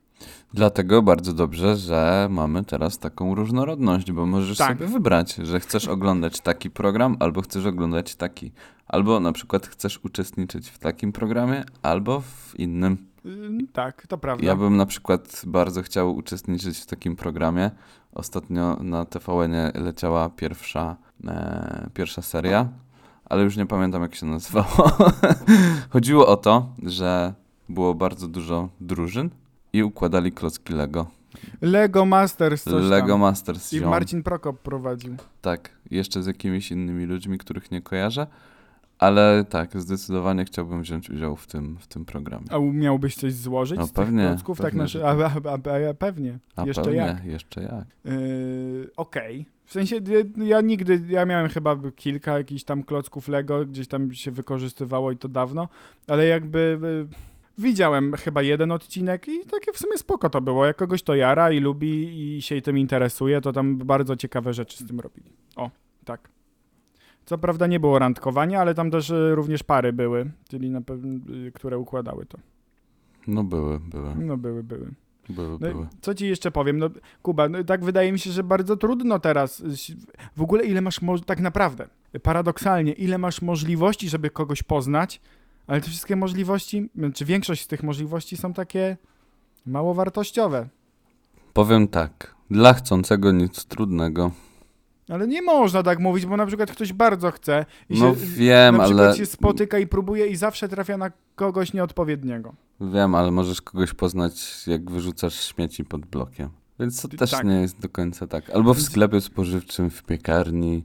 Dlatego 0.54 1.02
bardzo 1.02 1.32
dobrze, 1.32 1.76
że 1.76 2.28
mamy 2.30 2.64
teraz 2.64 2.98
taką 2.98 3.34
różnorodność, 3.34 4.12
bo 4.12 4.26
możesz 4.26 4.58
Tak. 4.58 4.78
sobie 4.78 4.90
wybrać, 4.90 5.34
że 5.34 5.60
chcesz 5.60 5.88
oglądać 5.88 6.40
taki 6.40 6.70
program, 6.70 7.16
albo 7.20 7.40
chcesz 7.42 7.66
oglądać 7.66 8.14
taki. 8.14 8.52
Albo 8.86 9.20
na 9.20 9.32
przykład 9.32 9.66
chcesz 9.66 10.00
uczestniczyć 10.04 10.70
w 10.70 10.78
takim 10.78 11.12
programie, 11.12 11.64
albo 11.82 12.20
w 12.20 12.54
innym. 12.58 13.06
Ym, 13.26 13.68
tak, 13.72 14.06
to 14.06 14.18
prawda. 14.18 14.46
Ja 14.46 14.56
bym 14.56 14.76
na 14.76 14.86
przykład 14.86 15.42
bardzo 15.46 15.82
chciał 15.82 16.16
uczestniczyć 16.16 16.78
w 16.78 16.86
takim 16.86 17.16
programie. 17.16 17.70
Ostatnio 18.12 18.76
na 18.80 19.04
tvn 19.04 19.54
leciała 19.74 20.30
pierwsza, 20.30 20.96
e, 21.26 21.90
pierwsza 21.94 22.22
seria, 22.22 22.68
ale 23.24 23.42
już 23.42 23.56
nie 23.56 23.66
pamiętam 23.66 24.02
jak 24.02 24.14
się 24.14 24.26
nazywało. 24.26 24.90
Chodziło 25.90 26.26
o 26.26 26.36
to, 26.36 26.68
że 26.82 27.34
było 27.68 27.94
bardzo 27.94 28.28
dużo 28.28 28.68
drużyn 28.80 29.30
i 29.72 29.82
układali 29.82 30.32
klocki 30.32 30.72
Lego. 30.72 31.06
Lego 31.60 32.04
Masters 32.06 32.64
coś 32.64 32.84
Lego 32.84 33.08
tam. 33.08 33.20
Masters 33.20 33.72
I. 33.72 33.80
Marcin 33.80 34.22
Prokop 34.22 34.58
prowadził. 34.58 35.16
Tak, 35.42 35.70
jeszcze 35.90 36.22
z 36.22 36.26
jakimiś 36.26 36.70
innymi 36.70 37.06
ludźmi, 37.06 37.38
których 37.38 37.70
nie 37.70 37.82
kojarzę, 37.82 38.26
ale 38.98 39.44
tak, 39.48 39.80
zdecydowanie 39.80 40.44
chciałbym 40.44 40.82
wziąć 40.82 41.10
udział 41.10 41.36
w 41.36 41.46
tym, 41.46 41.76
w 41.80 41.86
tym 41.86 42.04
programie. 42.04 42.46
A 42.50 42.58
miałbyś 42.58 43.14
coś 43.14 43.32
złożyć 43.34 43.78
No 43.78 43.86
z 43.86 43.92
pewnie, 43.92 44.22
tych 44.22 44.30
klocków? 44.30 44.58
tak 44.58 44.66
pewnie, 44.72 44.88
szy- 44.88 45.06
a, 45.06 45.10
a, 45.10 45.30
a, 45.50 45.88
a, 45.90 45.94
pewnie. 45.94 46.38
A 46.56 46.64
Jeszcze 46.64 46.82
pewnie, 46.82 46.98
jak? 46.98 47.24
jeszcze 47.24 47.62
jak. 47.62 47.84
Yy, 48.04 48.90
Okej. 48.96 49.46
W 49.64 49.72
sensie 49.72 49.96
ja, 49.96 50.44
ja 50.44 50.60
nigdy, 50.60 51.02
ja 51.08 51.24
miałem 51.24 51.48
chyba 51.48 51.76
kilka 51.96 52.38
jakichś 52.38 52.64
tam 52.64 52.82
klocków 52.82 53.28
Lego, 53.28 53.66
gdzieś 53.66 53.88
tam 53.88 54.12
się 54.12 54.30
wykorzystywało 54.30 55.12
i 55.12 55.16
to 55.16 55.28
dawno, 55.28 55.68
ale 56.08 56.26
jakby 56.26 56.78
yy, 56.82 57.08
Widziałem 57.58 58.12
chyba 58.12 58.42
jeden 58.42 58.72
odcinek 58.72 59.28
i 59.28 59.40
takie 59.50 59.72
w 59.72 59.78
sumie 59.78 59.98
spoko 59.98 60.30
to 60.30 60.40
było. 60.40 60.66
Jak 60.66 60.76
kogoś 60.76 61.02
to 61.02 61.14
jara 61.14 61.50
i 61.52 61.60
lubi 61.60 62.20
i 62.36 62.42
się 62.42 62.62
tym 62.62 62.78
interesuje, 62.78 63.40
to 63.40 63.52
tam 63.52 63.76
bardzo 63.78 64.16
ciekawe 64.16 64.54
rzeczy 64.54 64.84
z 64.84 64.86
tym 64.86 65.00
robili. 65.00 65.30
O, 65.56 65.70
tak. 66.04 66.28
Co 67.26 67.38
prawda 67.38 67.66
nie 67.66 67.80
było 67.80 67.98
randkowania, 67.98 68.60
ale 68.60 68.74
tam 68.74 68.90
też 68.90 69.10
y, 69.10 69.34
również 69.34 69.62
pary 69.62 69.92
były, 69.92 70.30
czyli 70.48 70.70
na 70.70 70.80
pewno, 70.80 71.34
y, 71.46 71.52
które 71.52 71.78
układały 71.78 72.26
to. 72.26 72.38
No 73.26 73.44
były, 73.44 73.80
były, 73.80 74.14
No 74.14 74.36
były, 74.36 74.62
były. 74.62 74.90
były, 75.28 75.48
No, 75.50 75.58
były. 75.58 75.86
co 76.00 76.14
ci 76.14 76.26
jeszcze 76.26 76.50
powiem? 76.50 76.78
No, 76.78 76.90
Kuba, 77.22 77.48
no, 77.48 77.64
tak 77.64 77.84
wydaje 77.84 78.12
mi 78.12 78.18
się, 78.18 78.30
że 78.30 78.44
bardzo 78.44 78.76
trudno 78.76 79.18
teraz. 79.18 79.60
y, 79.60 79.96
W 80.36 80.42
ogóle 80.42 80.64
ile 80.64 80.80
masz, 80.80 81.02
mo- 81.02 81.18
tak 81.18 81.40
naprawdę, 81.40 81.88
paradoksalnie, 82.22 82.92
ile 82.92 83.18
masz 83.18 83.42
możliwości, 83.42 84.08
żeby 84.08 84.30
kogoś 84.30 84.62
poznać, 84.62 85.20
ale 85.66 85.80
te 85.80 85.86
wszystkie 85.88 86.16
możliwości, 86.16 86.90
czy 87.14 87.24
większość 87.24 87.62
z 87.62 87.66
tych 87.66 87.82
możliwości 87.82 88.36
są 88.36 88.52
takie 88.52 88.96
mało 89.66 89.94
wartościowe. 89.94 90.68
Powiem 91.52 91.88
tak, 91.88 92.34
dla 92.50 92.72
chcącego 92.74 93.32
nic 93.32 93.64
trudnego. 93.64 94.30
Ale 95.08 95.28
nie 95.28 95.42
można 95.42 95.82
tak 95.82 95.98
mówić, 95.98 96.26
bo 96.26 96.36
na 96.36 96.46
przykład 96.46 96.72
ktoś 96.72 96.92
bardzo 96.92 97.30
chce 97.30 97.66
i 97.90 98.00
No 98.00 98.14
się, 98.14 98.20
wiem, 98.20 98.76
na 98.76 98.84
przykład 98.84 99.06
ale 99.06 99.16
się 99.16 99.26
spotyka 99.26 99.78
i 99.78 99.86
próbuje 99.86 100.26
i 100.26 100.36
zawsze 100.36 100.68
trafia 100.68 100.96
na 100.98 101.10
kogoś 101.34 101.72
nieodpowiedniego. 101.72 102.54
wiem, 102.80 103.14
ale 103.14 103.30
możesz 103.30 103.62
kogoś 103.62 103.92
poznać, 103.94 104.66
jak 104.66 104.90
wyrzucasz 104.90 105.34
śmieci 105.48 105.84
pod 105.84 106.06
blokiem. 106.06 106.48
Więc 106.80 107.02
to 107.02 107.08
też 107.08 107.30
tak. 107.30 107.44
nie 107.44 107.60
jest 107.60 107.80
do 107.80 107.88
końca 107.88 108.26
tak. 108.26 108.50
Albo 108.50 108.74
w 108.74 108.80
sklepie 108.82 109.20
spożywczym, 109.20 109.90
w 109.90 110.02
piekarni. 110.02 110.84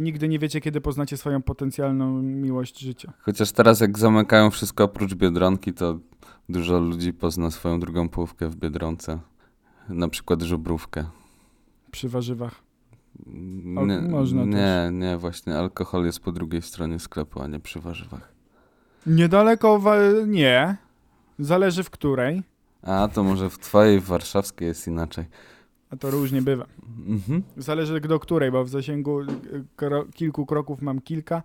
Nigdy 0.00 0.28
nie 0.28 0.38
wiecie, 0.38 0.60
kiedy 0.60 0.80
poznacie 0.80 1.16
swoją 1.16 1.42
potencjalną 1.42 2.22
miłość 2.22 2.78
życia. 2.78 3.12
Chociaż 3.20 3.52
teraz 3.52 3.80
jak 3.80 3.98
zamykają 3.98 4.50
wszystko 4.50 4.84
oprócz 4.84 5.14
Biedronki, 5.14 5.72
to 5.72 5.98
dużo 6.48 6.78
ludzi 6.80 7.12
pozna 7.12 7.50
swoją 7.50 7.80
drugą 7.80 8.08
połówkę 8.08 8.48
w 8.48 8.56
Biedronce. 8.56 9.18
Na 9.88 10.08
przykład 10.08 10.42
żubrówkę. 10.42 11.04
Przy 11.90 12.08
warzywach. 12.08 12.69
O, 13.76 13.86
Nie, 13.86 14.00
można 14.00 14.44
nie, 14.44 14.90
nie, 14.92 15.16
właśnie 15.16 15.58
alkohol 15.58 16.04
jest 16.04 16.20
po 16.20 16.32
drugiej 16.32 16.62
stronie 16.62 16.98
sklepu, 16.98 17.42
a 17.42 17.46
nie 17.46 17.60
przy 17.60 17.80
warzywach. 17.80 18.32
Niedaleko, 19.06 19.80
nie. 20.26 20.76
Zależy 21.38 21.82
w 21.82 21.90
której, 21.90 22.42
A 22.82 23.08
to 23.14 23.22
może 23.24 23.50
w 23.50 23.58
twojej 23.58 24.00
warszawskiej 24.00 24.68
jest 24.68 24.86
inaczej. 24.86 25.24
a 25.90 25.96
to 25.96 26.10
różnie 26.10 26.42
bywa. 26.42 26.66
Mhm. 27.06 27.42
Zależy 27.56 28.00
do 28.00 28.18
której, 28.20 28.50
bo 28.50 28.64
w 28.64 28.68
zasięgu 28.68 29.20
y, 29.20 29.26
kro 29.76 30.04
kilku 30.04 30.46
kroków 30.46 30.82
mam 30.82 31.00
kilka 31.00 31.42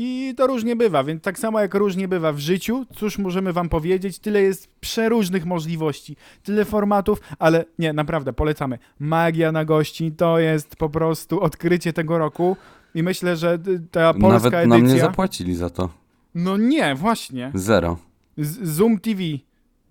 i 0.00 0.34
to 0.36 0.46
różnie 0.46 0.76
bywa, 0.76 1.04
więc 1.04 1.22
tak 1.22 1.38
samo 1.38 1.60
jak 1.60 1.74
różnie 1.74 2.08
bywa 2.08 2.32
w 2.32 2.38
życiu, 2.38 2.86
cóż 2.96 3.18
możemy 3.18 3.52
wam 3.52 3.68
powiedzieć, 3.68 4.18
tyle 4.18 4.42
jest 4.42 4.68
przeróżnych 4.80 5.46
możliwości, 5.46 6.16
tyle 6.42 6.64
formatów, 6.64 7.20
ale 7.38 7.64
nie, 7.78 7.92
naprawdę, 7.92 8.32
polecamy. 8.32 8.78
Magia 8.98 9.52
na 9.52 9.64
gości 9.64 10.12
to 10.12 10.38
jest 10.38 10.76
po 10.76 10.88
prostu 10.88 11.40
odkrycie 11.40 11.92
tego 11.92 12.18
roku 12.18 12.56
i 12.94 13.02
myślę, 13.02 13.36
że 13.36 13.58
y, 13.68 13.80
ta 13.90 14.14
polska 14.14 14.50
Nawet 14.50 14.68
nam 14.68 14.80
nie 14.82 14.86
edycja... 14.88 15.04
zapłacili 15.06 15.54
za 15.54 15.70
to. 15.70 15.88
No 16.34 16.56
nie, 16.56 16.94
właśnie. 16.94 17.50
Zero. 17.54 17.98
Z- 18.36 18.68
Zoom 18.68 18.98
TV. 19.00 19.22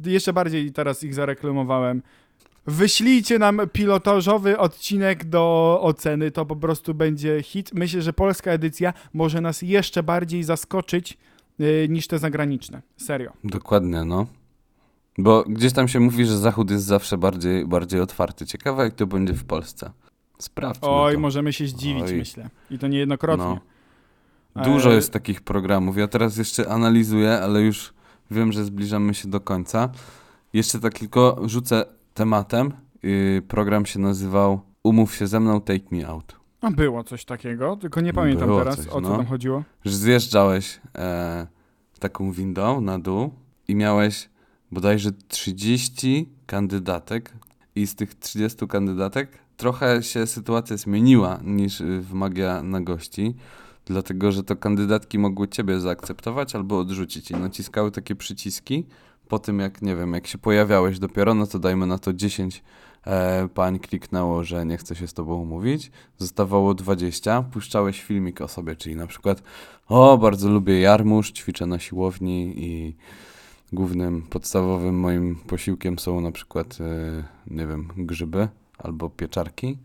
Jeszcze 0.06 0.34
bardziej 0.34 0.72
teraz 0.72 1.04
ich 1.04 1.14
zareklamowałem. 1.14 2.02
Wyślijcie 2.68 3.40
nam 3.40 3.62
pilotażowy 3.74 4.58
odcinek 4.58 5.26
do 5.26 5.78
oceny, 5.82 6.32
to 6.32 6.46
po 6.46 6.56
prostu 6.56 6.94
będzie 6.94 7.44
hit. 7.44 7.72
Myślę, 7.74 8.02
że 8.02 8.14
polska 8.14 8.52
edycja 8.52 8.94
może 9.14 9.42
nas 9.42 9.62
jeszcze 9.62 10.04
bardziej 10.04 10.44
zaskoczyć 10.44 11.18
yy, 11.60 11.88
niż 11.90 12.08
te 12.08 12.20
zagraniczne. 12.20 12.82
Serio. 12.98 13.32
Dokładnie, 13.44 14.04
no. 14.04 14.26
Bo 15.18 15.44
gdzieś 15.48 15.74
tam 15.74 15.88
się 15.88 16.00
mówi, 16.00 16.26
że 16.26 16.38
Zachód 16.38 16.72
jest 16.72 16.86
zawsze 16.86 17.18
bardziej, 17.18 17.66
bardziej 17.66 18.02
otwarty. 18.02 18.46
Ciekawe, 18.46 18.84
jak 18.84 18.94
to 18.94 19.08
będzie 19.08 19.34
w 19.34 19.46
Polsce. 19.46 19.92
Sprawdźmy 20.40 20.88
Oj, 20.88 21.14
to. 21.14 21.20
możemy 21.20 21.54
się 21.54 21.68
zdziwić, 21.68 22.04
Oj. 22.04 22.14
myślę. 22.14 22.50
I 22.72 22.80
to 22.80 22.88
niejednokrotnie. 22.88 23.60
No. 24.56 24.64
Dużo 24.64 24.92
E, 24.92 24.96
jest 24.96 25.14
takich 25.14 25.42
programów. 25.42 25.98
Ja 25.98 26.08
teraz 26.08 26.38
jeszcze 26.38 26.70
analizuję, 26.70 27.40
ale 27.40 27.62
już 27.62 27.94
wiem, 28.32 28.52
że 28.52 28.66
zbliżamy 28.66 29.14
się 29.14 29.28
do 29.28 29.40
końca. 29.40 29.90
Jeszcze 30.54 30.80
tak 30.80 31.00
tylko 31.00 31.42
rzucę 31.46 31.97
tematem. 32.18 32.72
Yy, 33.04 33.42
program 33.48 33.86
się 33.86 34.00
nazywał 34.00 34.60
Umów 34.84 35.16
się 35.16 35.28
ze 35.28 35.40
mną, 35.40 35.62
take 35.62 35.86
me 35.92 36.08
out. 36.08 36.36
A 36.62 36.72
było 36.72 37.04
coś 37.04 37.26
takiego, 37.26 37.76
tylko 37.76 38.02
nie 38.02 38.14
pamiętam 38.14 38.48
Było 38.48 38.60
teraz, 38.60 38.78
coś, 38.78 38.88
o 38.88 38.92
co 38.92 39.02
no. 39.02 39.18
tam 39.18 39.26
chodziło. 39.26 39.64
Że 39.86 39.96
zjeżdżałeś 39.96 40.80
e, 40.96 41.48
taką 42.00 42.32
windą 42.32 42.82
na 42.82 43.00
dół 43.00 43.32
i 43.68 43.76
miałeś 43.76 44.30
bodajże 44.72 45.12
30 45.28 46.30
kandydatek 46.46 47.34
i 47.76 47.88
z 47.88 47.96
tych 47.96 48.16
30 48.16 48.68
kandydatek 48.68 49.38
trochę 49.58 50.04
się 50.04 50.28
sytuacja 50.28 50.78
zmieniła 50.78 51.40
niż 51.44 51.82
y, 51.82 52.02
w 52.02 52.14
Magia 52.14 52.64
na 52.64 52.82
gości, 52.82 53.36
dlatego 53.86 54.32
że 54.32 54.44
to 54.44 54.56
kandydatki 54.56 55.20
mogły 55.20 55.48
ciebie 55.48 55.80
zaakceptować 55.80 56.56
albo 56.56 56.80
odrzucić 56.80 57.32
i 57.32 57.36
naciskały 57.36 57.92
takie 57.92 58.16
przyciski 58.16 58.86
po 59.28 59.40
tym 59.40 59.60
jak, 59.60 59.82
nie 59.82 59.96
wiem, 59.96 60.14
jak 60.14 60.28
się 60.28 60.38
pojawiałeś 60.38 61.00
dopiero, 61.00 61.34
no 61.34 61.48
to 61.48 61.60
dajmy 61.60 61.86
na 61.86 61.98
to 61.98 62.14
10 62.14 62.64
e, 63.06 63.48
pań 63.54 63.80
kliknęło, 63.80 64.44
że 64.44 64.66
nie 64.66 64.78
chce 64.78 64.96
się 64.96 65.08
z 65.08 65.14
tobą 65.14 65.42
umówić, 65.42 65.92
zostawało 66.18 66.74
20, 66.74 67.44
puszczałeś 67.44 68.02
filmik 68.02 68.42
o 68.42 68.48
sobie, 68.48 68.76
czyli 68.76 68.96
na 68.96 69.08
przykład 69.08 69.44
o, 69.88 70.18
bardzo 70.18 70.50
lubię 70.50 70.80
jarmuż, 70.80 71.32
ćwiczę 71.32 71.66
na 71.66 71.80
siłowni 71.80 72.54
i 72.56 72.96
głównym, 73.74 74.22
podstawowym 74.22 75.00
moim 75.00 75.36
posiłkiem 75.36 76.00
są 76.00 76.22
na 76.22 76.32
przykład, 76.32 76.78
e, 76.82 77.24
nie 77.48 77.68
wiem, 77.68 77.88
grzyby 77.98 78.48
albo 78.78 79.10
pieczarki. 79.10 79.78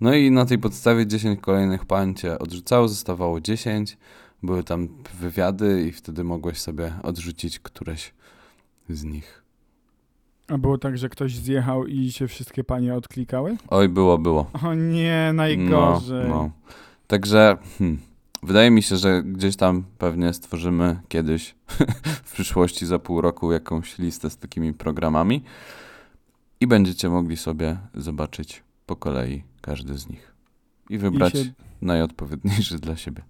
No 0.00 0.14
i 0.14 0.30
na 0.30 0.46
tej 0.46 0.58
podstawie 0.58 1.06
10 1.06 1.40
kolejnych 1.40 1.84
pań 1.84 2.14
cię 2.14 2.38
odrzucało, 2.38 2.88
zostawało 2.88 3.40
10. 3.40 3.96
Były 4.42 4.64
tam 4.64 4.88
wywiady 5.20 5.84
i 5.88 5.92
wtedy 5.92 6.24
mogłeś 6.24 6.58
sobie 6.58 6.92
odrzucić 7.02 7.58
któreś 7.58 8.12
z 8.88 9.04
nich. 9.04 9.42
A 10.48 10.58
było 10.58 10.78
tak, 10.78 10.98
że 10.98 11.08
ktoś 11.08 11.36
zjechał 11.36 11.86
i 11.86 12.12
się 12.12 12.28
wszystkie 12.28 12.64
panie 12.64 12.94
odklikały? 12.94 13.56
Oj, 13.68 13.88
było, 13.88 14.18
było. 14.18 14.50
O 14.62 14.74
nie, 14.74 15.30
najgorzej. 15.34 16.28
No, 16.28 16.34
no. 16.34 16.50
Także 17.06 17.56
hmm, 17.78 17.98
wydaje 18.42 18.70
mi 18.70 18.82
się, 18.82 18.96
że 18.96 19.22
gdzieś 19.22 19.56
tam 19.56 19.84
pewnie 19.98 20.32
stworzymy 20.32 21.00
kiedyś 21.08 21.54
w 22.24 22.32
przyszłości 22.32 22.86
za 22.86 22.98
pół 22.98 23.20
roku 23.20 23.52
jakąś 23.52 23.98
listę 23.98 24.30
z 24.30 24.36
takimi 24.36 24.72
programami 24.72 25.42
i 26.60 26.66
będziecie 26.66 27.08
mogli 27.08 27.36
sobie 27.36 27.76
zobaczyć 27.94 28.62
po 28.86 28.96
kolei 28.96 29.42
każdy 29.60 29.98
z 29.98 30.08
nich 30.08 30.34
i 30.90 30.98
wybrać 30.98 31.34
I 31.34 31.38
się 31.38 31.52
najodpowiedniejszy 31.82 32.78
dla 32.78 32.96
siebie. 32.96 33.22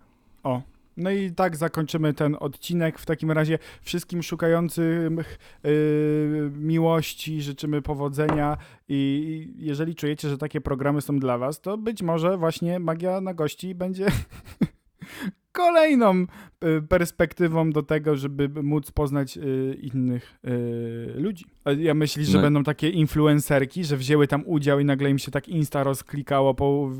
O. 0.42 0.62
No 0.98 1.10
i 1.10 1.32
tak 1.32 1.56
zakończymy 1.56 2.14
ten 2.14 2.36
odcinek. 2.40 2.98
W 2.98 3.06
takim 3.06 3.30
razie 3.30 3.58
wszystkim 3.82 4.22
szukającym 4.22 5.16
yy, 5.64 6.50
miłości 6.58 7.42
życzymy 7.42 7.82
powodzenia 7.82 8.56
i 8.88 9.52
jeżeli 9.56 9.94
czujecie, 9.94 10.28
że 10.28 10.38
takie 10.38 10.60
programy 10.60 11.00
są 11.00 11.18
dla 11.18 11.38
was, 11.38 11.60
to 11.60 11.78
być 11.78 12.02
może 12.02 12.38
właśnie 12.38 12.78
Magia 12.78 13.20
na 13.20 13.34
gości 13.34 13.74
będzie 13.74 14.06
kolejną 15.52 16.26
y, 16.64 16.82
perspektywą 16.88 17.70
do 17.70 17.82
tego, 17.82 18.16
żeby 18.16 18.62
móc 18.62 18.90
poznać 18.90 19.36
y, 19.36 19.78
innych 19.82 20.38
y, 20.44 21.20
ludzi. 21.20 21.44
Ja 21.78 21.94
myślę, 21.94 22.24
że 22.24 22.38
No. 22.38 22.42
będą 22.42 22.64
takie 22.64 22.90
influencerki, 22.90 23.84
że 23.84 23.96
wzięły 23.96 24.28
tam 24.28 24.42
udział 24.46 24.80
i 24.80 24.84
nagle 24.84 25.10
im 25.10 25.18
się 25.18 25.30
tak 25.30 25.48
Insta 25.48 25.82
rozklikało 25.82 26.54
po 26.54 26.90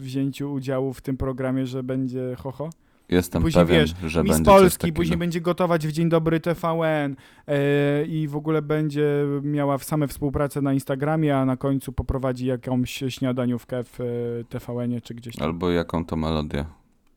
wzięciu 0.00 0.52
udziału 0.52 0.92
w 0.92 1.00
tym 1.00 1.16
programie, 1.16 1.66
że 1.66 1.82
będzie 1.82 2.36
hoho. 2.38 2.70
Jestem 3.08 3.42
Później 3.42 3.66
pewien, 3.66 3.80
wiesz, 3.80 3.94
że 4.12 4.22
Miss 4.22 4.32
będzie 4.32 4.50
Polski, 4.50 4.92
później 4.92 5.18
będzie 5.18 5.40
gotować 5.40 5.86
w 5.86 5.92
Dzień 5.92 6.08
Dobry 6.08 6.40
TVN 6.40 7.16
e, 7.46 8.04
i 8.04 8.28
w 8.28 8.36
ogóle 8.36 8.62
będzie 8.62 9.24
miała 9.42 9.78
same 9.78 10.08
współpracę 10.08 10.62
na 10.62 10.72
Instagramie, 10.72 11.36
a 11.36 11.44
na 11.44 11.56
końcu 11.56 11.92
poprowadzi 11.92 12.46
jakąś 12.46 13.04
śniadaniówkę 13.08 13.84
w 13.84 14.00
e, 14.00 14.04
TVN-ie 14.48 15.00
czy 15.00 15.14
gdzieś 15.14 15.36
tam. 15.36 15.46
Albo 15.46 15.70
jaką 15.70 16.04
to 16.04 16.16
melodię. 16.16 16.64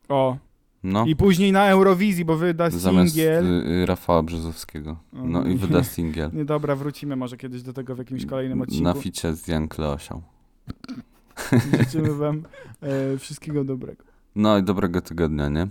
O, 0.09 0.37
No, 0.83 1.05
i 1.05 1.15
później 1.15 1.51
na 1.51 1.67
Eurowizji, 1.67 2.25
bo 2.25 2.37
wyda 2.37 2.69
zamiast 2.69 3.13
singiel. 3.13 3.45
y, 3.45 3.81
y, 3.83 3.85
Rafała 3.85 4.23
Brzozowskiego. 4.23 4.97
No 5.13 5.45
i 5.45 5.55
wyda 5.55 5.83
singiel. 5.83 6.31
Nie, 6.37 6.45
dobra, 6.45 6.75
wrócimy 6.75 7.15
może 7.15 7.37
kiedyś 7.37 7.61
do 7.61 7.73
tego 7.73 7.95
w 7.95 7.97
jakimś 7.97 8.25
kolejnym 8.25 8.61
odcinku. 8.61 8.83
Na 8.83 8.93
ficie 8.93 9.33
z 9.33 9.47
Jan 9.47 9.67
Kleosią. 9.67 10.21
Życzymy 11.79 12.13
wam 12.13 12.43
e, 12.81 13.17
wszystkiego 13.17 13.63
dobrego. 13.63 14.03
No 14.35 14.57
i 14.57 14.63
dobrego 14.63 15.01
tygodnia, 15.01 15.49
nie? 15.49 15.67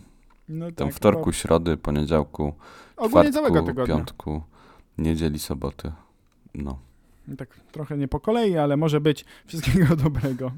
No 0.51 0.73
Tam 0.73 0.89
tak, 0.89 0.97
wtorku, 0.97 1.33
środy, 1.33 1.77
poniedziałku, 1.77 2.53
ogólnie 2.97 3.33
czwartku, 3.33 3.85
piątku, 3.87 4.43
niedzieli, 4.99 5.39
soboty. 5.39 5.93
No. 6.55 6.79
Tak 7.39 7.61
trochę 7.73 7.97
nie 7.97 8.09
po 8.09 8.21
kolei, 8.21 8.57
ale 8.57 8.77
może 8.77 9.01
być. 9.01 9.25
Wszystkiego 9.47 9.97
dobrego. 10.05 10.51